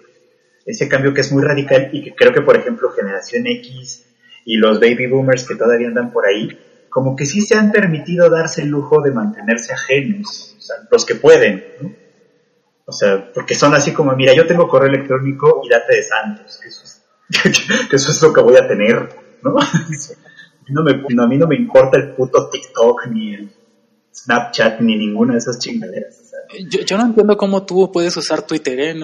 ese 0.66 0.88
cambio 0.88 1.12
que 1.12 1.22
es 1.22 1.32
muy 1.32 1.42
radical 1.42 1.90
y 1.92 2.02
que 2.02 2.14
creo 2.14 2.32
que, 2.32 2.42
por 2.42 2.56
ejemplo, 2.56 2.90
generación 2.90 3.46
X 3.46 4.06
y 4.44 4.56
los 4.56 4.80
baby 4.80 5.06
boomers 5.06 5.46
que 5.46 5.54
todavía 5.54 5.88
andan 5.88 6.12
por 6.12 6.26
ahí, 6.26 6.48
como 6.88 7.16
que 7.16 7.26
sí 7.26 7.40
se 7.40 7.56
han 7.56 7.72
permitido 7.72 8.28
darse 8.28 8.62
el 8.62 8.68
lujo 8.68 9.00
de 9.00 9.12
mantenerse 9.12 9.72
ajenos, 9.72 10.56
los 10.90 11.04
que 11.06 11.14
pueden, 11.14 11.64
¿no? 11.80 11.92
O 12.84 12.92
sea, 12.92 13.32
porque 13.32 13.54
son 13.54 13.74
así 13.74 13.92
como, 13.92 14.14
mira, 14.16 14.34
yo 14.34 14.46
tengo 14.46 14.68
correo 14.68 14.88
electrónico 14.88 15.62
y 15.64 15.68
date 15.68 15.96
de 15.96 16.02
santos, 16.02 16.58
que 16.60 16.68
eso 16.68 16.82
es, 16.84 17.02
que 17.90 17.96
eso 17.96 18.10
es 18.10 18.22
lo 18.22 18.32
que 18.32 18.42
voy 18.42 18.56
a 18.56 18.66
tener, 18.66 19.08
¿no? 19.42 19.54
me, 20.82 20.92
a 20.92 21.26
mí 21.26 21.38
no 21.38 21.46
me 21.46 21.56
importa 21.56 21.96
el 21.96 22.14
puto 22.14 22.48
TikTok, 22.50 23.06
ni 23.06 23.34
el 23.34 23.52
Snapchat, 24.14 24.80
ni 24.80 24.96
ninguna 24.96 25.32
de 25.32 25.38
esas 25.38 25.58
chingaderas. 25.58 26.32
yo, 26.68 26.80
yo, 26.80 26.98
no 26.98 27.06
entiendo 27.06 27.36
cómo 27.36 27.64
tú 27.64 27.90
puedes 27.90 28.16
usar 28.16 28.46
Twitter, 28.46 28.78
¿eh? 28.80 28.94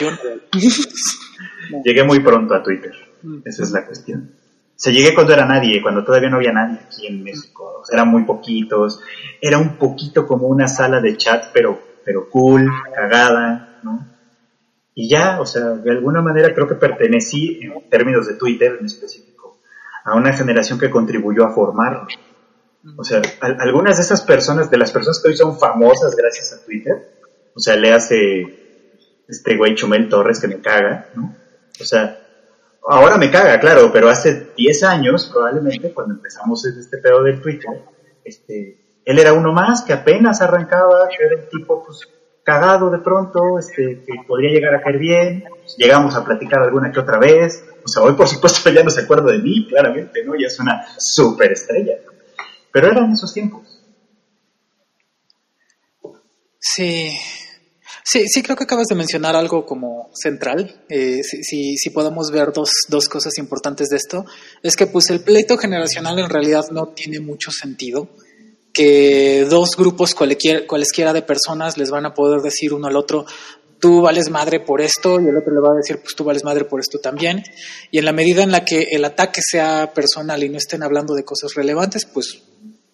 Yo 0.00 0.10
Llegué 1.84 2.04
muy 2.04 2.20
pronto 2.20 2.54
a 2.54 2.62
Twitter, 2.62 2.92
mm. 3.22 3.40
esa 3.44 3.62
es 3.62 3.70
la 3.70 3.86
cuestión. 3.86 4.32
O 4.78 4.80
sea, 4.80 4.92
llegué 4.92 5.12
cuando 5.12 5.32
era 5.32 5.44
nadie, 5.44 5.82
cuando 5.82 6.04
todavía 6.04 6.30
no 6.30 6.36
había 6.36 6.52
nadie 6.52 6.78
aquí 6.86 7.08
en 7.08 7.24
México. 7.24 7.80
O 7.80 7.84
sea, 7.84 7.96
eran 7.96 8.08
muy 8.08 8.22
poquitos. 8.22 9.00
Era 9.40 9.58
un 9.58 9.76
poquito 9.76 10.24
como 10.24 10.46
una 10.46 10.68
sala 10.68 11.00
de 11.00 11.16
chat, 11.16 11.46
pero, 11.52 11.82
pero 12.04 12.30
cool, 12.30 12.70
cagada, 12.94 13.80
¿no? 13.82 14.06
Y 14.94 15.08
ya, 15.08 15.40
o 15.40 15.46
sea, 15.46 15.70
de 15.70 15.90
alguna 15.90 16.22
manera 16.22 16.54
creo 16.54 16.68
que 16.68 16.76
pertenecí, 16.76 17.60
en 17.60 17.88
términos 17.90 18.28
de 18.28 18.34
Twitter 18.34 18.76
en 18.78 18.86
específico, 18.86 19.58
a 20.04 20.14
una 20.14 20.32
generación 20.32 20.78
que 20.78 20.90
contribuyó 20.90 21.44
a 21.44 21.52
formarlo. 21.52 22.06
O 22.96 23.02
sea, 23.02 23.20
algunas 23.40 23.96
de 23.96 24.02
esas 24.04 24.22
personas, 24.22 24.70
de 24.70 24.78
las 24.78 24.92
personas 24.92 25.20
que 25.20 25.30
hoy 25.30 25.36
son 25.36 25.58
famosas 25.58 26.14
gracias 26.16 26.52
a 26.52 26.64
Twitter, 26.64 26.94
o 27.54 27.60
sea, 27.60 27.74
le 27.76 27.92
hace 27.92 28.67
este 29.28 29.56
güey 29.56 29.74
Chumel 29.74 30.08
Torres 30.08 30.40
que 30.40 30.48
me 30.48 30.60
caga, 30.60 31.10
¿no? 31.14 31.36
O 31.80 31.84
sea, 31.84 32.18
ahora 32.88 33.18
me 33.18 33.30
caga, 33.30 33.60
claro, 33.60 33.92
pero 33.92 34.08
hace 34.08 34.48
10 34.56 34.82
años, 34.84 35.30
probablemente, 35.32 35.92
cuando 35.92 36.14
empezamos 36.14 36.64
este 36.64 36.98
pedo 36.98 37.22
del 37.22 37.40
Twitter, 37.40 37.82
este, 38.24 39.00
él 39.04 39.18
era 39.18 39.32
uno 39.32 39.52
más 39.52 39.82
que 39.82 39.92
apenas 39.92 40.40
arrancaba, 40.40 41.08
que 41.08 41.24
era 41.24 41.36
un 41.36 41.48
tipo, 41.48 41.84
pues, 41.84 42.00
cagado 42.42 42.90
de 42.90 42.98
pronto, 42.98 43.58
este, 43.58 44.02
que 44.04 44.14
podría 44.26 44.50
llegar 44.50 44.74
a 44.74 44.82
caer 44.82 44.98
bien, 44.98 45.44
llegamos 45.76 46.14
a 46.16 46.24
platicar 46.24 46.62
alguna 46.62 46.90
que 46.90 47.00
otra 47.00 47.18
vez, 47.18 47.62
o 47.84 47.88
sea, 47.88 48.02
hoy 48.02 48.14
por 48.14 48.26
supuesto 48.26 48.70
ya 48.74 48.82
no 48.82 48.90
se 48.90 49.02
acuerda 49.02 49.32
de 49.32 49.38
mí, 49.38 49.66
claramente, 49.68 50.24
¿no? 50.24 50.34
Ya 50.34 50.46
es 50.46 50.58
una 50.58 50.86
super 50.96 51.52
estrella, 51.52 51.96
pero 52.72 52.88
eran 52.88 53.12
esos 53.12 53.32
tiempos. 53.34 53.82
Sí, 56.58 57.18
Sí, 58.10 58.24
sí, 58.26 58.42
creo 58.42 58.56
que 58.56 58.64
acabas 58.64 58.86
de 58.86 58.94
mencionar 58.94 59.36
algo 59.36 59.66
como 59.66 60.08
central. 60.14 60.82
Eh, 60.88 61.20
si, 61.22 61.76
si, 61.76 61.90
podemos 61.90 62.30
ver 62.30 62.52
dos, 62.54 62.70
dos 62.88 63.06
cosas 63.06 63.36
importantes 63.36 63.88
de 63.90 63.98
esto, 63.98 64.24
es 64.62 64.76
que 64.76 64.86
pues 64.86 65.10
el 65.10 65.20
pleito 65.20 65.58
generacional 65.58 66.18
en 66.18 66.30
realidad 66.30 66.64
no 66.70 66.88
tiene 66.88 67.20
mucho 67.20 67.50
sentido. 67.50 68.08
Que 68.72 69.46
dos 69.50 69.76
grupos 69.76 70.14
cualquier, 70.14 70.66
cualesquiera 70.66 71.12
de 71.12 71.20
personas 71.20 71.76
les 71.76 71.90
van 71.90 72.06
a 72.06 72.14
poder 72.14 72.40
decir 72.40 72.72
uno 72.72 72.86
al 72.86 72.96
otro, 72.96 73.26
tú 73.78 74.00
vales 74.00 74.30
madre 74.30 74.60
por 74.60 74.80
esto, 74.80 75.20
y 75.20 75.28
el 75.28 75.36
otro 75.36 75.52
le 75.52 75.60
va 75.60 75.74
a 75.74 75.76
decir, 75.76 76.00
pues 76.00 76.14
tú 76.14 76.24
vales 76.24 76.44
madre 76.44 76.64
por 76.64 76.80
esto 76.80 77.00
también. 77.00 77.42
Y 77.90 77.98
en 77.98 78.06
la 78.06 78.12
medida 78.12 78.42
en 78.42 78.52
la 78.52 78.64
que 78.64 78.88
el 78.90 79.04
ataque 79.04 79.42
sea 79.42 79.92
personal 79.92 80.42
y 80.42 80.48
no 80.48 80.56
estén 80.56 80.82
hablando 80.82 81.14
de 81.14 81.24
cosas 81.24 81.52
relevantes, 81.54 82.06
pues, 82.06 82.42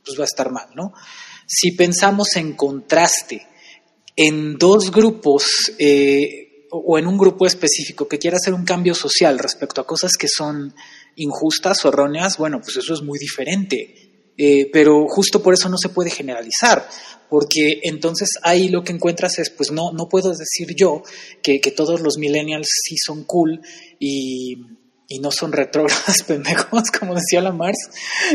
pues 0.05 0.19
va 0.19 0.25
a 0.25 0.27
estar 0.27 0.51
mal, 0.51 0.71
¿no? 0.75 0.93
Si 1.47 1.71
pensamos 1.71 2.35
en 2.35 2.55
contraste, 2.55 3.47
en 4.17 4.57
dos 4.59 4.91
grupos 4.91 5.73
eh, 5.79 6.67
o 6.71 6.99
en 6.99 7.07
un 7.07 7.17
grupo 7.17 7.47
específico 7.47 8.09
que 8.09 8.19
quiera 8.19 8.37
hacer 8.37 8.55
un 8.55 8.65
cambio 8.65 8.95
social 8.95 9.39
respecto 9.39 9.81
a 9.81 9.87
cosas 9.87 10.13
que 10.19 10.29
son 10.29 10.75
injustas 11.17 11.85
o 11.85 11.89
erróneas, 11.89 12.37
bueno, 12.37 12.61
pues 12.61 12.77
eso 12.77 12.95
es 12.95 13.03
muy 13.03 13.19
diferente. 13.19 14.13
Eh, 14.37 14.69
pero 14.73 15.07
justo 15.07 15.41
por 15.41 15.55
eso 15.55 15.69
no 15.69 15.79
se 15.79 15.91
puede 15.91 16.11
generalizar, 16.11 16.89
porque 17.31 17.81
entonces 17.85 18.31
ahí 18.43 18.69
lo 18.69 18.83
que 18.83 18.93
encuentras 18.93 19.39
es, 19.39 19.49
pues 19.51 19.71
no, 19.71 19.93
no 19.93 20.09
puedo 20.09 20.33
decir 20.35 20.75
yo 20.75 21.03
que, 21.41 21.61
todos 21.77 22.01
los 22.01 22.19
millennials 22.19 22.67
sí 22.83 22.97
son 22.97 23.25
cool 23.25 23.61
y, 23.99 24.57
no 25.21 25.31
son 25.31 25.53
retrógradas 25.53 26.23
pendejos, 26.27 26.91
como 26.91 27.15
decía 27.15 27.41
la 27.41 27.53
Mars. 27.53 27.79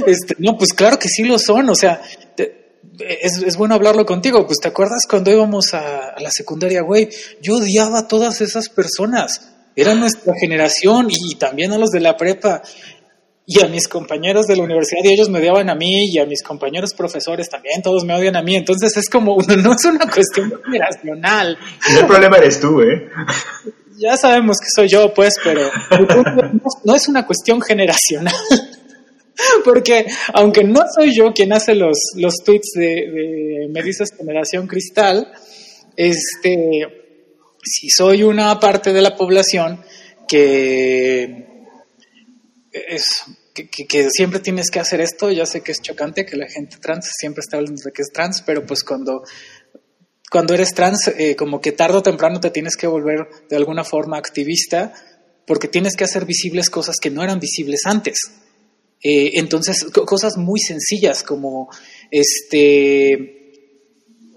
Este, 0.07 0.35
no, 0.39 0.57
pues 0.57 0.71
claro 0.71 0.97
que 0.97 1.09
sí 1.09 1.25
lo 1.25 1.37
son, 1.37 1.69
o 1.69 1.75
sea, 1.75 2.01
es, 2.99 3.57
bueno 3.57 3.75
hablarlo 3.75 4.05
contigo. 4.05 4.45
Pues 4.45 4.59
te 4.59 4.67
acuerdas 4.67 5.05
cuando 5.09 5.31
íbamos 5.31 5.73
a, 5.73 6.15
la 6.19 6.31
secundaria, 6.31 6.81
güey, 6.81 7.09
yo 7.41 7.57
odiaba 7.57 7.99
a 7.99 8.07
todas 8.07 8.41
esas 8.41 8.69
personas. 8.69 9.55
Era 9.75 9.95
nuestra 9.95 10.33
generación 10.39 11.07
y 11.09 11.35
también 11.35 11.71
a 11.71 11.77
los 11.77 11.91
de 11.91 12.01
la 12.01 12.17
prepa 12.17 12.61
y 13.45 13.63
a 13.63 13.67
mis 13.67 13.87
compañeros 13.87 14.45
de 14.45 14.55
la 14.55 14.63
universidad 14.63 15.01
y 15.03 15.13
ellos 15.13 15.29
me 15.29 15.39
odiaban 15.39 15.69
a 15.69 15.75
mí 15.75 16.05
y 16.11 16.19
a 16.19 16.25
mis 16.25 16.43
compañeros 16.43 16.93
profesores 16.93 17.49
también, 17.49 17.81
todos 17.81 18.05
me 18.05 18.13
odian 18.13 18.35
a 18.35 18.43
mí. 18.43 18.55
Entonces 18.55 18.95
es 18.97 19.09
como, 19.09 19.37
no 19.63 19.73
es 19.73 19.85
una 19.85 20.05
cuestión 20.07 20.51
generacional. 20.65 21.57
El 21.97 22.05
problema 22.05 22.37
eres 22.37 22.59
tú, 22.59 22.81
¿eh? 22.81 23.09
Ya 23.97 24.15
sabemos 24.15 24.57
que 24.59 24.67
soy 24.73 24.87
yo, 24.87 25.13
pues, 25.13 25.35
pero 25.43 25.69
no 26.85 26.95
es 26.95 27.07
una 27.07 27.25
cuestión 27.25 27.61
generacional. 27.61 28.35
Porque 29.63 30.05
aunque 30.33 30.63
no 30.63 30.81
soy 30.93 31.15
yo 31.15 31.33
quien 31.33 31.53
hace 31.53 31.75
los, 31.75 31.97
los 32.15 32.35
tweets 32.43 32.71
de, 32.75 33.67
Me 33.69 33.83
dices 33.83 34.11
Generación 34.15 34.67
Cristal, 34.67 35.31
este, 35.95 36.87
si 37.63 37.89
soy 37.89 38.23
una 38.23 38.59
parte 38.59 38.93
de 38.93 39.01
la 39.01 39.15
población 39.15 39.83
que 40.27 41.47
es 42.71 43.25
que, 43.67 44.09
siempre 44.09 44.39
tienes 44.39 44.69
que 44.69 44.79
hacer 44.79 45.01
esto, 45.01 45.31
ya 45.31 45.45
sé 45.45 45.61
que 45.61 45.71
es 45.71 45.81
chocante 45.81 46.25
que 46.25 46.37
la 46.37 46.47
gente 46.47 46.77
trans 46.77 47.11
siempre 47.17 47.41
está 47.41 47.57
hablando 47.57 47.81
de 47.83 47.91
que 47.91 48.03
es 48.03 48.11
trans, 48.11 48.41
pero 48.45 48.65
pues 48.65 48.83
cuando, 48.83 49.23
cuando 50.31 50.53
eres 50.53 50.73
trans, 50.73 51.09
eh, 51.17 51.35
como 51.35 51.59
que 51.59 51.71
tarde 51.71 51.97
o 51.97 52.03
temprano 52.03 52.39
te 52.39 52.51
tienes 52.51 52.77
que 52.77 52.87
volver 52.87 53.27
de 53.49 53.57
alguna 53.57 53.83
forma 53.83 54.17
activista, 54.17 54.93
porque 55.45 55.67
tienes 55.67 55.95
que 55.95 56.03
hacer 56.03 56.25
visibles 56.25 56.69
cosas 56.69 56.97
que 57.01 57.09
no 57.09 57.23
eran 57.23 57.39
visibles 57.39 57.81
antes. 57.85 58.19
Eh, 59.01 59.31
entonces, 59.35 59.85
cosas 60.05 60.37
muy 60.37 60.59
sencillas 60.59 61.23
como, 61.23 61.69
este, 62.11 63.39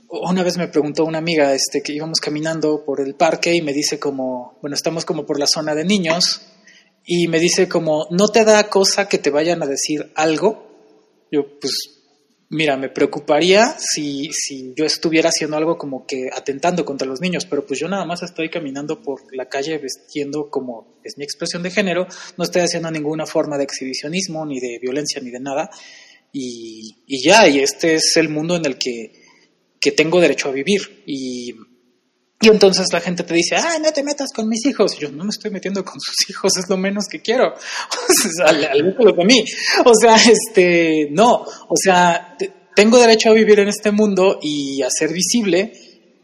una 0.08 0.42
vez 0.42 0.58
me 0.58 0.68
preguntó 0.68 1.04
una 1.04 1.18
amiga, 1.18 1.54
este, 1.54 1.82
que 1.82 1.94
íbamos 1.94 2.20
caminando 2.20 2.84
por 2.84 3.00
el 3.00 3.14
parque 3.14 3.54
y 3.54 3.62
me 3.62 3.72
dice 3.72 3.98
como, 3.98 4.58
bueno, 4.60 4.76
estamos 4.76 5.04
como 5.04 5.26
por 5.26 5.38
la 5.38 5.46
zona 5.46 5.74
de 5.74 5.84
niños 5.84 6.42
y 7.04 7.28
me 7.28 7.40
dice 7.40 7.68
como, 7.68 8.06
¿no 8.10 8.28
te 8.28 8.44
da 8.44 8.68
cosa 8.68 9.08
que 9.08 9.18
te 9.18 9.30
vayan 9.30 9.62
a 9.62 9.66
decir 9.66 10.12
algo? 10.14 10.68
Yo, 11.30 11.58
pues, 11.58 11.91
Mira, 12.54 12.76
me 12.76 12.90
preocuparía 12.90 13.74
si, 13.78 14.28
si 14.30 14.74
yo 14.76 14.84
estuviera 14.84 15.30
haciendo 15.30 15.56
algo 15.56 15.78
como 15.78 16.06
que 16.06 16.28
atentando 16.30 16.84
contra 16.84 17.08
los 17.08 17.18
niños, 17.18 17.46
pero 17.46 17.64
pues 17.64 17.80
yo 17.80 17.88
nada 17.88 18.04
más 18.04 18.22
estoy 18.22 18.50
caminando 18.50 19.00
por 19.00 19.34
la 19.34 19.48
calle 19.48 19.78
vestiendo 19.78 20.50
como 20.50 20.98
es 21.02 21.16
mi 21.16 21.24
expresión 21.24 21.62
de 21.62 21.70
género, 21.70 22.06
no 22.36 22.44
estoy 22.44 22.60
haciendo 22.60 22.90
ninguna 22.90 23.24
forma 23.24 23.56
de 23.56 23.64
exhibicionismo, 23.64 24.44
ni 24.44 24.60
de 24.60 24.78
violencia, 24.78 25.18
ni 25.22 25.30
de 25.30 25.40
nada, 25.40 25.70
y, 26.30 26.94
y 27.06 27.22
ya, 27.22 27.48
y 27.48 27.60
este 27.60 27.94
es 27.94 28.18
el 28.18 28.28
mundo 28.28 28.56
en 28.56 28.66
el 28.66 28.76
que, 28.76 29.12
que 29.80 29.92
tengo 29.92 30.20
derecho 30.20 30.50
a 30.50 30.52
vivir, 30.52 31.04
y 31.06 31.54
y 32.42 32.48
entonces 32.48 32.88
la 32.92 33.00
gente 33.00 33.22
te 33.22 33.34
dice, 33.34 33.54
ah, 33.54 33.78
no 33.80 33.92
te 33.92 34.02
metas 34.02 34.32
con 34.34 34.48
mis 34.48 34.66
hijos. 34.66 34.96
Y 34.96 35.02
yo 35.02 35.12
no 35.12 35.22
me 35.22 35.30
estoy 35.30 35.52
metiendo 35.52 35.84
con 35.84 36.00
sus 36.00 36.16
hijos, 36.28 36.56
es 36.58 36.68
lo 36.68 36.76
menos 36.76 37.04
que 37.08 37.20
quiero. 37.20 37.54
al, 38.44 38.64
al 38.64 39.16
de 39.16 39.24
mí. 39.24 39.44
O 39.84 39.92
sea, 39.94 40.16
este, 40.16 41.08
no. 41.12 41.44
O 41.68 41.76
sea, 41.80 42.36
tengo 42.74 42.98
derecho 42.98 43.30
a 43.30 43.34
vivir 43.34 43.60
en 43.60 43.68
este 43.68 43.92
mundo 43.92 44.40
y 44.42 44.82
a 44.82 44.90
ser 44.90 45.12
visible 45.12 45.72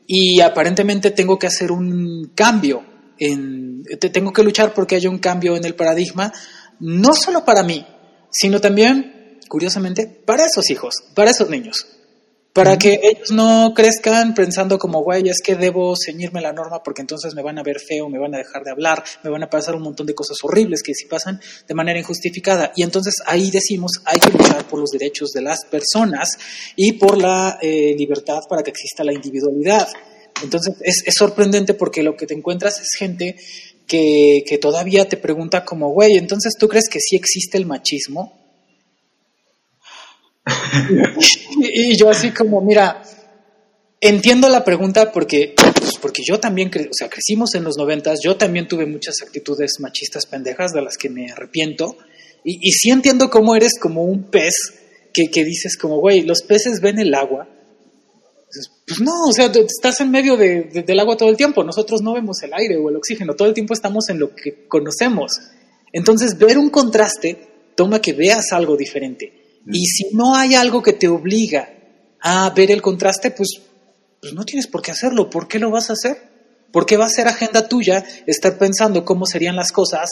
y 0.08 0.40
aparentemente 0.40 1.12
tengo 1.12 1.38
que 1.38 1.46
hacer 1.46 1.70
un 1.70 2.32
cambio. 2.34 2.82
En, 3.16 3.84
tengo 4.12 4.32
que 4.32 4.42
luchar 4.42 4.74
porque 4.74 4.96
haya 4.96 5.08
un 5.08 5.18
cambio 5.18 5.56
en 5.56 5.64
el 5.64 5.76
paradigma, 5.76 6.32
no 6.80 7.14
solo 7.14 7.44
para 7.44 7.62
mí, 7.62 7.86
sino 8.28 8.60
también, 8.60 9.38
curiosamente, 9.48 10.06
para 10.06 10.46
esos 10.46 10.68
hijos, 10.68 10.94
para 11.14 11.30
esos 11.30 11.48
niños 11.48 11.97
para 12.58 12.76
que 12.76 12.98
ellos 13.00 13.30
no 13.30 13.72
crezcan 13.72 14.34
pensando 14.34 14.80
como, 14.80 15.04
güey, 15.04 15.28
es 15.28 15.40
que 15.40 15.54
debo 15.54 15.94
ceñirme 15.94 16.40
la 16.40 16.52
norma 16.52 16.82
porque 16.82 17.02
entonces 17.02 17.32
me 17.36 17.42
van 17.42 17.56
a 17.56 17.62
ver 17.62 17.78
feo, 17.78 18.08
me 18.08 18.18
van 18.18 18.34
a 18.34 18.38
dejar 18.38 18.64
de 18.64 18.72
hablar, 18.72 19.04
me 19.22 19.30
van 19.30 19.44
a 19.44 19.48
pasar 19.48 19.76
un 19.76 19.82
montón 19.82 20.06
de 20.06 20.14
cosas 20.14 20.38
horribles 20.42 20.82
que 20.82 20.92
si 20.92 21.06
pasan 21.06 21.40
de 21.68 21.74
manera 21.74 22.00
injustificada. 22.00 22.72
Y 22.74 22.82
entonces 22.82 23.14
ahí 23.26 23.52
decimos, 23.52 23.92
hay 24.04 24.18
que 24.18 24.30
luchar 24.30 24.66
por 24.66 24.80
los 24.80 24.90
derechos 24.90 25.30
de 25.30 25.42
las 25.42 25.66
personas 25.66 26.30
y 26.74 26.94
por 26.94 27.16
la 27.16 27.60
eh, 27.62 27.94
libertad 27.96 28.40
para 28.48 28.64
que 28.64 28.70
exista 28.70 29.04
la 29.04 29.12
individualidad. 29.12 29.86
Entonces 30.42 30.74
es, 30.80 31.04
es, 31.06 31.14
sorprendente 31.14 31.74
porque 31.74 32.02
lo 32.02 32.16
que 32.16 32.26
te 32.26 32.34
encuentras 32.34 32.80
es 32.80 32.88
gente 32.98 33.36
que, 33.86 34.42
que 34.44 34.58
todavía 34.58 35.08
te 35.08 35.16
pregunta 35.16 35.64
como, 35.64 35.90
güey, 35.90 36.16
entonces 36.16 36.54
tú 36.58 36.66
crees 36.66 36.88
que 36.88 36.98
sí 36.98 37.14
existe 37.14 37.56
el 37.56 37.66
machismo? 37.66 38.37
y 41.60 41.96
yo 41.96 42.10
así 42.10 42.30
como, 42.30 42.60
mira, 42.60 43.02
entiendo 44.00 44.48
la 44.48 44.64
pregunta 44.64 45.12
porque, 45.12 45.54
pues, 45.56 45.98
porque 46.00 46.22
yo 46.26 46.38
también, 46.38 46.70
o 46.74 46.94
sea, 46.94 47.08
crecimos 47.08 47.54
en 47.54 47.64
los 47.64 47.76
noventas, 47.76 48.20
yo 48.22 48.36
también 48.36 48.68
tuve 48.68 48.86
muchas 48.86 49.16
actitudes 49.22 49.80
machistas 49.80 50.26
pendejas 50.26 50.72
de 50.72 50.82
las 50.82 50.96
que 50.96 51.08
me 51.08 51.30
arrepiento. 51.30 51.96
Y, 52.44 52.68
y 52.68 52.72
sí 52.72 52.90
entiendo 52.90 53.30
cómo 53.30 53.56
eres 53.56 53.78
como 53.80 54.04
un 54.04 54.30
pez 54.30 54.54
que, 55.12 55.30
que 55.30 55.44
dices 55.44 55.76
como, 55.76 55.98
güey, 55.98 56.22
los 56.22 56.42
peces 56.42 56.80
ven 56.80 56.98
el 56.98 57.14
agua 57.14 57.48
Pues 58.86 59.00
no, 59.00 59.26
o 59.28 59.32
sea, 59.32 59.46
estás 59.46 60.00
en 60.00 60.10
medio 60.10 60.36
del 60.36 61.00
agua 61.00 61.16
todo 61.16 61.28
el 61.28 61.36
tiempo. 61.36 61.64
Nosotros 61.64 62.02
no 62.02 62.14
vemos 62.14 62.42
el 62.42 62.52
aire 62.54 62.76
o 62.76 62.88
el 62.88 62.96
oxígeno, 62.96 63.34
todo 63.34 63.48
el 63.48 63.54
tiempo 63.54 63.74
estamos 63.74 64.08
en 64.08 64.20
lo 64.20 64.34
que 64.34 64.66
conocemos. 64.68 65.32
Entonces, 65.92 66.38
ver 66.38 66.58
un 66.58 66.70
contraste 66.70 67.48
toma 67.74 68.00
que 68.00 68.12
veas 68.12 68.52
algo 68.52 68.76
diferente. 68.76 69.37
Y 69.66 69.86
si 69.86 70.14
no 70.14 70.34
hay 70.34 70.54
algo 70.54 70.82
que 70.82 70.92
te 70.92 71.08
obliga 71.08 71.70
a 72.20 72.50
ver 72.50 72.70
el 72.70 72.82
contraste, 72.82 73.30
pues, 73.30 73.60
pues 74.20 74.32
no 74.32 74.44
tienes 74.44 74.66
por 74.66 74.82
qué 74.82 74.90
hacerlo. 74.90 75.30
¿Por 75.30 75.48
qué 75.48 75.58
lo 75.58 75.70
vas 75.70 75.90
a 75.90 75.94
hacer? 75.94 76.16
¿Por 76.72 76.86
qué 76.86 76.96
va 76.96 77.06
a 77.06 77.10
ser 77.10 77.28
agenda 77.28 77.68
tuya 77.68 78.04
estar 78.26 78.58
pensando 78.58 79.04
cómo 79.04 79.26
serían 79.26 79.56
las 79.56 79.72
cosas 79.72 80.08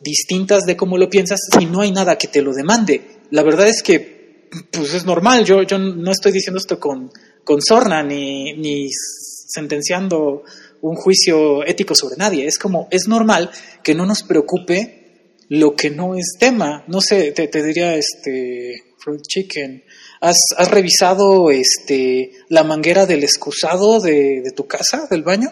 distintas 0.00 0.64
de 0.64 0.76
cómo 0.76 0.98
lo 0.98 1.08
piensas 1.08 1.40
si 1.58 1.66
no 1.66 1.80
hay 1.80 1.90
nada 1.90 2.16
que 2.16 2.28
te 2.28 2.42
lo 2.42 2.52
demande? 2.52 3.20
La 3.30 3.42
verdad 3.42 3.68
es 3.68 3.82
que 3.82 4.48
pues 4.70 4.94
es 4.94 5.04
normal. 5.04 5.44
Yo, 5.44 5.62
yo 5.62 5.78
no 5.78 6.12
estoy 6.12 6.32
diciendo 6.32 6.58
esto 6.58 6.78
con, 6.78 7.10
con 7.44 7.60
sorna 7.60 8.02
ni, 8.02 8.52
ni 8.54 8.88
sentenciando 8.90 10.44
un 10.82 10.94
juicio 10.94 11.64
ético 11.64 11.94
sobre 11.94 12.16
nadie. 12.16 12.46
Es 12.46 12.58
como, 12.58 12.88
es 12.90 13.08
normal 13.08 13.50
que 13.82 13.94
no 13.94 14.06
nos 14.06 14.22
preocupe 14.22 15.05
lo 15.48 15.74
que 15.74 15.90
no 15.90 16.14
es 16.14 16.36
tema. 16.38 16.84
No 16.88 17.00
sé, 17.00 17.32
te, 17.32 17.62
diría 17.62 17.94
este 17.94 18.94
Fruit 18.98 19.22
Chicken. 19.22 19.84
¿Has, 20.20 20.36
¿Has, 20.56 20.70
revisado 20.70 21.50
este 21.50 22.32
la 22.48 22.64
manguera 22.64 23.06
del 23.06 23.22
excusado 23.22 24.00
de, 24.00 24.40
de, 24.42 24.50
tu 24.52 24.66
casa, 24.66 25.06
del 25.10 25.22
baño, 25.22 25.50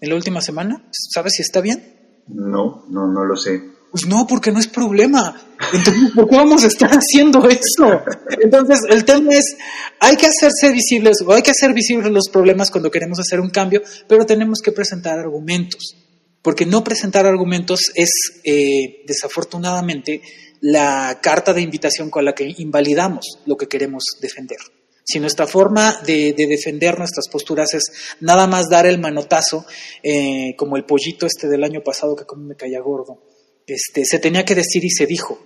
en 0.00 0.08
la 0.08 0.14
última 0.14 0.40
semana? 0.40 0.88
¿Sabes 0.90 1.34
si 1.34 1.42
está 1.42 1.60
bien? 1.60 2.22
No, 2.28 2.84
no, 2.88 3.06
no 3.06 3.24
lo 3.24 3.36
sé. 3.36 3.62
Pues 3.92 4.06
no, 4.06 4.26
porque 4.26 4.50
no 4.50 4.58
es 4.58 4.68
problema. 4.68 5.38
Entonces, 5.72 6.12
¿por 6.14 6.26
qué 6.26 6.36
vamos 6.36 6.64
a 6.64 6.68
estar 6.68 6.90
haciendo 6.90 7.46
eso? 7.46 8.00
Entonces, 8.40 8.80
el 8.88 9.04
tema 9.04 9.34
es, 9.34 9.54
hay 10.00 10.16
que 10.16 10.26
hacerse 10.26 10.72
visibles 10.72 11.18
o 11.26 11.32
hay 11.32 11.42
que 11.42 11.50
hacer 11.50 11.74
visibles 11.74 12.10
los 12.10 12.30
problemas 12.30 12.70
cuando 12.70 12.90
queremos 12.90 13.20
hacer 13.20 13.38
un 13.38 13.50
cambio, 13.50 13.82
pero 14.08 14.24
tenemos 14.24 14.60
que 14.62 14.72
presentar 14.72 15.18
argumentos. 15.18 15.94
Porque 16.42 16.66
no 16.66 16.82
presentar 16.82 17.24
argumentos 17.24 17.92
es, 17.94 18.10
eh, 18.44 19.04
desafortunadamente, 19.06 20.22
la 20.60 21.18
carta 21.22 21.54
de 21.54 21.62
invitación 21.62 22.10
con 22.10 22.24
la 22.24 22.34
que 22.34 22.52
invalidamos 22.58 23.38
lo 23.46 23.56
que 23.56 23.68
queremos 23.68 24.04
defender. 24.20 24.58
Si 25.04 25.18
nuestra 25.18 25.46
forma 25.46 26.00
de, 26.06 26.34
defender 26.36 26.98
nuestras 26.98 27.28
posturas 27.28 27.74
es 27.74 28.16
nada 28.20 28.46
más 28.46 28.68
dar 28.68 28.86
el 28.86 29.00
manotazo, 29.00 29.66
eh, 30.02 30.54
como 30.56 30.76
el 30.76 30.84
pollito 30.84 31.26
este 31.26 31.48
del 31.48 31.64
año 31.64 31.82
pasado 31.82 32.14
que 32.14 32.24
como 32.24 32.44
me 32.44 32.54
caía 32.54 32.80
gordo, 32.80 33.22
este, 33.66 34.04
se 34.04 34.18
tenía 34.18 34.44
que 34.44 34.54
decir 34.54 34.84
y 34.84 34.90
se 34.90 35.06
dijo. 35.06 35.38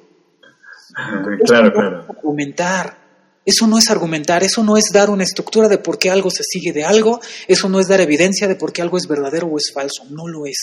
Claro, 1.45 1.73
claro. 1.73 2.07
argumentar. 2.09 3.06
Eso 3.47 3.69
no 3.69 3.79
es 3.79 3.89
argumentar, 3.91 4.43
eso 4.43 4.65
no 4.65 4.77
es 4.77 4.87
dar 4.93 5.09
una 5.09 5.23
estructura 5.23 5.69
de 5.69 5.79
por 5.79 5.99
qué 6.01 6.11
algo 6.11 6.33
se 6.33 6.43
sigue 6.43 6.73
de 6.73 6.85
algo, 6.85 7.21
eso 7.47 7.69
no 7.69 7.79
es 7.79 7.87
dar 7.87 8.01
evidencia 8.01 8.49
de 8.49 8.57
por 8.57 8.73
qué 8.73 8.83
algo 8.83 8.99
es 8.99 9.07
verdadero 9.07 9.47
o 9.47 9.57
es 9.57 9.71
falso, 9.73 10.03
no 10.11 10.27
lo 10.27 10.47
es. 10.47 10.59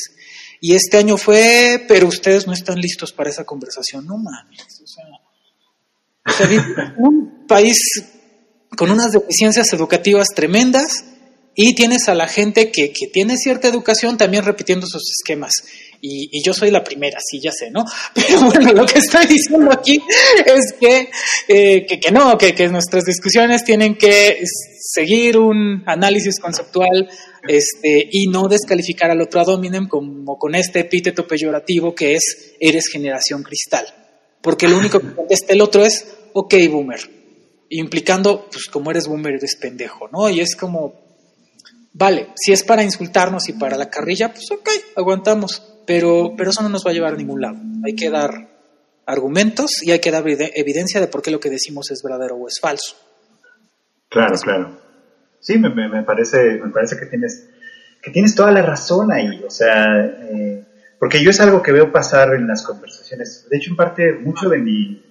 Y 0.60 0.76
este 0.76 0.98
año 0.98 1.16
fue, 1.16 1.86
pero 1.88 2.08
ustedes 2.08 2.46
no 2.46 2.52
están 2.52 2.82
listos 2.82 3.14
para 3.14 3.30
esa 3.30 3.46
conversación, 3.46 4.06
no 4.06 4.18
mames. 4.18 4.82
O 4.84 4.88
sea, 4.88 5.06
un 6.98 7.46
país 7.48 7.78
con 8.78 8.92
unas 8.92 9.14
deficiencias 9.14 9.72
educativas 9.72 10.28
tremendas 10.36 11.06
y 11.56 11.76
tienes 11.76 12.10
a 12.10 12.16
la 12.16 12.28
gente 12.28 12.70
que, 12.70 12.92
que 12.92 13.08
tiene 13.08 13.38
cierta 13.38 13.70
educación 13.70 14.18
también 14.18 14.44
repitiendo 14.44 14.88
sus 14.88 15.10
esquemas. 15.10 15.54
Y, 16.06 16.44
yo 16.44 16.54
soy 16.54 16.70
la 16.70 16.84
primera, 16.84 17.18
sí, 17.26 17.40
ya 17.40 17.54
sé, 17.54 17.72
¿no? 17.72 17.86
Pero 18.14 18.42
bueno, 18.42 18.74
lo 18.74 18.86
que 18.86 19.00
estoy 19.00 19.26
diciendo 19.26 19.72
aquí 19.72 20.02
es 20.46 20.74
que, 20.78 21.10
eh, 21.48 21.86
que, 21.86 22.12
no, 22.12 22.38
que, 22.38 22.54
que, 22.54 22.68
nuestras 22.68 23.06
discusiones 23.06 23.64
tienen 23.64 23.96
que 23.96 24.44
seguir 24.82 25.38
un 25.38 25.82
análisis 25.86 26.42
conceptual 26.42 27.10
este, 27.48 28.10
y 28.12 28.28
no 28.28 28.50
descalificar 28.50 29.12
al 29.12 29.22
otro 29.22 29.40
ad 29.40 29.48
hominem 29.48 29.88
como 29.88 30.38
con 30.38 30.56
este 30.56 30.82
epíteto 30.82 31.26
peyorativo 31.26 31.96
que 31.96 32.16
es 32.16 32.54
eres 32.60 32.90
generación 32.92 33.42
cristal. 33.42 33.86
Porque 34.42 34.68
lo 34.68 34.78
único 34.78 35.00
que 35.00 35.14
contesta 35.16 35.54
el 35.54 35.62
otro 35.62 35.86
es, 35.86 36.06
ok, 36.34 36.54
boomer. 36.70 37.00
Implicando, 37.70 38.50
pues 38.52 38.66
como 38.66 38.92
eres 38.92 39.08
boomer, 39.08 39.36
eres 39.36 39.56
pendejo, 39.56 40.10
¿no? 40.12 40.30
Y 40.30 40.42
es 40.42 40.58
como, 40.58 40.96
vale, 41.94 42.28
si 42.36 42.52
es 42.52 42.62
para 42.66 42.84
insultarnos 42.84 43.48
y 43.48 43.54
para 43.54 43.78
la 43.78 43.90
carrilla, 43.90 44.34
pues 44.34 44.52
ok, 44.52 44.70
aguantamos 44.98 45.70
pero, 45.86 46.34
pero 46.38 46.50
eso 46.50 46.64
no 46.64 46.70
nos 46.70 46.86
va 46.86 46.92
a 46.92 46.94
llevar 46.94 47.14
a 47.14 47.18
ningún 47.18 47.42
lado. 47.42 47.58
Hay 47.86 47.96
que 47.96 48.10
dar 48.10 48.32
argumentos 49.06 49.84
y 49.84 49.92
hay 49.92 50.00
que 50.00 50.12
dar 50.12 50.24
evidencia 50.28 51.02
de 51.02 51.08
por 51.08 51.22
qué 51.22 51.32
lo 51.32 51.40
que 51.40 51.50
decimos 51.50 51.92
es 51.92 52.02
verdadero 52.04 52.36
o 52.36 52.48
es 52.48 52.60
falso. 52.62 52.96
Claro, 54.10 54.36
claro. 54.38 54.80
Sí, 55.40 55.58
me, 55.58 55.70
me, 55.70 56.04
parece, 56.04 56.60
me 56.64 56.70
parece 56.72 56.98
que 56.98 57.08
tienes, 57.08 57.50
que 58.02 58.12
tienes 58.12 58.36
toda 58.36 58.52
la 58.52 58.62
razón 58.62 59.12
ahí. 59.12 59.44
O 59.46 59.50
sea, 59.50 60.06
eh, 60.06 60.64
porque 61.00 61.22
yo 61.22 61.32
es 61.32 61.40
algo 61.42 61.62
que 61.62 61.74
veo 61.74 61.92
pasar 61.92 62.34
en 62.34 62.48
las 62.48 62.64
conversaciones. 62.64 63.48
De 63.50 63.58
hecho, 63.58 63.72
en 63.72 63.76
parte, 63.76 64.14
mucho 64.14 64.48
de 64.48 64.60
mi, 64.60 65.04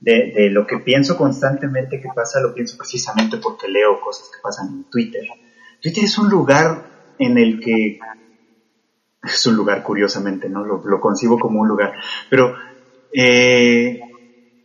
de, 0.00 0.32
de, 0.34 0.50
lo 0.50 0.66
que 0.66 0.78
pienso 0.78 1.16
constantemente 1.16 2.00
que 2.00 2.08
pasa, 2.14 2.40
lo 2.40 2.54
pienso 2.54 2.78
precisamente 2.78 3.36
porque 3.36 3.68
leo 3.68 4.00
cosas 4.00 4.28
que 4.34 4.40
pasan 4.42 4.68
en 4.68 4.84
Twitter. 4.84 5.26
Twitter 5.82 6.04
es 6.04 6.16
un 6.16 6.30
lugar 6.30 6.84
en 7.18 7.36
el 7.36 7.60
que 7.60 7.98
es 9.26 9.46
un 9.46 9.56
lugar 9.56 9.82
curiosamente, 9.82 10.48
¿no? 10.48 10.64
Lo, 10.64 11.00
concibo 11.00 11.38
como 11.38 11.60
un 11.60 11.68
lugar, 11.68 11.92
pero 12.30 12.54
eh, 13.12 14.00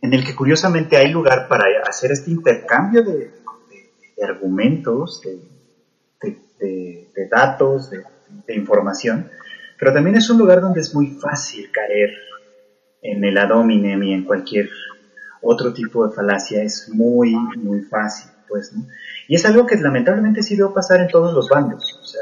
en 0.00 0.12
el 0.12 0.24
que 0.24 0.34
curiosamente 0.34 0.96
hay 0.96 1.10
lugar 1.10 1.48
para 1.48 1.64
hacer 1.86 2.12
este 2.12 2.30
intercambio 2.30 3.02
de, 3.02 3.30
argumentos, 4.22 5.20
de, 5.22 5.38
datos, 7.30 7.90
de, 7.90 8.54
información, 8.54 9.30
pero 9.78 9.92
también 9.92 10.16
es 10.16 10.28
un 10.30 10.38
lugar 10.38 10.60
donde 10.60 10.80
es 10.80 10.94
muy 10.94 11.08
fácil 11.08 11.70
caer 11.72 12.10
en 13.00 13.24
el 13.24 13.36
adominem 13.36 14.02
y 14.02 14.12
en 14.12 14.24
cualquier 14.24 14.68
otro 15.40 15.72
tipo 15.72 16.06
de 16.06 16.14
falacia, 16.14 16.62
es 16.62 16.88
muy, 16.88 17.34
muy 17.34 17.80
fácil, 17.82 18.30
pues, 18.48 18.72
¿no? 18.72 18.86
Y 19.26 19.34
es 19.34 19.44
algo 19.44 19.66
que 19.66 19.76
lamentablemente 19.76 20.42
sí 20.42 20.56
veo 20.56 20.72
pasar 20.72 21.00
en 21.00 21.08
todos 21.08 21.34
los 21.34 21.48
bandos, 21.48 21.98
o 22.00 22.04
sea, 22.04 22.20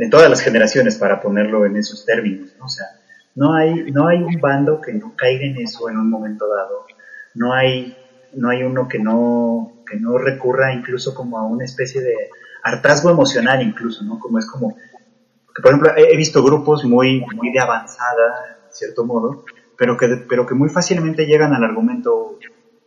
en 0.00 0.08
todas 0.08 0.30
las 0.30 0.40
generaciones, 0.40 0.96
para 0.96 1.20
ponerlo 1.20 1.66
en 1.66 1.76
esos 1.76 2.06
términos, 2.06 2.54
¿no? 2.58 2.64
O 2.64 2.68
sea, 2.68 2.86
no 3.34 3.52
hay, 3.52 3.92
no 3.92 4.08
hay 4.08 4.22
un 4.22 4.40
bando 4.40 4.80
que 4.80 4.94
no 4.94 5.14
caiga 5.14 5.44
en 5.44 5.58
eso 5.58 5.90
en 5.90 5.98
un 5.98 6.08
momento 6.08 6.48
dado, 6.48 6.86
no 7.34 7.52
hay, 7.52 7.94
no 8.32 8.48
hay 8.48 8.62
uno 8.62 8.88
que 8.88 8.98
no, 8.98 9.82
que 9.86 10.00
no 10.00 10.16
recurra 10.16 10.72
incluso 10.72 11.14
como 11.14 11.38
a 11.38 11.46
una 11.46 11.66
especie 11.66 12.00
de 12.00 12.14
hartazgo 12.62 13.10
emocional 13.10 13.62
incluso, 13.62 14.02
¿no? 14.02 14.18
Como 14.18 14.38
es 14.38 14.46
como, 14.46 14.74
que 14.74 15.62
por 15.62 15.70
ejemplo 15.70 15.92
he, 15.94 16.16
visto 16.16 16.42
grupos 16.42 16.82
muy, 16.84 17.20
muy 17.36 17.52
de 17.52 17.60
avanzada, 17.60 18.58
en 18.68 18.72
cierto 18.72 19.04
modo, 19.04 19.44
pero 19.76 19.98
que, 19.98 20.24
pero 20.26 20.46
que 20.46 20.54
muy 20.54 20.70
fácilmente 20.70 21.26
llegan 21.26 21.52
al 21.52 21.62
argumento 21.62 22.38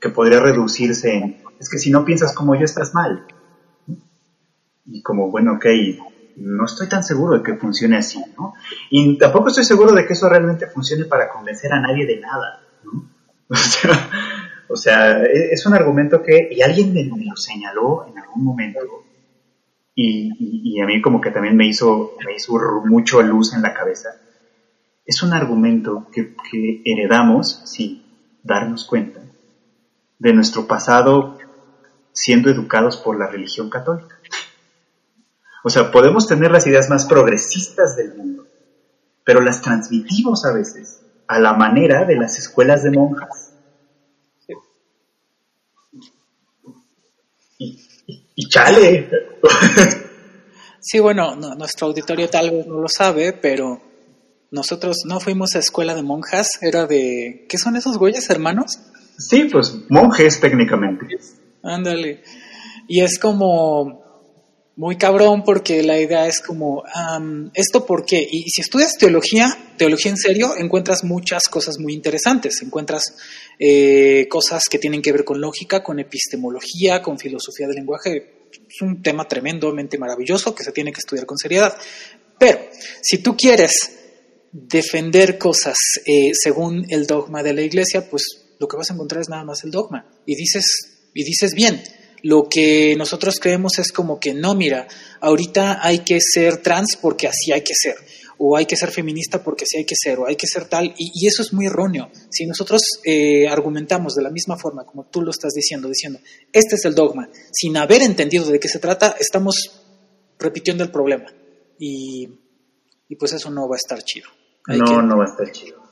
que 0.02 0.10
podría 0.10 0.40
reducirse 0.40 1.16
en, 1.16 1.44
es 1.60 1.70
que 1.70 1.78
si 1.78 1.92
no 1.92 2.06
piensas 2.06 2.34
como 2.34 2.56
yo 2.56 2.66
estás 2.66 2.96
mal. 2.96 3.28
Y 4.86 5.02
como, 5.04 5.30
bueno, 5.30 5.54
ok, 5.54 5.66
no 6.38 6.66
estoy 6.66 6.88
tan 6.88 7.04
seguro 7.04 7.38
de 7.38 7.44
que 7.44 7.56
funcione 7.56 7.98
así, 7.98 8.24
¿no? 8.38 8.54
Y 8.90 9.18
tampoco 9.18 9.50
estoy 9.50 9.64
seguro 9.64 9.94
de 9.94 10.06
que 10.06 10.14
eso 10.14 10.30
realmente 10.30 10.68
funcione 10.68 11.06
para 11.06 11.30
convencer 11.30 11.72
a 11.74 11.80
nadie 11.80 12.06
de 12.06 12.20
nada, 12.20 12.62
¿no? 12.84 13.10
O 14.70 14.76
sea, 14.76 15.22
e, 15.24 15.52
es 15.52 15.66
un 15.68 15.76
argumento 15.76 16.24
que, 16.24 16.50
y 16.52 16.62
alguien 16.62 16.94
me, 16.94 17.04
lo 17.04 17.36
señaló 17.36 18.08
en 18.08 18.18
algún 18.18 18.44
momento, 18.44 18.80
y, 19.94 20.82
a 20.82 20.86
mí 20.88 21.02
como 21.02 21.22
que 21.22 21.30
también 21.30 21.56
me 21.56 21.68
hizo, 21.68 22.14
me 22.26 22.36
hizo 22.36 22.54
mucho 22.86 23.22
luz 23.22 23.54
en 23.54 23.62
la 23.62 23.74
cabeza. 23.74 24.10
Es 25.06 25.22
un 25.22 25.34
argumento 25.34 26.08
que, 26.12 26.36
que 26.50 26.82
heredamos 26.86 27.62
sin 27.66 28.04
darnos 28.42 28.86
cuenta 28.86 29.22
de 30.18 30.34
nuestro 30.34 30.66
pasado 30.66 31.38
siendo 32.12 32.50
educados 32.50 32.98
por 32.98 33.20
la 33.20 33.28
religión 33.28 33.70
católica. 33.70 34.20
O 35.64 35.70
sea, 35.70 35.92
podemos 35.92 36.28
tener 36.28 36.52
las 36.52 36.68
ideas 36.68 36.90
más 36.90 37.06
progresistas 37.06 37.96
del 37.96 38.16
mundo, 38.16 38.46
pero 39.24 39.42
las 39.42 39.62
transmitimos 39.62 40.46
a 40.46 40.54
veces 40.54 41.02
a 41.28 41.40
la 41.40 41.54
manera 41.54 42.06
de 42.06 42.18
las 42.18 42.38
escuelas 42.38 42.84
de 42.84 42.92
monjas. 42.92 43.54
Y, 48.36 48.50
chale. 48.50 49.10
Sí, 50.80 51.00
bueno, 51.00 51.36
nuestro 51.36 51.88
auditorio 51.88 52.30
tal 52.30 52.52
vez 52.52 52.68
no 52.68 52.82
lo 52.82 52.90
sabe, 52.90 53.32
pero 53.32 53.82
nosotros 54.52 54.98
no 55.06 55.22
fuimos 55.22 55.56
a 55.56 55.60
escuela 55.60 55.96
de 55.96 56.04
monjas, 56.04 56.62
era 56.62 56.86
de... 56.86 57.46
¿Qué 57.48 57.58
son 57.58 57.78
esos 57.78 57.98
güeyes, 57.98 58.30
hermanos? 58.30 58.80
Sí, 59.18 59.46
pues 59.46 59.78
monjes 59.90 60.42
técnicamente. 60.42 61.06
Ándale. 61.64 62.24
Y 62.90 63.00
es 63.02 63.18
como 63.18 64.03
muy 64.76 64.98
cabrón 64.98 65.44
porque 65.44 65.84
la 65.84 66.00
idea 66.00 66.28
es 66.28 66.42
como, 66.42 66.84
¿esto 67.54 67.86
por 67.86 68.06
qué? 68.06 68.28
Y 68.30 68.50
si 68.50 68.62
estudias 68.62 68.98
teología, 68.98 69.56
teología 69.78 70.12
en 70.12 70.18
serio, 70.18 70.56
encuentras 70.58 71.04
muchas 71.04 71.44
cosas 71.44 71.78
muy 71.78 71.94
interesantes. 71.94 72.62
Encuentras 72.64 73.04
eh, 73.60 74.28
cosas 74.30 74.64
que 74.70 74.80
tienen 74.80 75.02
que 75.02 75.12
ver 75.12 75.24
con 75.24 75.40
lógica, 75.40 75.84
con 75.84 76.00
epistemología, 76.00 77.02
con 77.04 77.20
filosofía 77.20 77.68
del 77.68 77.76
lenguaje. 77.76 78.50
es 78.52 78.82
un 78.82 79.04
tema 79.04 79.28
tremendamente 79.28 80.00
maravilloso 80.00 80.56
que 80.56 80.64
se 80.64 80.72
tiene 80.72 80.92
que 80.92 81.00
estudiar 81.00 81.28
con 81.28 81.38
seriedad. 81.38 81.78
Pero 82.40 82.60
si 83.02 83.20
tú 83.20 83.38
quieres 83.38 83.92
defender 84.52 85.38
cosas 85.38 85.78
eh, 86.06 86.32
según 86.34 86.86
el 86.90 87.06
dogma 87.06 87.44
de 87.44 87.54
la 87.54 87.62
iglesia, 87.62 88.10
pues 88.10 88.24
lo 88.60 88.68
que 88.68 88.78
vas 88.78 88.90
a 88.90 88.94
encontrar 88.94 89.22
es 89.22 89.30
nada 89.30 89.44
más 89.44 89.64
el 89.64 89.72
dogma. 89.72 90.08
Y 90.26 90.36
dices, 90.36 90.66
y 91.14 91.24
dices 91.24 91.54
bien, 91.54 91.84
lo 92.24 92.48
que 92.50 92.96
nosotros 92.98 93.36
creemos 93.40 93.80
es 93.80 93.92
como 93.92 94.20
que 94.20 94.34
no, 94.34 94.56
mira, 94.56 94.88
ahorita 95.20 95.86
hay 95.86 96.00
que 96.00 96.20
ser 96.22 96.58
trans 96.58 96.98
porque 97.00 97.28
así 97.28 97.52
hay 97.52 97.62
que 97.62 97.74
ser, 97.76 97.96
o 98.38 98.56
hay 98.56 98.66
que 98.66 98.78
ser 98.78 98.92
feminista 98.92 99.44
porque 99.44 99.66
así 99.66 99.78
hay 99.78 99.86
que 99.86 99.96
ser, 99.96 100.20
o 100.20 100.26
hay 100.26 100.38
que 100.38 100.48
ser 100.48 100.66
tal, 100.66 100.94
y, 100.98 101.28
eso 101.28 101.42
es 101.42 101.52
muy 101.52 101.66
erróneo. 101.66 102.10
Si 102.30 102.46
nosotros 102.46 102.82
eh, 103.04 103.48
argumentamos 103.50 104.16
de 104.16 104.24
la 104.24 104.32
misma 104.32 104.58
forma 104.58 104.86
como 104.86 105.06
tú 105.06 105.22
lo 105.22 105.32
estás 105.32 105.52
diciendo, 105.54 105.90
diciendo, 105.90 106.20
este 106.54 106.76
es 106.76 106.86
el 106.86 106.96
dogma, 106.96 107.30
sin 107.52 107.76
haber 107.76 108.02
entendido 108.02 108.46
de 108.46 108.60
qué 108.60 108.70
se 108.70 108.80
trata, 108.80 109.16
estamos 109.20 109.84
repitiendo 110.40 110.84
el 110.84 110.92
problema. 110.92 111.26
Y, 111.78 112.40
pues 113.20 113.34
eso 113.34 113.52
no 113.52 113.68
va 113.68 113.76
a 113.76 113.78
estar 113.78 114.02
chido. 114.02 114.28
no, 114.68 115.02
no 115.02 115.18
va 115.18 115.26
a 115.26 115.28
estar 115.28 115.52
chido. 115.52 115.84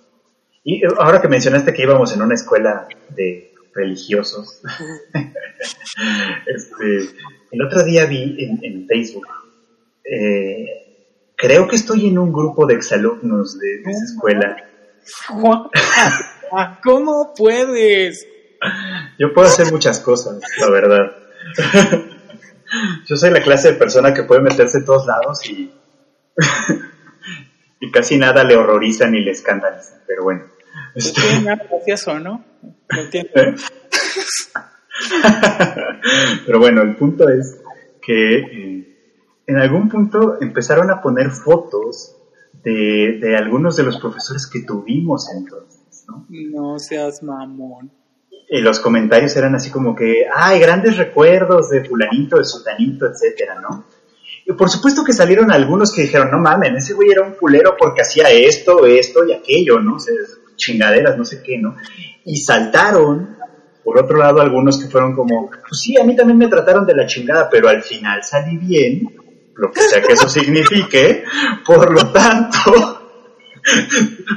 Y 0.63 0.81
ahora 0.85 1.21
que 1.21 1.27
mencionaste 1.27 1.73
que 1.73 1.83
íbamos 1.83 2.13
en 2.13 2.21
una 2.21 2.35
escuela 2.35 2.87
de 3.09 3.50
religiosos. 3.73 4.61
este, 6.45 7.15
el 7.51 7.61
otro 7.61 7.83
día 7.83 8.05
vi 8.05 8.35
en, 8.39 8.87
Facebook, 8.87 9.27
eh, 10.03 11.31
creo 11.35 11.67
que 11.67 11.75
estoy 11.75 12.07
en 12.07 12.17
un 12.17 12.31
grupo 12.31 12.65
de 12.65 12.75
exalumnos 12.75 13.57
de, 13.59 13.81
esa 13.81 14.05
escuela. 14.05 14.57
¿Cómo 16.83 17.33
puedes? 17.35 18.27
Yo 19.17 19.33
puedo 19.33 19.47
hacer 19.47 19.71
muchas 19.71 19.99
cosas, 19.99 20.39
la 20.59 20.69
verdad. 20.69 21.11
Yo 23.07 23.17
soy 23.17 23.31
la 23.31 23.41
clase 23.41 23.71
de 23.71 23.77
persona 23.77 24.13
que 24.13 24.23
puede 24.23 24.41
meterse 24.41 24.79
en 24.79 24.85
todos 24.85 25.05
lados 25.05 25.45
y, 25.49 25.73
y 27.81 27.91
casi 27.91 28.17
nada 28.17 28.43
le 28.43 28.55
horroriza 28.55 29.07
ni 29.07 29.21
le 29.21 29.31
escandaliza, 29.31 30.01
pero 30.07 30.23
bueno. 30.23 30.45
Este... 30.95 31.21
gracioso, 31.43 32.19
¿no? 32.19 32.43
Pero 36.45 36.59
bueno, 36.59 36.81
el 36.81 36.95
punto 36.95 37.29
es 37.29 37.61
que 38.01 38.37
eh, 38.37 38.97
en 39.47 39.57
algún 39.57 39.89
punto 39.89 40.41
empezaron 40.41 40.91
a 40.91 41.01
poner 41.01 41.31
fotos 41.31 42.15
de, 42.63 43.35
algunos 43.37 43.75
de 43.75 43.83
los 43.83 43.99
profesores 43.99 44.47
que 44.47 44.61
tuvimos 44.61 45.27
entonces, 45.35 46.05
¿no? 46.07 46.25
No 46.29 46.79
seas 46.79 47.23
mamón. 47.23 47.91
Y 48.49 48.59
los 48.59 48.79
comentarios 48.79 49.35
eran 49.37 49.55
así 49.55 49.71
como 49.71 49.95
que, 49.95 50.25
ay, 50.33 50.59
grandes 50.59 50.97
recuerdos 50.97 51.69
de 51.69 51.85
fulanito, 51.85 52.37
de 52.37 52.43
sutanito, 52.43 53.07
etcétera, 53.07 53.61
¿no? 53.61 53.85
Y 54.45 54.53
por 54.53 54.69
supuesto 54.69 55.03
que 55.03 55.13
salieron 55.13 55.51
algunos 55.51 55.93
que 55.93 56.01
dijeron, 56.01 56.31
no 56.31 56.39
mames, 56.39 56.83
ese 56.83 56.93
güey 56.93 57.11
era 57.11 57.21
un 57.21 57.33
culero 57.33 57.75
porque 57.77 58.01
hacía 58.01 58.29
esto, 58.29 58.85
esto 58.85 59.25
y 59.25 59.33
aquello, 59.33 59.79
¿no? 59.79 59.95
O 59.95 59.99
chingaderas, 60.61 61.17
no 61.17 61.25
sé 61.25 61.41
qué, 61.43 61.57
¿no? 61.57 61.75
Y 62.25 62.37
saltaron, 62.37 63.37
por 63.83 63.99
otro 63.99 64.17
lado, 64.17 64.41
algunos 64.41 64.79
que 64.79 64.87
fueron 64.87 65.15
como, 65.15 65.49
pues 65.49 65.81
sí, 65.81 65.97
a 65.97 66.03
mí 66.03 66.15
también 66.15 66.37
me 66.37 66.47
trataron 66.47 66.85
de 66.85 66.95
la 66.95 67.07
chingada, 67.07 67.49
pero 67.49 67.67
al 67.67 67.81
final 67.81 68.21
salí 68.23 68.57
bien, 68.57 69.01
lo 69.55 69.71
que 69.71 69.81
sea 69.81 70.01
que 70.01 70.13
eso 70.13 70.29
signifique, 70.29 71.23
por 71.65 71.91
lo 71.91 72.11
tanto, 72.11 73.09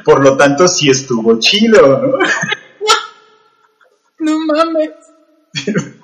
por 0.05 0.23
lo 0.23 0.37
tanto 0.37 0.67
sí 0.67 0.91
estuvo 0.91 1.39
chido, 1.39 1.99
¿no? 1.99 2.19
No 4.19 4.39
mames. 4.39 4.91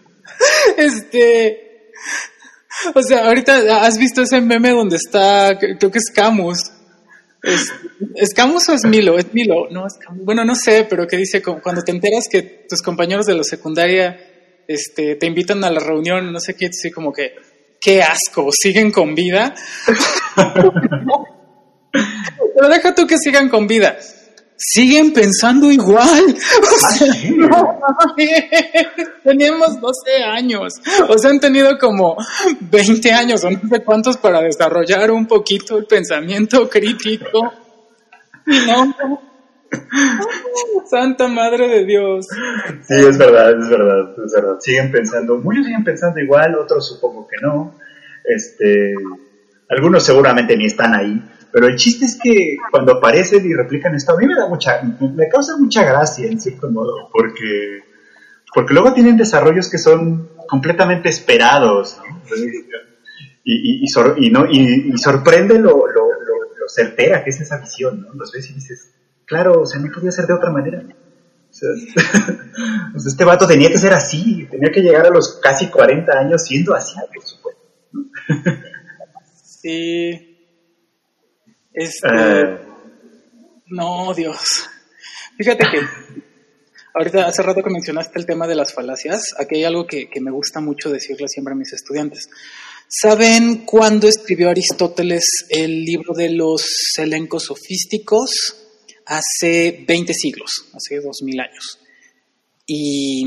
Este. 0.77 1.93
O 2.95 3.03
sea, 3.03 3.27
ahorita 3.27 3.85
has 3.85 3.99
visto 3.99 4.23
ese 4.23 4.41
meme 4.41 4.71
donde 4.71 4.97
está, 4.97 5.59
creo 5.59 5.91
que 5.91 5.99
es 5.99 6.11
Camus, 6.15 6.71
¿Es, 7.43 8.35
Camus 8.35 8.69
o 8.69 8.75
es 8.75 8.85
Milo? 8.85 9.19
Es 9.19 9.33
Milo, 9.33 9.69
no, 9.71 9.87
es 9.87 9.95
Camus. 9.95 10.25
Bueno, 10.25 10.45
no 10.45 10.55
sé, 10.55 10.87
pero 10.89 11.07
que 11.07 11.17
dice 11.17 11.43
cuando 11.43 11.83
te 11.83 11.93
enteras 11.93 12.29
que 12.31 12.67
tus 12.69 12.83
compañeros 12.83 13.27
de 13.27 13.35
la 13.35 13.45
secundaria 13.45 14.19
este, 14.69 15.17
te 15.17 15.27
invitan 15.27 15.65
a 15.65 15.71
la 15.71 15.81
reunión, 15.81 16.33
no 16.33 16.41
sé 16.41 16.55
qué, 16.55 16.67
así 16.67 16.91
como 16.91 17.13
que, 17.13 17.35
qué 17.81 18.03
asco, 18.03 18.51
siguen 18.53 18.93
con 18.93 19.15
vida. 19.15 19.55
pero 21.93 22.69
deja 22.69 22.95
tú 22.95 23.07
que 23.07 23.17
sigan 23.19 23.49
con 23.49 23.67
vida 23.67 23.99
siguen 24.61 25.13
pensando 25.13 25.71
igual. 25.71 26.37
¿Ah, 27.51 28.15
teníamos 29.25 29.81
12 29.81 30.23
años. 30.23 30.75
O 31.09 31.19
sea, 31.19 31.31
han 31.31 31.41
tenido 31.41 31.79
como 31.79 32.17
20 32.61 33.13
años 33.13 33.43
o 33.45 33.51
no 33.51 33.61
sé 33.69 33.83
cuántos 33.83 34.19
para 34.19 34.43
desarrollar 34.43 35.11
un 35.11 35.27
poquito 35.27 35.79
el 35.79 35.87
pensamiento 35.87 36.69
crítico. 36.69 37.53
Y 38.47 38.59
no. 38.67 38.95
Santa 40.91 41.29
Madre 41.29 41.69
de 41.69 41.85
Dios. 41.87 42.27
Sí, 42.83 42.95
es 42.97 43.17
verdad, 43.17 43.59
es 43.59 43.69
verdad, 43.69 44.15
es 44.25 44.33
verdad. 44.33 44.57
Siguen 44.61 44.91
pensando, 44.91 45.39
muchos 45.39 45.65
siguen 45.65 45.85
pensando 45.85 46.21
igual, 46.21 46.55
otros 46.57 46.89
supongo 46.89 47.27
que 47.29 47.37
no. 47.41 47.77
Este, 48.25 48.95
algunos 49.69 50.05
seguramente 50.05 50.57
ni 50.57 50.67
están 50.67 50.95
ahí, 50.95 51.23
pero 51.53 51.67
el 51.67 51.77
chiste 51.77 52.05
es 52.05 52.19
que 52.23 52.57
cuando 52.71 52.95
aparecen 52.95 53.45
y 53.45 53.55
replican 53.55 53.95
esto, 53.95 54.13
a 54.13 54.17
mí 54.17 54.27
me 54.27 54.35
da 54.35 54.49
mucha, 54.49 54.81
me 54.83 55.29
causa 55.29 55.57
mucha 55.57 55.85
gracia 55.85 56.27
en 56.27 56.41
cierto 56.41 56.71
modo, 56.71 57.09
porque, 57.13 57.81
porque 58.55 58.75
luego 58.75 58.93
tienen 58.93 59.17
desarrollos 59.17 59.69
que 59.71 59.79
son 59.79 60.31
completamente 60.49 61.09
esperados, 61.09 61.99
¿no? 61.99 62.21
Y, 63.43 63.85
y, 63.85 63.87
y, 64.19 64.31
no, 64.31 64.47
y, 64.49 64.97
sorprende 64.99 65.59
lo, 65.59 65.87
lo, 65.87 65.87
lo, 65.87 66.69
certera 66.69 67.25
que 67.25 67.31
es 67.31 67.41
esa 67.41 67.59
visión, 67.59 68.03
¿no? 68.03 68.15
Los 68.15 68.31
ves 68.31 68.49
y 68.51 68.55
dices, 68.55 68.93
claro, 69.25 69.63
o 69.63 69.67
sea, 69.67 69.81
no 69.81 69.91
podía 69.93 70.13
ser 70.13 70.27
de 70.27 70.35
otra 70.35 70.51
manera. 70.51 70.83
O 70.83 71.53
sea, 71.53 71.69
este 72.95 73.25
vato 73.25 73.49
tenía 73.49 73.71
que 73.71 73.79
ser 73.79 73.93
así, 73.93 74.47
tenía 74.49 74.71
que 74.71 74.83
llegar 74.83 75.07
a 75.07 75.11
los 75.11 75.41
casi 75.43 75.69
40 75.69 76.13
años 76.17 76.45
siendo 76.45 76.75
así, 76.75 76.95
por 77.13 77.25
supuesto. 77.25 77.63
Sí, 79.63 80.30
este, 81.81 82.09
eh. 82.09 82.59
No, 83.69 84.13
Dios. 84.13 84.69
Fíjate 85.39 85.65
que 85.71 85.81
ahorita 86.95 87.27
hace 87.27 87.43
rato 87.43 87.63
que 87.63 87.71
mencionaste 87.71 88.19
el 88.19 88.27
tema 88.27 88.47
de 88.47 88.55
las 88.55 88.75
falacias, 88.75 89.35
aquí 89.39 89.57
hay 89.57 89.65
algo 89.65 89.87
que, 89.87 90.09
me 90.21 90.31
gusta 90.31 90.61
mucho 90.61 90.91
decirle 90.91 91.27
siempre 91.29 91.55
a 91.55 91.57
mis 91.57 91.73
estudiantes. 91.73 92.29
¿Saben 92.87 93.65
cuándo 93.65 94.09
escribió 94.09 94.51
Aristóteles 94.51 95.25
el 95.49 95.85
libro 95.85 96.13
de 96.13 96.31
los 96.31 96.93
elencos 96.99 97.45
sofísticos? 97.45 98.57
Hace 99.07 99.83
20 99.87 100.13
siglos, 100.13 100.67
hace 100.75 101.01
2000 101.01 101.41
años. 101.41 101.79
Y, 102.67 103.25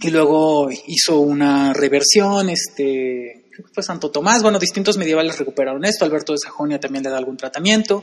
y 0.00 0.10
luego 0.10 0.70
hizo 0.86 1.20
una 1.20 1.74
reversión, 1.74 2.48
este, 2.48 3.39
fue 3.72 3.82
Santo 3.82 4.10
Tomás, 4.10 4.42
bueno, 4.42 4.58
distintos 4.58 4.96
medievales 4.96 5.38
recuperaron 5.38 5.84
esto, 5.84 6.04
Alberto 6.04 6.32
de 6.32 6.38
Sajonia 6.38 6.80
también 6.80 7.04
le 7.04 7.10
da 7.10 7.18
algún 7.18 7.36
tratamiento, 7.36 8.02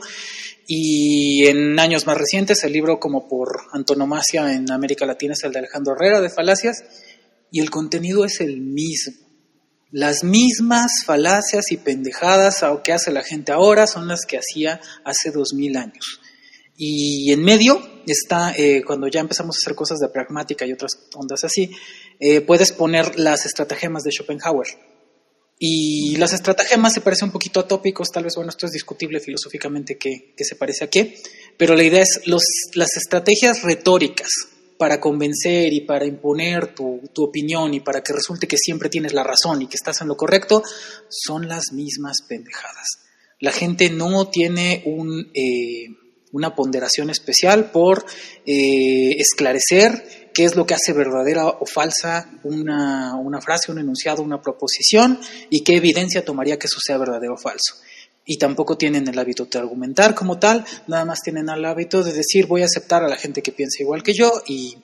y 0.67 1.45
en 1.45 1.79
años 1.79 2.05
más 2.05 2.17
recientes 2.17 2.63
el 2.63 2.73
libro 2.73 2.99
como 2.99 3.27
por 3.27 3.49
antonomasia 3.73 4.53
en 4.53 4.71
América 4.71 5.05
Latina 5.05 5.33
es 5.33 5.43
el 5.43 5.51
de 5.51 5.59
Alejandro 5.59 5.95
Herrera 5.95 6.21
de 6.21 6.29
Falacias, 6.29 6.83
y 7.51 7.61
el 7.61 7.69
contenido 7.69 8.25
es 8.25 8.41
el 8.41 8.61
mismo. 8.61 9.27
Las 9.89 10.23
mismas 10.25 11.05
falacias 11.05 11.71
y 11.71 11.77
pendejadas 11.77 12.63
que 12.83 12.91
hace 12.91 13.09
la 13.11 13.23
gente 13.23 13.53
ahora 13.53 13.87
son 13.87 14.07
las 14.07 14.25
que 14.25 14.37
hacía 14.37 14.81
hace 15.05 15.31
dos 15.31 15.53
mil 15.53 15.77
años. 15.77 16.19
Y 16.75 17.31
en 17.31 17.41
medio 17.41 17.81
está, 18.05 18.53
eh, 18.55 18.83
cuando 18.85 19.07
ya 19.07 19.21
empezamos 19.21 19.55
a 19.55 19.59
hacer 19.59 19.75
cosas 19.75 19.99
de 19.99 20.09
pragmática 20.09 20.65
y 20.65 20.73
otras 20.73 20.91
ondas 21.15 21.43
así, 21.43 21.71
eh, 22.19 22.41
puedes 22.41 22.73
poner 22.73 23.17
las 23.17 23.45
estratagemas 23.45 24.03
de 24.03 24.11
Schopenhauer 24.11 24.67
y 25.59 26.15
las 26.17 26.33
estratagemas 26.33 26.93
se 26.93 27.01
parecen 27.01 27.27
un 27.27 27.31
poquito 27.31 27.59
a 27.59 27.67
tópicos, 27.67 28.09
tal 28.11 28.23
vez, 28.23 28.35
bueno, 28.35 28.49
esto 28.49 28.67
es 28.67 28.71
discutible 28.71 29.19
filosóficamente 29.19 29.97
qué, 29.97 30.33
se 30.37 30.55
parece 30.55 30.85
a 30.85 30.89
qué, 30.89 31.17
pero 31.57 31.75
la 31.75 31.83
idea 31.83 32.03
es 32.03 32.21
los, 32.25 32.43
las 32.75 32.95
estrategias 32.95 33.63
retóricas 33.63 34.29
para 34.77 34.99
convencer 34.99 35.73
y 35.73 35.81
para 35.81 36.05
imponer 36.05 36.75
tu, 36.75 37.01
tu, 37.11 37.23
opinión 37.23 37.73
y 37.73 37.79
para 37.79 38.03
que 38.03 38.13
resulte 38.13 38.47
que 38.47 38.57
siempre 38.57 38.89
tienes 38.89 39.13
la 39.13 39.23
razón 39.23 39.63
y 39.63 39.67
que 39.67 39.75
estás 39.75 40.01
en 40.01 40.07
lo 40.07 40.15
correcto, 40.15 40.61
son 41.09 41.47
las 41.47 41.71
mismas 41.73 42.17
pendejadas. 42.29 42.99
La 43.39 43.51
gente 43.51 43.89
no 43.89 44.29
tiene 44.29 44.83
un, 44.85 45.31
eh, 45.33 45.87
una 46.31 46.55
ponderación 46.55 47.09
especial 47.09 47.71
por 47.71 48.05
eh, 48.45 49.15
esclarecer 49.17 50.26
qué 50.37 50.45
es 50.45 50.55
lo 50.55 50.67
que 50.67 50.75
hace 50.75 50.93
verdadera 50.93 51.47
o 51.47 51.65
falsa 51.65 52.29
una, 52.43 53.15
una, 53.15 53.41
frase, 53.41 53.71
un 53.71 53.79
enunciado, 53.79 54.21
una 54.21 54.39
proposición 54.39 55.19
y 55.49 55.63
qué 55.63 55.77
evidencia 55.77 56.23
tomaría 56.23 56.59
que 56.59 56.67
eso 56.67 56.77
sea 56.79 56.99
verdadero 56.99 57.33
o 57.33 57.37
falso. 57.37 57.73
Y 58.23 58.37
tampoco 58.37 58.77
tienen 58.77 59.07
el 59.07 59.17
hábito 59.17 59.45
de 59.45 59.57
argumentar 59.57 60.13
como 60.13 60.37
tal, 60.37 60.63
nada 60.85 61.05
más 61.05 61.21
tienen 61.23 61.49
el 61.49 61.65
hábito 61.65 62.03
de 62.03 62.13
decir 62.13 62.45
voy 62.45 62.61
a 62.61 62.65
aceptar 62.65 63.03
a 63.03 63.07
la 63.07 63.15
gente 63.15 63.41
que 63.41 63.51
piensa 63.51 63.81
igual 63.81 64.03
que 64.03 64.13
yo 64.13 64.31
y, 64.45 64.77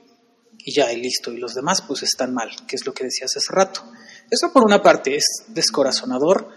y 0.58 0.74
ya, 0.74 0.92
y 0.92 1.00
listo. 1.00 1.32
Y 1.32 1.38
los 1.38 1.54
demás 1.54 1.84
pues 1.84 2.02
están 2.02 2.34
mal, 2.34 2.50
que 2.68 2.76
es 2.76 2.88
lo 2.88 2.96
que 2.96 3.04
decías 3.04 3.38
hace 3.38 3.54
rato. 3.54 3.84
Eso 4.32 4.52
por 4.52 4.66
una 4.66 4.82
parte 4.82 5.16
es 5.16 5.44
descorazonador, 5.50 6.48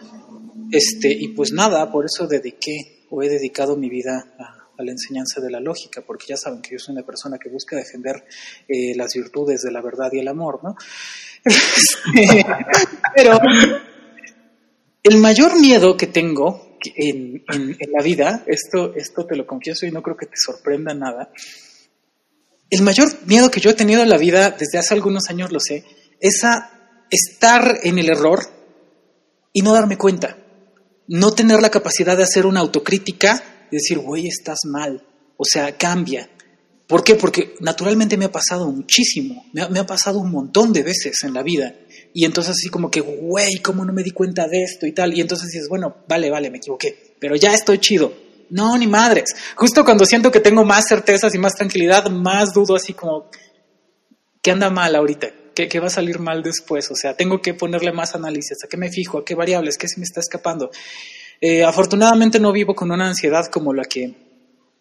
este, 0.73 1.13
y 1.13 1.35
pues 1.35 1.53
nada, 1.53 1.93
por 1.93 2.07
eso 2.07 2.27
dediqué 2.27 3.05
o 3.11 3.23
he 3.23 3.29
dedicado 3.29 3.77
mi 3.77 3.91
vida 3.91 4.35
a, 4.39 4.56
la 4.85 4.93
enseñanza 4.93 5.41
de 5.41 5.51
la 5.51 5.61
lógica, 5.61 6.03
porque 6.07 6.27
ya 6.29 6.37
saben 6.37 6.63
que 6.63 6.73
yo 6.73 6.79
soy 6.79 6.95
una 6.95 7.05
persona 7.05 7.39
que 7.39 7.49
busca 7.49 7.77
defender 7.77 8.25
eh, 8.69 8.95
las 8.97 9.15
virtudes 9.15 9.63
de 9.63 9.73
la 9.73 9.81
verdad 9.81 10.11
y 10.13 10.21
el 10.21 10.29
amor, 10.29 10.61
¿no? 10.63 10.77
pero 13.15 13.39
el 15.03 15.17
mayor 15.19 15.59
miedo 15.61 15.97
que 15.97 16.09
tengo 16.09 16.79
en, 16.97 17.45
en, 17.49 17.93
la 17.93 18.03
vida, 18.03 18.45
esto, 18.47 18.95
esto 18.95 19.27
te 19.27 19.37
lo 19.37 19.47
confieso 19.47 19.87
y 19.87 19.91
no 19.91 20.03
creo 20.03 20.17
que 20.17 20.27
te 20.27 20.37
sorprenda 20.37 20.95
nada, 20.95 21.31
el 22.71 22.83
mayor 22.83 23.09
miedo 23.27 23.51
que 23.51 23.61
yo 23.61 23.71
he 23.71 23.75
tenido 23.75 24.03
en 24.03 24.09
la 24.09 24.19
vida 24.19 24.51
desde 24.51 24.79
hace 24.79 24.95
algunos 24.95 25.29
años, 25.31 25.53
lo 25.53 25.61
sé, 25.61 25.85
es 26.21 26.45
a 26.45 26.77
estar 27.11 27.79
en 27.83 27.99
el 27.99 28.09
error 28.09 28.41
y 29.53 29.63
no 29.63 29.73
darme 29.73 29.97
cuenta. 29.97 30.37
No 31.09 31.33
tener 31.33 31.61
la 31.63 31.71
capacidad 31.71 32.17
de 32.17 32.25
hacer 32.25 32.47
una 32.47 32.61
autocrítica 32.61 33.43
y 33.71 33.77
decir, 33.77 33.99
güey, 33.99 34.27
estás 34.27 34.61
mal. 34.65 35.05
O 35.37 35.45
sea, 35.45 35.77
cambia. 35.77 36.29
¿Por 36.87 37.03
qué? 37.03 37.17
Porque 37.17 37.55
naturalmente 37.61 38.17
me 38.17 38.27
ha 38.27 38.33
pasado 38.33 38.71
muchísimo. 38.71 39.45
Me 39.53 39.81
ha, 39.81 39.87
pasado 39.87 40.19
un 40.19 40.31
montón 40.31 40.73
de 40.73 40.83
veces 40.83 41.23
en 41.25 41.35
la 41.35 41.43
vida. 41.43 41.75
Y 42.15 42.25
entonces 42.25 42.53
así 42.53 42.69
como 42.69 42.91
que, 42.91 43.01
güey, 43.01 43.57
¿cómo 43.59 43.85
no 43.85 43.93
me 43.93 44.03
di 44.03 44.11
cuenta 44.13 44.47
de 44.47 44.63
esto 44.63 44.87
y 44.87 44.93
tal? 44.93 45.17
Y 45.17 45.21
entonces 45.21 45.51
dices, 45.51 45.69
bueno, 45.69 45.97
vale, 46.09 46.31
vale, 46.31 46.51
me 46.51 46.59
equivoqué. 46.59 47.15
Pero 47.19 47.35
ya 47.37 47.53
estoy 47.53 47.79
chido 47.79 48.27
no, 48.51 48.77
ni 48.79 48.87
madres. 48.87 49.35
Justo 49.57 49.85
cuando 49.85 50.05
siento 50.05 50.31
que 50.31 50.41
tengo 50.41 50.65
más 50.65 50.85
certezas 50.89 51.35
y 51.35 51.39
más 51.39 51.55
tranquilidad, 51.55 52.09
más 52.11 52.53
dudo 52.53 52.77
así 52.77 52.93
como, 52.93 53.31
¿qué 54.43 54.53
anda 54.53 54.71
mal 54.71 54.95
ahorita? 54.95 55.29
¿Qué, 55.55 55.81
va 55.81 55.87
a 55.87 55.91
salir 55.91 56.19
mal 56.19 56.43
después? 56.43 56.91
O 56.91 56.95
sea, 56.95 57.17
tengo 57.17 57.41
que 57.41 57.55
ponerle 57.55 57.91
más 57.91 58.15
análisis. 58.15 58.59
¿A 58.63 58.69
qué 58.69 58.77
me 58.77 58.91
fijo? 58.91 59.19
¿A 59.19 59.25
qué 59.25 59.35
variables? 59.35 59.79
¿Qué 59.79 59.89
se 59.89 59.99
me 59.99 60.05
está 60.05 60.21
escapando? 60.21 60.71
Eh, 61.41 61.65
afortunadamente 61.65 62.41
no 62.41 62.53
vivo 62.53 62.75
con 62.75 62.91
una 62.91 63.09
ansiedad 63.09 63.47
como 63.51 63.75
la 63.75 63.85
que 63.85 64.15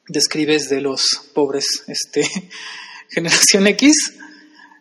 describes 0.07 0.69
de 0.69 0.81
los 0.81 1.29
pobres 1.33 1.83
este, 1.87 2.23
generación 3.09 3.67
X. 3.67 3.93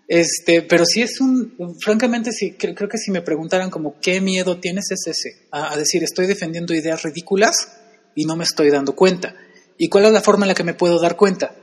Este, 0.07 0.63
pero 0.63 0.85
sí 0.85 1.01
es 1.01 1.21
un, 1.21 1.55
francamente, 1.81 2.31
sí, 2.33 2.53
creo, 2.59 2.89
que 2.89 2.99
si 2.99 3.11
me 3.11 3.23
preguntaran 3.23 3.71
como 3.71 3.99
qué 4.01 4.21
miedo 4.21 4.61
tienes 4.61 4.91
es 4.91 5.07
ese, 5.07 5.47
a 5.51 5.77
decir 5.77 6.05
estoy 6.05 6.27
defendiendo 6.27 6.75
ideas 6.75 7.03
ridículas 7.03 7.79
y 8.15 8.27
no 8.27 8.37
me 8.37 8.45
estoy 8.45 8.71
dando 8.71 8.95
cuenta. 8.95 9.35
¿Y 9.79 9.89
cuál 9.89 10.05
es 10.05 10.13
la 10.13 10.21
forma 10.21 10.45
en 10.45 10.49
la 10.49 10.55
que 10.55 10.63
me 10.63 10.75
puedo 10.75 11.01
dar 11.01 11.17
cuenta? 11.17 11.57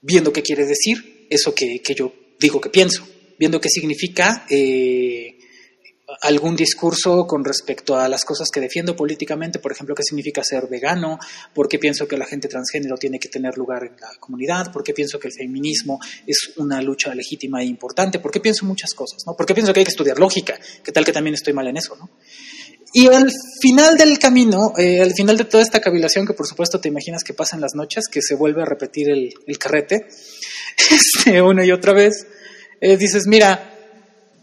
Viendo 0.00 0.32
qué 0.32 0.42
quiere 0.42 0.66
decir 0.66 1.26
eso 1.30 1.54
que, 1.54 1.80
yo 1.96 2.12
digo 2.38 2.60
que 2.60 2.68
pienso, 2.68 3.06
viendo 3.38 3.60
qué 3.60 3.70
significa 3.70 4.46
eh, 4.50 5.33
algún 6.22 6.56
discurso 6.56 7.26
con 7.26 7.44
respecto 7.44 7.96
a 7.96 8.08
las 8.08 8.24
cosas 8.24 8.50
que 8.50 8.60
defiendo 8.60 8.96
políticamente, 8.96 9.58
por 9.58 9.72
ejemplo, 9.72 9.94
qué 9.94 10.02
significa 10.02 10.42
ser 10.42 10.66
vegano, 10.68 11.18
por 11.52 11.68
qué 11.68 11.78
pienso 11.78 12.06
que 12.06 12.16
la 12.16 12.26
gente 12.26 12.48
transgénero 12.48 12.96
tiene 12.96 13.18
que 13.18 13.28
tener 13.28 13.56
lugar 13.56 13.84
en 13.84 13.96
la 14.00 14.10
comunidad, 14.20 14.72
por 14.72 14.82
qué 14.82 14.92
pienso 14.92 15.18
que 15.18 15.28
el 15.28 15.34
feminismo 15.34 16.00
es 16.26 16.52
una 16.56 16.80
lucha 16.82 17.14
legítima 17.14 17.62
e 17.62 17.66
importante, 17.66 18.18
por 18.18 18.30
qué 18.30 18.40
pienso 18.40 18.66
muchas 18.66 18.94
cosas, 18.94 19.22
¿no? 19.26 19.36
Por 19.36 19.46
qué 19.46 19.54
pienso 19.54 19.72
que 19.72 19.80
hay 19.80 19.84
que 19.84 19.90
estudiar 19.90 20.18
lógica, 20.18 20.58
qué 20.82 20.92
tal 20.92 21.04
que 21.04 21.12
también 21.12 21.34
estoy 21.34 21.52
mal 21.52 21.66
en 21.66 21.76
eso, 21.76 21.96
¿no? 21.96 22.10
Y 22.96 23.08
al 23.08 23.28
final 23.60 23.96
del 23.96 24.20
camino, 24.20 24.72
eh, 24.78 25.02
al 25.02 25.12
final 25.14 25.36
de 25.36 25.44
toda 25.44 25.64
esta 25.64 25.80
cavilación, 25.80 26.26
que 26.26 26.32
por 26.32 26.46
supuesto 26.46 26.80
te 26.80 26.88
imaginas 26.88 27.24
que 27.24 27.34
pasa 27.34 27.56
en 27.56 27.62
las 27.62 27.74
noches, 27.74 28.04
que 28.08 28.22
se 28.22 28.36
vuelve 28.36 28.62
a 28.62 28.66
repetir 28.66 29.10
el, 29.10 29.58
carrete, 29.58 30.06
este, 30.90 31.42
una 31.42 31.66
y 31.66 31.72
otra 31.72 31.92
vez, 31.92 32.26
eh, 32.80 32.96
dices, 32.96 33.26
mira, 33.26 33.73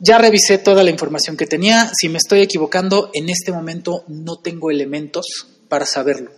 ya 0.03 0.17
revisé 0.17 0.57
toda 0.57 0.83
la 0.83 0.89
información 0.89 1.37
que 1.37 1.45
tenía, 1.45 1.91
si 1.95 2.09
me 2.09 2.17
estoy 2.17 2.41
equivocando, 2.41 3.11
en 3.13 3.29
este 3.29 3.51
momento 3.51 4.03
no 4.07 4.39
tengo 4.39 4.71
elementos 4.71 5.47
para 5.69 5.85
saberlo. 5.85 6.31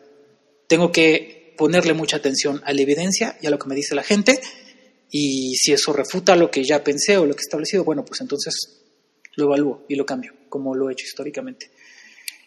Tengo 0.68 0.92
que 0.92 1.56
ponerle 1.58 1.94
mucha 1.94 2.18
atención 2.18 2.62
a 2.66 2.74
la 2.74 2.82
evidencia 2.82 3.38
y 3.42 3.48
a 3.48 3.50
lo 3.50 3.58
que 3.58 3.70
me 3.70 3.76
dice 3.76 3.96
la 3.96 4.04
gente, 4.04 4.42
y 5.10 5.56
si 5.56 5.72
eso 5.72 5.94
refuta 5.94 6.36
lo 6.36 6.52
que 6.52 6.66
ya 6.66 6.84
pensé 6.84 7.16
o 7.16 7.26
lo 7.26 7.36
que 7.36 7.40
he 7.40 7.48
establecido, 7.48 7.86
bueno, 7.86 8.04
pues 8.04 8.20
entonces 8.20 8.54
lo 9.38 9.46
evalúo 9.46 9.86
y 9.88 9.96
lo 9.96 10.06
cambio, 10.06 10.34
como 10.50 10.76
lo 10.76 10.90
he 10.90 10.94
hecho 10.94 11.06
históricamente. 11.06 11.72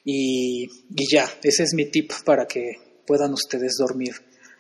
Y, 0.05 0.69
ya, 1.11 1.33
ese 1.43 1.63
es 1.63 1.73
mi 1.73 1.87
tip 1.87 2.13
para 2.27 2.47
que 2.47 2.73
puedan 3.07 3.33
ustedes 3.33 3.77
dormir. 3.79 4.15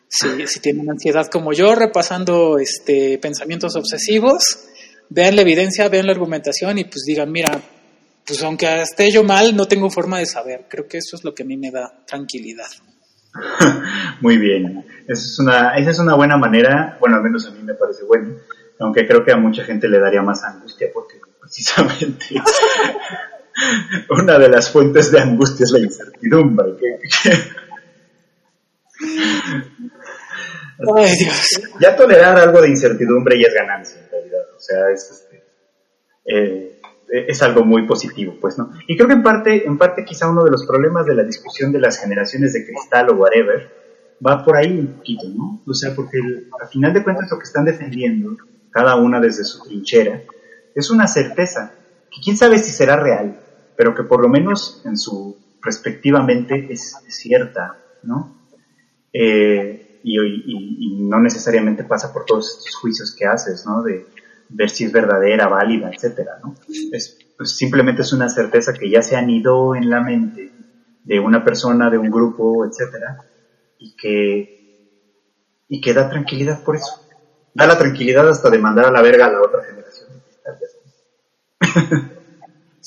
Si, 0.08 0.46
si 0.46 0.60
tienen 0.60 0.88
ansiedad 0.88 1.26
como 1.26 1.52
yo, 1.52 1.74
repasando 1.74 2.58
este, 2.58 3.18
pensamientos 3.18 3.76
obsesivos, 3.76 4.68
vean 5.10 5.36
la 5.36 5.42
evidencia, 5.42 5.88
vean 5.88 6.06
la 6.06 6.12
argumentación 6.12 6.78
y 6.78 6.84
pues 6.84 7.04
digan, 7.06 7.30
mira, 7.30 7.60
pues 8.26 8.42
aunque 8.42 8.82
esté 8.82 9.10
yo 9.10 9.22
mal, 9.22 9.54
no 9.54 9.66
tengo 9.66 9.88
forma 9.90 10.18
de 10.18 10.26
saber. 10.26 10.66
Creo 10.68 10.86
que 10.88 10.98
eso 10.98 11.16
es 11.16 11.24
lo 11.24 11.34
que 11.34 11.42
a 11.42 11.46
mí 11.46 11.56
me 11.56 11.70
da 11.70 11.92
tranquilidad. 12.06 12.66
Muy 14.20 14.38
bien, 14.38 14.84
esa 15.06 15.22
es, 15.22 15.38
una, 15.38 15.76
esa 15.76 15.90
es 15.90 15.98
una 15.98 16.14
buena 16.14 16.36
manera, 16.36 16.96
bueno, 17.00 17.16
al 17.16 17.22
menos 17.22 17.46
a 17.46 17.50
mí 17.50 17.62
me 17.62 17.74
parece 17.74 18.04
bueno, 18.04 18.36
aunque 18.80 19.06
creo 19.06 19.24
que 19.24 19.32
a 19.32 19.36
mucha 19.36 19.64
gente 19.64 19.88
le 19.88 19.98
daría 19.98 20.22
más 20.22 20.42
angustia 20.44 20.88
porque 20.92 21.20
precisamente 21.40 22.26
una 24.10 24.38
de 24.38 24.48
las 24.48 24.70
fuentes 24.70 25.10
de 25.10 25.20
angustia 25.20 25.64
es 25.64 25.70
la 25.70 25.80
incertidumbre. 25.80 26.72
Ya 31.80 31.96
tolerar 31.96 32.38
algo 32.38 32.60
de 32.60 32.68
incertidumbre 32.68 33.40
ya 33.40 33.48
es 33.48 33.54
ganancia, 33.54 34.00
en 34.00 34.10
realidad. 34.10 34.45
O 34.56 34.60
sea, 34.60 34.90
es, 34.90 35.10
este, 35.10 35.44
eh, 36.24 36.80
es 37.08 37.42
algo 37.42 37.64
muy 37.64 37.86
positivo, 37.86 38.34
pues, 38.40 38.58
¿no? 38.58 38.72
Y 38.86 38.96
creo 38.96 39.08
que 39.08 39.14
en 39.14 39.22
parte, 39.22 39.66
en 39.66 39.78
parte 39.78 40.04
quizá 40.04 40.28
uno 40.28 40.44
de 40.44 40.50
los 40.50 40.66
problemas 40.66 41.06
de 41.06 41.14
la 41.14 41.22
discusión 41.22 41.72
de 41.72 41.80
las 41.80 41.98
generaciones 41.98 42.52
de 42.52 42.64
cristal 42.64 43.10
o 43.10 43.14
whatever 43.14 43.70
va 44.24 44.44
por 44.44 44.56
ahí 44.56 44.78
un 44.78 44.94
poquito, 44.94 45.28
¿no? 45.28 45.62
O 45.66 45.74
sea, 45.74 45.94
porque 45.94 46.18
al 46.18 46.68
final 46.68 46.92
de 46.92 47.04
cuentas 47.04 47.30
lo 47.30 47.38
que 47.38 47.44
están 47.44 47.64
defendiendo, 47.64 48.36
cada 48.70 48.96
una 48.96 49.20
desde 49.20 49.44
su 49.44 49.62
trinchera, 49.62 50.22
es 50.74 50.90
una 50.90 51.06
certeza, 51.06 51.72
que 52.10 52.20
quién 52.22 52.36
sabe 52.36 52.58
si 52.58 52.70
será 52.70 52.96
real, 52.96 53.40
pero 53.76 53.94
que 53.94 54.02
por 54.02 54.20
lo 54.20 54.28
menos 54.28 54.82
en 54.84 54.96
su 54.96 55.36
respectivamente 55.62 56.68
es, 56.70 56.94
cierta, 57.08 57.76
¿no? 58.02 58.48
Eh, 59.12 60.00
y, 60.02 61.02
no 61.08 61.20
necesariamente 61.20 61.84
pasa 61.84 62.12
por 62.12 62.24
todos 62.24 62.58
estos 62.58 62.76
juicios 62.76 63.14
que 63.16 63.26
haces, 63.26 63.64
¿no? 63.64 63.82
De 63.82 64.06
ver 64.48 64.70
si 64.70 64.84
es 64.84 64.92
verdadera, 64.92 65.48
válida, 65.48 65.90
etcétera, 65.92 66.38
¿no? 66.42 66.54
Es, 66.92 67.18
pues 67.36 67.56
simplemente 67.56 68.02
es 68.02 68.12
una 68.12 68.28
certeza 68.28 68.72
que 68.72 68.90
ya 68.90 69.02
se 69.02 69.16
anidó 69.16 69.74
en 69.74 69.90
la 69.90 70.00
mente 70.00 70.52
de 71.04 71.20
una 71.20 71.44
persona, 71.44 71.90
de 71.90 71.98
un 71.98 72.10
grupo, 72.10 72.64
etcétera, 72.64 73.18
y 73.78 73.94
que, 73.96 74.88
y 75.68 75.80
que 75.80 75.94
da 75.94 76.08
tranquilidad 76.08 76.62
por 76.64 76.76
eso. 76.76 77.06
Da 77.54 77.66
la 77.66 77.78
tranquilidad 77.78 78.28
hasta 78.28 78.50
de 78.50 78.58
mandar 78.58 78.86
a 78.86 78.90
la 78.90 79.02
verga 79.02 79.26
a 79.26 79.32
la 79.32 79.40
otra 79.40 79.62
generación. 79.64 80.22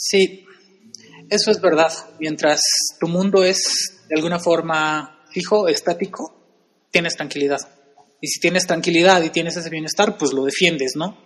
Sí, 0.02 0.46
eso 1.30 1.52
es 1.52 1.60
verdad. 1.60 1.92
Mientras 2.20 2.62
tu 3.00 3.08
mundo 3.08 3.44
es 3.44 4.06
de 4.08 4.16
alguna 4.16 4.40
forma 4.40 5.26
fijo, 5.30 5.68
estático, 5.68 6.34
tienes 6.90 7.16
tranquilidad. 7.16 7.60
Y 8.22 8.28
si 8.28 8.40
tienes 8.40 8.66
tranquilidad 8.66 9.22
y 9.24 9.30
tienes 9.30 9.58
ese 9.58 9.70
bienestar, 9.70 10.18
pues 10.18 10.34
lo 10.34 10.46
defiendes, 10.46 10.96
¿no? 10.96 11.18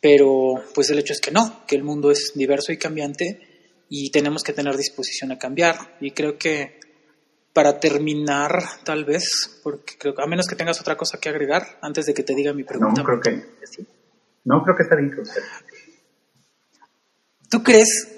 Pero 0.00 0.54
pues 0.74 0.90
el 0.90 0.98
hecho 0.98 1.12
es 1.12 1.20
que 1.20 1.30
no, 1.30 1.64
que 1.66 1.76
el 1.76 1.82
mundo 1.82 2.10
es 2.10 2.32
diverso 2.34 2.72
y 2.72 2.78
cambiante 2.78 3.40
y 3.88 4.10
tenemos 4.10 4.42
que 4.42 4.52
tener 4.52 4.76
disposición 4.76 5.32
a 5.32 5.38
cambiar. 5.38 5.96
Y 6.00 6.12
creo 6.12 6.38
que 6.38 6.78
para 7.52 7.80
terminar, 7.80 8.62
tal 8.84 9.04
vez, 9.04 9.60
porque 9.62 9.94
creo, 9.98 10.14
a 10.18 10.26
menos 10.26 10.46
que 10.46 10.54
tengas 10.54 10.80
otra 10.80 10.96
cosa 10.96 11.18
que 11.18 11.28
agregar 11.28 11.78
antes 11.82 12.06
de 12.06 12.14
que 12.14 12.22
te 12.22 12.34
diga 12.34 12.52
mi 12.52 12.62
pregunta. 12.62 13.00
No, 13.00 13.04
creo 13.04 13.20
que, 13.20 13.44
no 14.44 14.62
creo 14.62 14.76
que 14.76 14.82
está 14.84 14.94
bien. 14.94 15.12
¿Tú 17.50 17.62
crees 17.62 18.08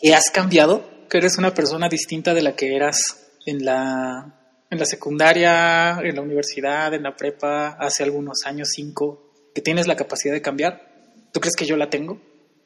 que 0.00 0.14
has 0.14 0.30
cambiado, 0.32 1.08
que 1.10 1.18
eres 1.18 1.36
una 1.38 1.52
persona 1.52 1.88
distinta 1.88 2.32
de 2.32 2.42
la 2.42 2.56
que 2.56 2.74
eras 2.74 3.30
en 3.44 3.64
la, 3.64 4.64
en 4.70 4.78
la 4.78 4.86
secundaria, 4.86 5.98
en 6.02 6.14
la 6.14 6.22
universidad, 6.22 6.94
en 6.94 7.02
la 7.02 7.16
prepa, 7.16 7.76
hace 7.78 8.04
algunos 8.04 8.46
años, 8.46 8.68
cinco, 8.74 9.50
que 9.54 9.60
tienes 9.60 9.86
la 9.86 9.96
capacidad 9.96 10.32
de 10.32 10.42
cambiar. 10.42 10.93
¿Tú 11.34 11.40
crees 11.40 11.56
que 11.56 11.66
yo 11.66 11.76
la 11.76 11.90
tengo? 11.90 12.16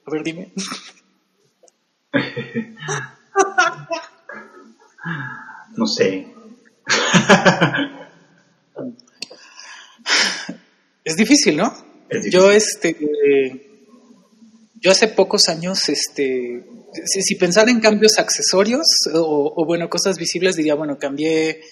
A 0.04 0.10
ver, 0.10 0.22
dime. 0.22 0.52
no 5.74 5.86
sé. 5.86 6.26
es 11.02 11.16
difícil, 11.16 11.56
¿no? 11.56 11.74
Yo, 12.30 12.52
este, 12.52 12.94
yo 14.74 14.90
hace 14.90 15.08
pocos 15.08 15.48
años, 15.48 15.88
este, 15.88 16.62
si, 17.06 17.22
si 17.22 17.36
pensara 17.36 17.70
en 17.70 17.80
cambios 17.80 18.18
accesorios 18.18 18.86
o, 19.14 19.64
bueno, 19.64 19.88
cosas 19.88 20.18
visibles, 20.18 20.56
diría, 20.56 20.74
bueno, 20.74 20.98
cambié, 20.98 21.62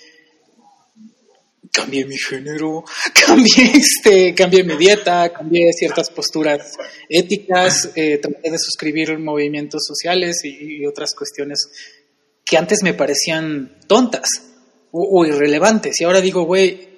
cambié 1.76 2.06
mi 2.06 2.16
género, 2.16 2.84
cambié, 3.26 3.72
este, 3.74 4.34
cambié 4.34 4.64
mi 4.64 4.76
dieta, 4.76 5.30
cambié 5.30 5.72
ciertas 5.72 6.10
posturas 6.10 6.72
éticas, 7.08 7.90
eh, 7.94 8.18
traté 8.18 8.50
de 8.50 8.58
suscribir 8.58 9.18
movimientos 9.18 9.84
sociales 9.86 10.40
y, 10.44 10.86
otras 10.86 11.14
cuestiones 11.14 11.68
que 12.44 12.56
antes 12.56 12.82
me 12.82 12.94
parecían 12.94 13.78
tontas 13.86 14.28
o, 14.92 15.24
irrelevantes. 15.26 16.00
Y 16.00 16.04
ahora 16.04 16.20
digo, 16.20 16.44
güey, 16.44 16.88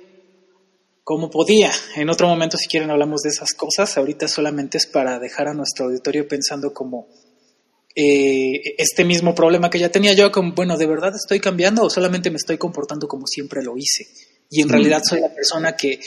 como 1.02 1.30
podía. 1.30 1.72
En 1.96 2.10
otro 2.10 2.28
momento, 2.28 2.58
si 2.58 2.68
quieren, 2.68 2.90
hablamos 2.90 3.22
de 3.22 3.30
esas 3.30 3.54
cosas. 3.54 3.96
Ahorita 3.96 4.28
solamente 4.28 4.76
es 4.76 4.86
para 4.86 5.18
dejar 5.18 5.48
a 5.48 5.54
nuestro 5.54 5.86
auditorio 5.86 6.28
pensando 6.28 6.74
como 6.74 7.08
eh, 7.96 8.74
este 8.76 9.04
mismo 9.04 9.34
problema 9.34 9.70
que 9.70 9.78
ya 9.78 9.90
tenía 9.90 10.12
yo, 10.12 10.30
como, 10.30 10.52
bueno, 10.52 10.76
¿de 10.76 10.86
verdad 10.86 11.14
estoy 11.16 11.40
cambiando 11.40 11.82
o 11.82 11.90
solamente 11.90 12.30
me 12.30 12.36
estoy 12.36 12.58
comportando 12.58 13.08
como 13.08 13.26
siempre 13.26 13.62
lo 13.62 13.74
hice? 13.76 14.06
Y 14.50 14.62
en 14.62 14.68
realidad 14.68 15.02
soy 15.04 15.20
la 15.20 15.32
persona 15.32 15.76
que 15.76 16.00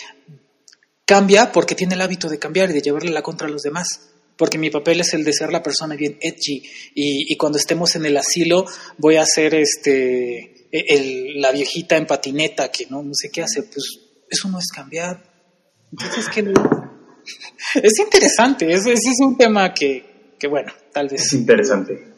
cambia 1.06 1.52
porque 1.52 1.76
tiene 1.76 1.96
el 1.96 2.02
hábito 2.02 2.30
de 2.30 2.40
cambiar 2.40 2.70
y 2.70 2.74
de 2.74 2.82
llevarle 2.82 3.12
la 3.12 3.22
contra 3.22 3.48
a 3.48 3.52
los 3.52 3.62
demás. 3.62 4.10
Porque 4.38 4.58
mi 4.58 4.70
papel 4.70 5.02
es 5.02 5.14
el 5.14 5.24
de 5.24 5.34
ser 5.34 5.52
la 5.52 5.62
persona 5.62 5.96
bien 5.96 6.18
edgy. 6.20 6.64
Y, 6.96 7.36
cuando 7.38 7.60
estemos 7.60 7.96
en 7.96 8.06
el 8.06 8.18
asilo, 8.18 8.66
voy 8.98 9.18
a 9.18 9.26
ser 9.26 9.54
este, 9.54 10.68
e, 10.72 11.34
la 11.36 11.52
viejita 11.52 11.98
en 11.98 12.08
patineta 12.08 12.72
que 12.72 12.88
no, 12.88 13.04
no 13.04 13.14
sé 13.14 13.30
qué 13.30 13.44
hace. 13.44 13.64
Pues 13.64 13.84
eso 14.30 14.50
no 14.50 14.58
es 14.58 14.72
cambiar. 14.74 15.22
Entonces, 15.92 16.28
¿qué 16.34 16.42
Es 17.84 18.00
interesante. 18.00 18.72
Ese 18.72 18.94
es, 18.94 19.20
un 19.20 19.38
tema 19.38 19.74
que, 19.74 20.34
que, 20.40 20.48
bueno, 20.48 20.74
tal 20.92 21.10
vez. 21.10 21.22
Es 21.22 21.34
interesante. 21.34 22.12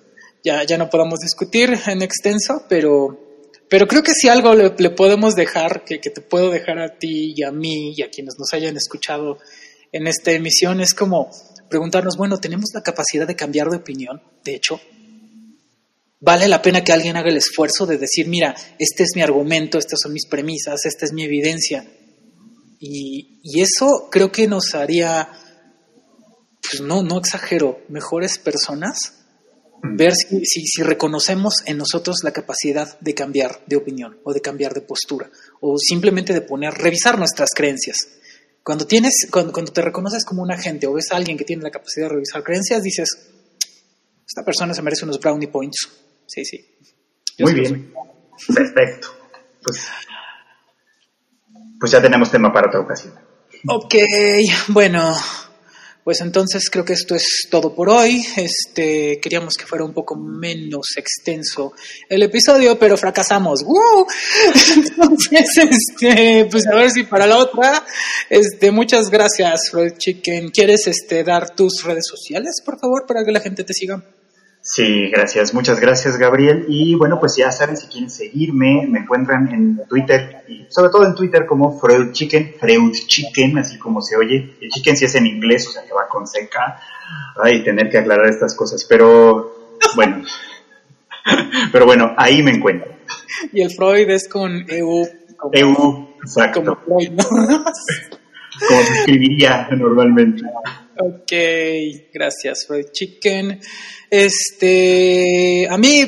Ya, 0.44 0.64
ya 0.64 0.78
no 0.78 0.90
podamos 0.90 1.20
discutir 1.20 1.74
en 1.88 2.02
extenso, 2.02 2.64
pero 2.70 3.33
pero 3.70 3.88
creo 3.88 4.04
que 4.04 4.14
si 4.14 4.30
algo 4.30 4.54
le, 4.54 4.90
podemos 4.92 5.36
dejar, 5.36 5.84
que, 5.84 5.98
te 5.98 6.22
puedo 6.22 6.52
dejar 6.52 6.80
a 6.80 6.98
ti 6.98 7.34
y 7.36 7.44
a 7.44 7.52
mí 7.52 7.94
y 7.96 8.04
a 8.04 8.10
quienes 8.10 8.36
nos 8.38 8.54
hayan 8.54 8.78
escuchado 8.78 9.40
en 9.92 10.08
esta 10.08 10.32
emisión, 10.32 10.82
es 10.82 10.94
como 10.94 11.32
preguntarnos, 11.70 12.18
bueno, 12.18 12.38
¿tenemos 12.38 12.70
la 12.74 12.84
capacidad 12.84 13.28
de 13.28 13.36
cambiar 13.36 13.70
de 13.70 13.78
opinión? 13.78 14.22
De 14.44 14.56
hecho, 14.56 14.80
¿vale 16.20 16.48
la 16.48 16.62
pena 16.62 16.84
que 16.84 16.94
alguien 16.94 17.18
haga 17.18 17.30
el 17.30 17.38
esfuerzo 17.38 17.86
de 17.86 17.98
decir, 17.98 18.28
mira, 18.28 18.56
este 18.80 19.04
es 19.04 19.12
mi 19.16 19.22
argumento, 19.22 19.78
estas 19.78 20.00
son 20.02 20.14
mis 20.14 20.28
premisas, 20.28 20.86
esta 20.86 21.06
es 21.06 21.14
mi 21.14 21.24
evidencia? 21.24 21.86
Y, 22.80 23.40
y 23.44 23.62
eso 23.62 24.10
creo 24.12 24.32
que 24.32 24.48
nos 24.48 24.76
haría, 24.76 25.30
pues 26.62 26.82
no, 26.82 27.02
no 27.02 27.18
exagero, 27.18 27.82
mejores 27.88 28.38
personas 28.38 29.23
ver 29.84 30.14
si, 30.16 30.46
si, 30.46 30.82
reconocemos 30.82 31.56
en 31.66 31.78
nosotros 31.78 32.18
la 32.24 32.32
capacidad 32.32 32.98
de 33.02 33.14
cambiar 33.14 33.62
de 33.68 33.76
opinión 33.76 34.18
o 34.24 34.34
de 34.34 34.42
cambiar 34.42 34.74
de 34.74 34.82
postura 34.82 35.30
o 35.60 35.78
simplemente 35.78 36.34
de 36.34 36.42
poner, 36.42 36.74
revisar 36.74 37.20
nuestras 37.20 37.50
creencias. 37.54 37.98
Cuando, 38.64 38.88
tienes, 38.88 39.28
cuando, 39.30 39.52
cuando 39.52 39.74
te 39.74 39.82
reconoces 39.82 40.24
como 40.24 40.42
un 40.42 40.52
agente 40.52 40.88
o 40.88 40.94
ves 40.94 41.12
a 41.12 41.18
alguien 41.18 41.38
que 41.38 41.44
tiene 41.44 41.64
la 41.64 41.72
capacidad 41.72 42.06
de 42.06 42.14
revisar 42.14 42.44
creencias, 42.44 42.82
dices, 42.82 43.10
esta 44.26 44.44
persona 44.46 44.74
se 44.74 44.82
merece 44.82 45.04
unos 45.04 45.20
brownie 45.20 45.50
points. 45.50 45.90
Sí, 46.28 46.46
sí. 46.46 46.66
Muy 47.40 47.54
bien. 47.54 47.94
Perfecto. 48.56 49.10
Pues, 49.62 49.86
pues 51.78 51.92
ya 51.92 52.02
tenemos 52.02 52.32
tema 52.32 52.54
para 52.54 52.70
otra 52.70 52.80
ocasión. 52.80 53.14
Ok, 53.68 53.96
bueno, 54.70 55.14
pues 56.04 56.20
entonces 56.22 56.70
creo 56.70 56.84
que 56.84 56.94
esto 56.94 57.16
es 57.16 57.48
todo 57.50 57.74
por 57.74 57.90
hoy. 57.90 58.26
Este, 58.36 59.20
queríamos 59.22 59.56
que 59.56 59.66
fuera 59.66 59.86
un 59.86 59.94
poco 59.94 60.16
menos 60.16 60.98
extenso 60.98 61.74
el 62.10 62.24
episodio, 62.24 62.78
pero 62.78 62.98
fracasamos. 62.98 63.64
¡Woo! 63.64 64.08
Entonces, 64.76 65.58
este, 65.58 66.48
pues 66.52 66.68
a 66.68 66.76
ver 66.76 66.92
si 66.92 67.04
para 67.04 67.26
la 67.26 67.38
otra. 67.38 67.86
Este, 68.30 68.72
muchas 68.72 69.10
gracias, 69.10 69.70
Freud 69.72 69.94
Chicken. 69.98 70.50
¿Quieres 70.50 70.88
este 70.88 71.24
dar 71.24 71.56
tus 71.56 71.84
redes 71.84 72.06
sociales, 72.08 72.62
por 72.66 72.80
favor, 72.80 73.06
para 73.08 73.24
que 73.24 73.32
la 73.32 73.40
gente 73.40 73.64
te 73.64 73.74
siga? 73.74 74.04
Sí, 74.66 75.10
gracias, 75.10 75.54
muchas 75.54 75.82
gracias 75.82 76.18
Gabriel. 76.18 76.64
Y 76.70 76.96
bueno, 76.96 77.20
pues 77.20 77.36
ya 77.36 77.52
saben, 77.52 77.76
si 77.76 77.88
quieren 77.88 78.10
seguirme, 78.10 78.88
me 78.88 79.00
encuentran 79.00 79.54
en 79.54 79.86
Twitter, 79.90 80.46
y 80.48 80.66
sobre 80.70 80.90
todo 80.90 81.06
en 81.06 81.16
Twitter 81.16 81.46
como 81.46 81.78
Freud 81.78 82.14
Chicken, 82.14 82.56
Freud 82.58 82.94
Chicken, 82.94 83.58
así 83.58 83.78
como 83.78 84.02
se 84.02 84.16
oye. 84.16 84.56
El 84.62 84.70
chicken 84.70 84.96
si 84.96 85.04
es 85.04 85.16
en 85.16 85.26
inglés, 85.26 85.68
o 85.68 85.72
sea 85.72 85.84
que 85.84 85.92
va 85.92 86.08
con 86.08 86.26
seca. 86.26 86.80
Ay, 87.44 87.62
tener 87.62 87.90
que 87.90 87.98
aclarar 87.98 88.28
estas 88.28 88.56
cosas, 88.56 88.86
pero 88.86 89.76
bueno. 89.98 90.24
pero 91.74 91.86
bueno, 91.86 92.14
ahí 92.16 92.42
me 92.42 92.52
encuentro. 92.52 92.90
Y 93.52 93.64
el 93.64 93.70
Freud 93.70 94.10
es 94.12 94.30
con 94.30 94.66
EU. 94.70 95.06
EU, 95.52 96.08
exacto. 96.24 96.64
Como 96.64 97.02
Freud, 97.02 97.12
¿no? 97.12 97.66
como 98.68 98.84
se 98.84 98.94
escribiría 98.94 99.68
normalmente. 99.72 100.44
Ok, 101.00 101.32
gracias, 102.14 102.66
Freud 102.68 102.86
Chicken. 102.92 103.60
Este, 104.10 105.68
a 105.68 105.78
mí, 105.78 106.06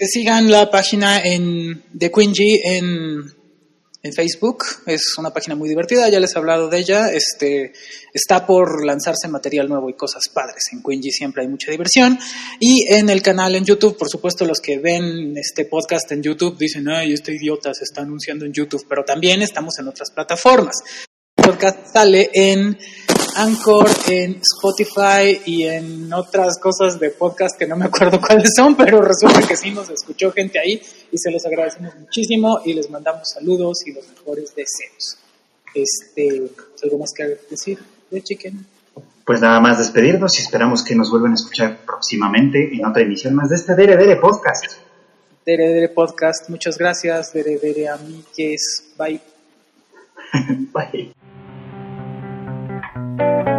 sigan 0.00 0.50
la 0.50 0.70
página 0.70 1.22
de 1.22 2.10
Quingy 2.12 2.60
en, 2.62 3.32
en 4.02 4.12
Facebook. 4.12 4.64
Es 4.86 5.16
una 5.16 5.32
página 5.32 5.54
muy 5.54 5.68
divertida, 5.70 6.08
ya 6.10 6.20
les 6.20 6.34
he 6.34 6.38
hablado 6.38 6.68
de 6.68 6.78
ella. 6.78 7.10
Este, 7.12 7.72
está 8.12 8.46
por 8.46 8.84
lanzarse 8.84 9.26
material 9.28 9.68
nuevo 9.68 9.88
y 9.88 9.94
cosas 9.94 10.28
padres. 10.28 10.64
En 10.72 10.82
Quingy 10.82 11.10
siempre 11.10 11.42
hay 11.42 11.48
mucha 11.48 11.70
diversión. 11.70 12.18
Y 12.60 12.92
en 12.92 13.08
el 13.08 13.22
canal 13.22 13.54
en 13.56 13.64
YouTube, 13.64 13.96
por 13.96 14.10
supuesto, 14.10 14.44
los 14.44 14.60
que 14.60 14.78
ven 14.78 15.36
este 15.36 15.64
podcast 15.64 16.12
en 16.12 16.22
YouTube 16.22 16.58
dicen, 16.58 16.88
ay, 16.88 17.14
este 17.14 17.34
idiota 17.34 17.72
se 17.72 17.84
está 17.84 18.02
anunciando 18.02 18.44
en 18.44 18.52
YouTube, 18.52 18.84
pero 18.86 19.02
también 19.04 19.40
estamos 19.40 19.78
en 19.78 19.88
otras 19.88 20.10
plataformas. 20.10 20.76
El 21.36 21.44
podcast 21.44 21.92
sale 21.92 22.30
en 22.32 22.76
Anchor, 23.36 23.86
en 24.08 24.40
Spotify 24.40 25.42
y 25.44 25.64
en 25.64 26.12
otras 26.12 26.58
cosas 26.58 26.98
de 26.98 27.10
podcast 27.10 27.58
que 27.58 27.66
no 27.66 27.76
me 27.76 27.84
acuerdo 27.84 28.20
cuáles 28.26 28.50
son, 28.56 28.74
pero 28.74 29.02
resulta 29.02 29.46
que 29.46 29.56
sí 29.56 29.70
nos 29.70 29.90
escuchó 29.90 30.32
gente 30.32 30.58
ahí 30.58 30.80
y 31.12 31.18
se 31.18 31.30
los 31.30 31.44
agradecemos 31.44 31.94
muchísimo 31.96 32.60
y 32.64 32.72
les 32.72 32.90
mandamos 32.90 33.28
saludos 33.28 33.86
y 33.86 33.92
los 33.92 34.08
mejores 34.08 34.54
deseos. 34.54 35.18
Este, 35.74 36.50
¿Algo 36.82 36.98
más 36.98 37.12
que 37.12 37.38
decir 37.50 37.78
de 38.10 38.22
Chicken? 38.22 38.66
Pues 39.26 39.40
nada 39.40 39.60
más 39.60 39.78
despedirnos 39.78 40.38
y 40.38 40.42
esperamos 40.42 40.82
que 40.82 40.94
nos 40.94 41.10
vuelvan 41.10 41.32
a 41.32 41.34
escuchar 41.34 41.78
próximamente 41.84 42.70
en 42.72 42.86
otra 42.86 43.02
emisión 43.02 43.34
más 43.34 43.50
de 43.50 43.56
este 43.56 43.74
Dere 43.74 43.96
Dere 43.96 44.16
Podcast. 44.16 44.64
Dere 45.44 45.68
Dere 45.68 45.88
Podcast, 45.90 46.48
muchas 46.48 46.78
gracias. 46.78 47.32
Dere 47.32 47.58
Dere 47.58 47.88
amigues, 47.88 48.84
bye. 48.96 49.20
bye. 50.72 51.12
Thank 53.18 53.48
you. 53.48 53.55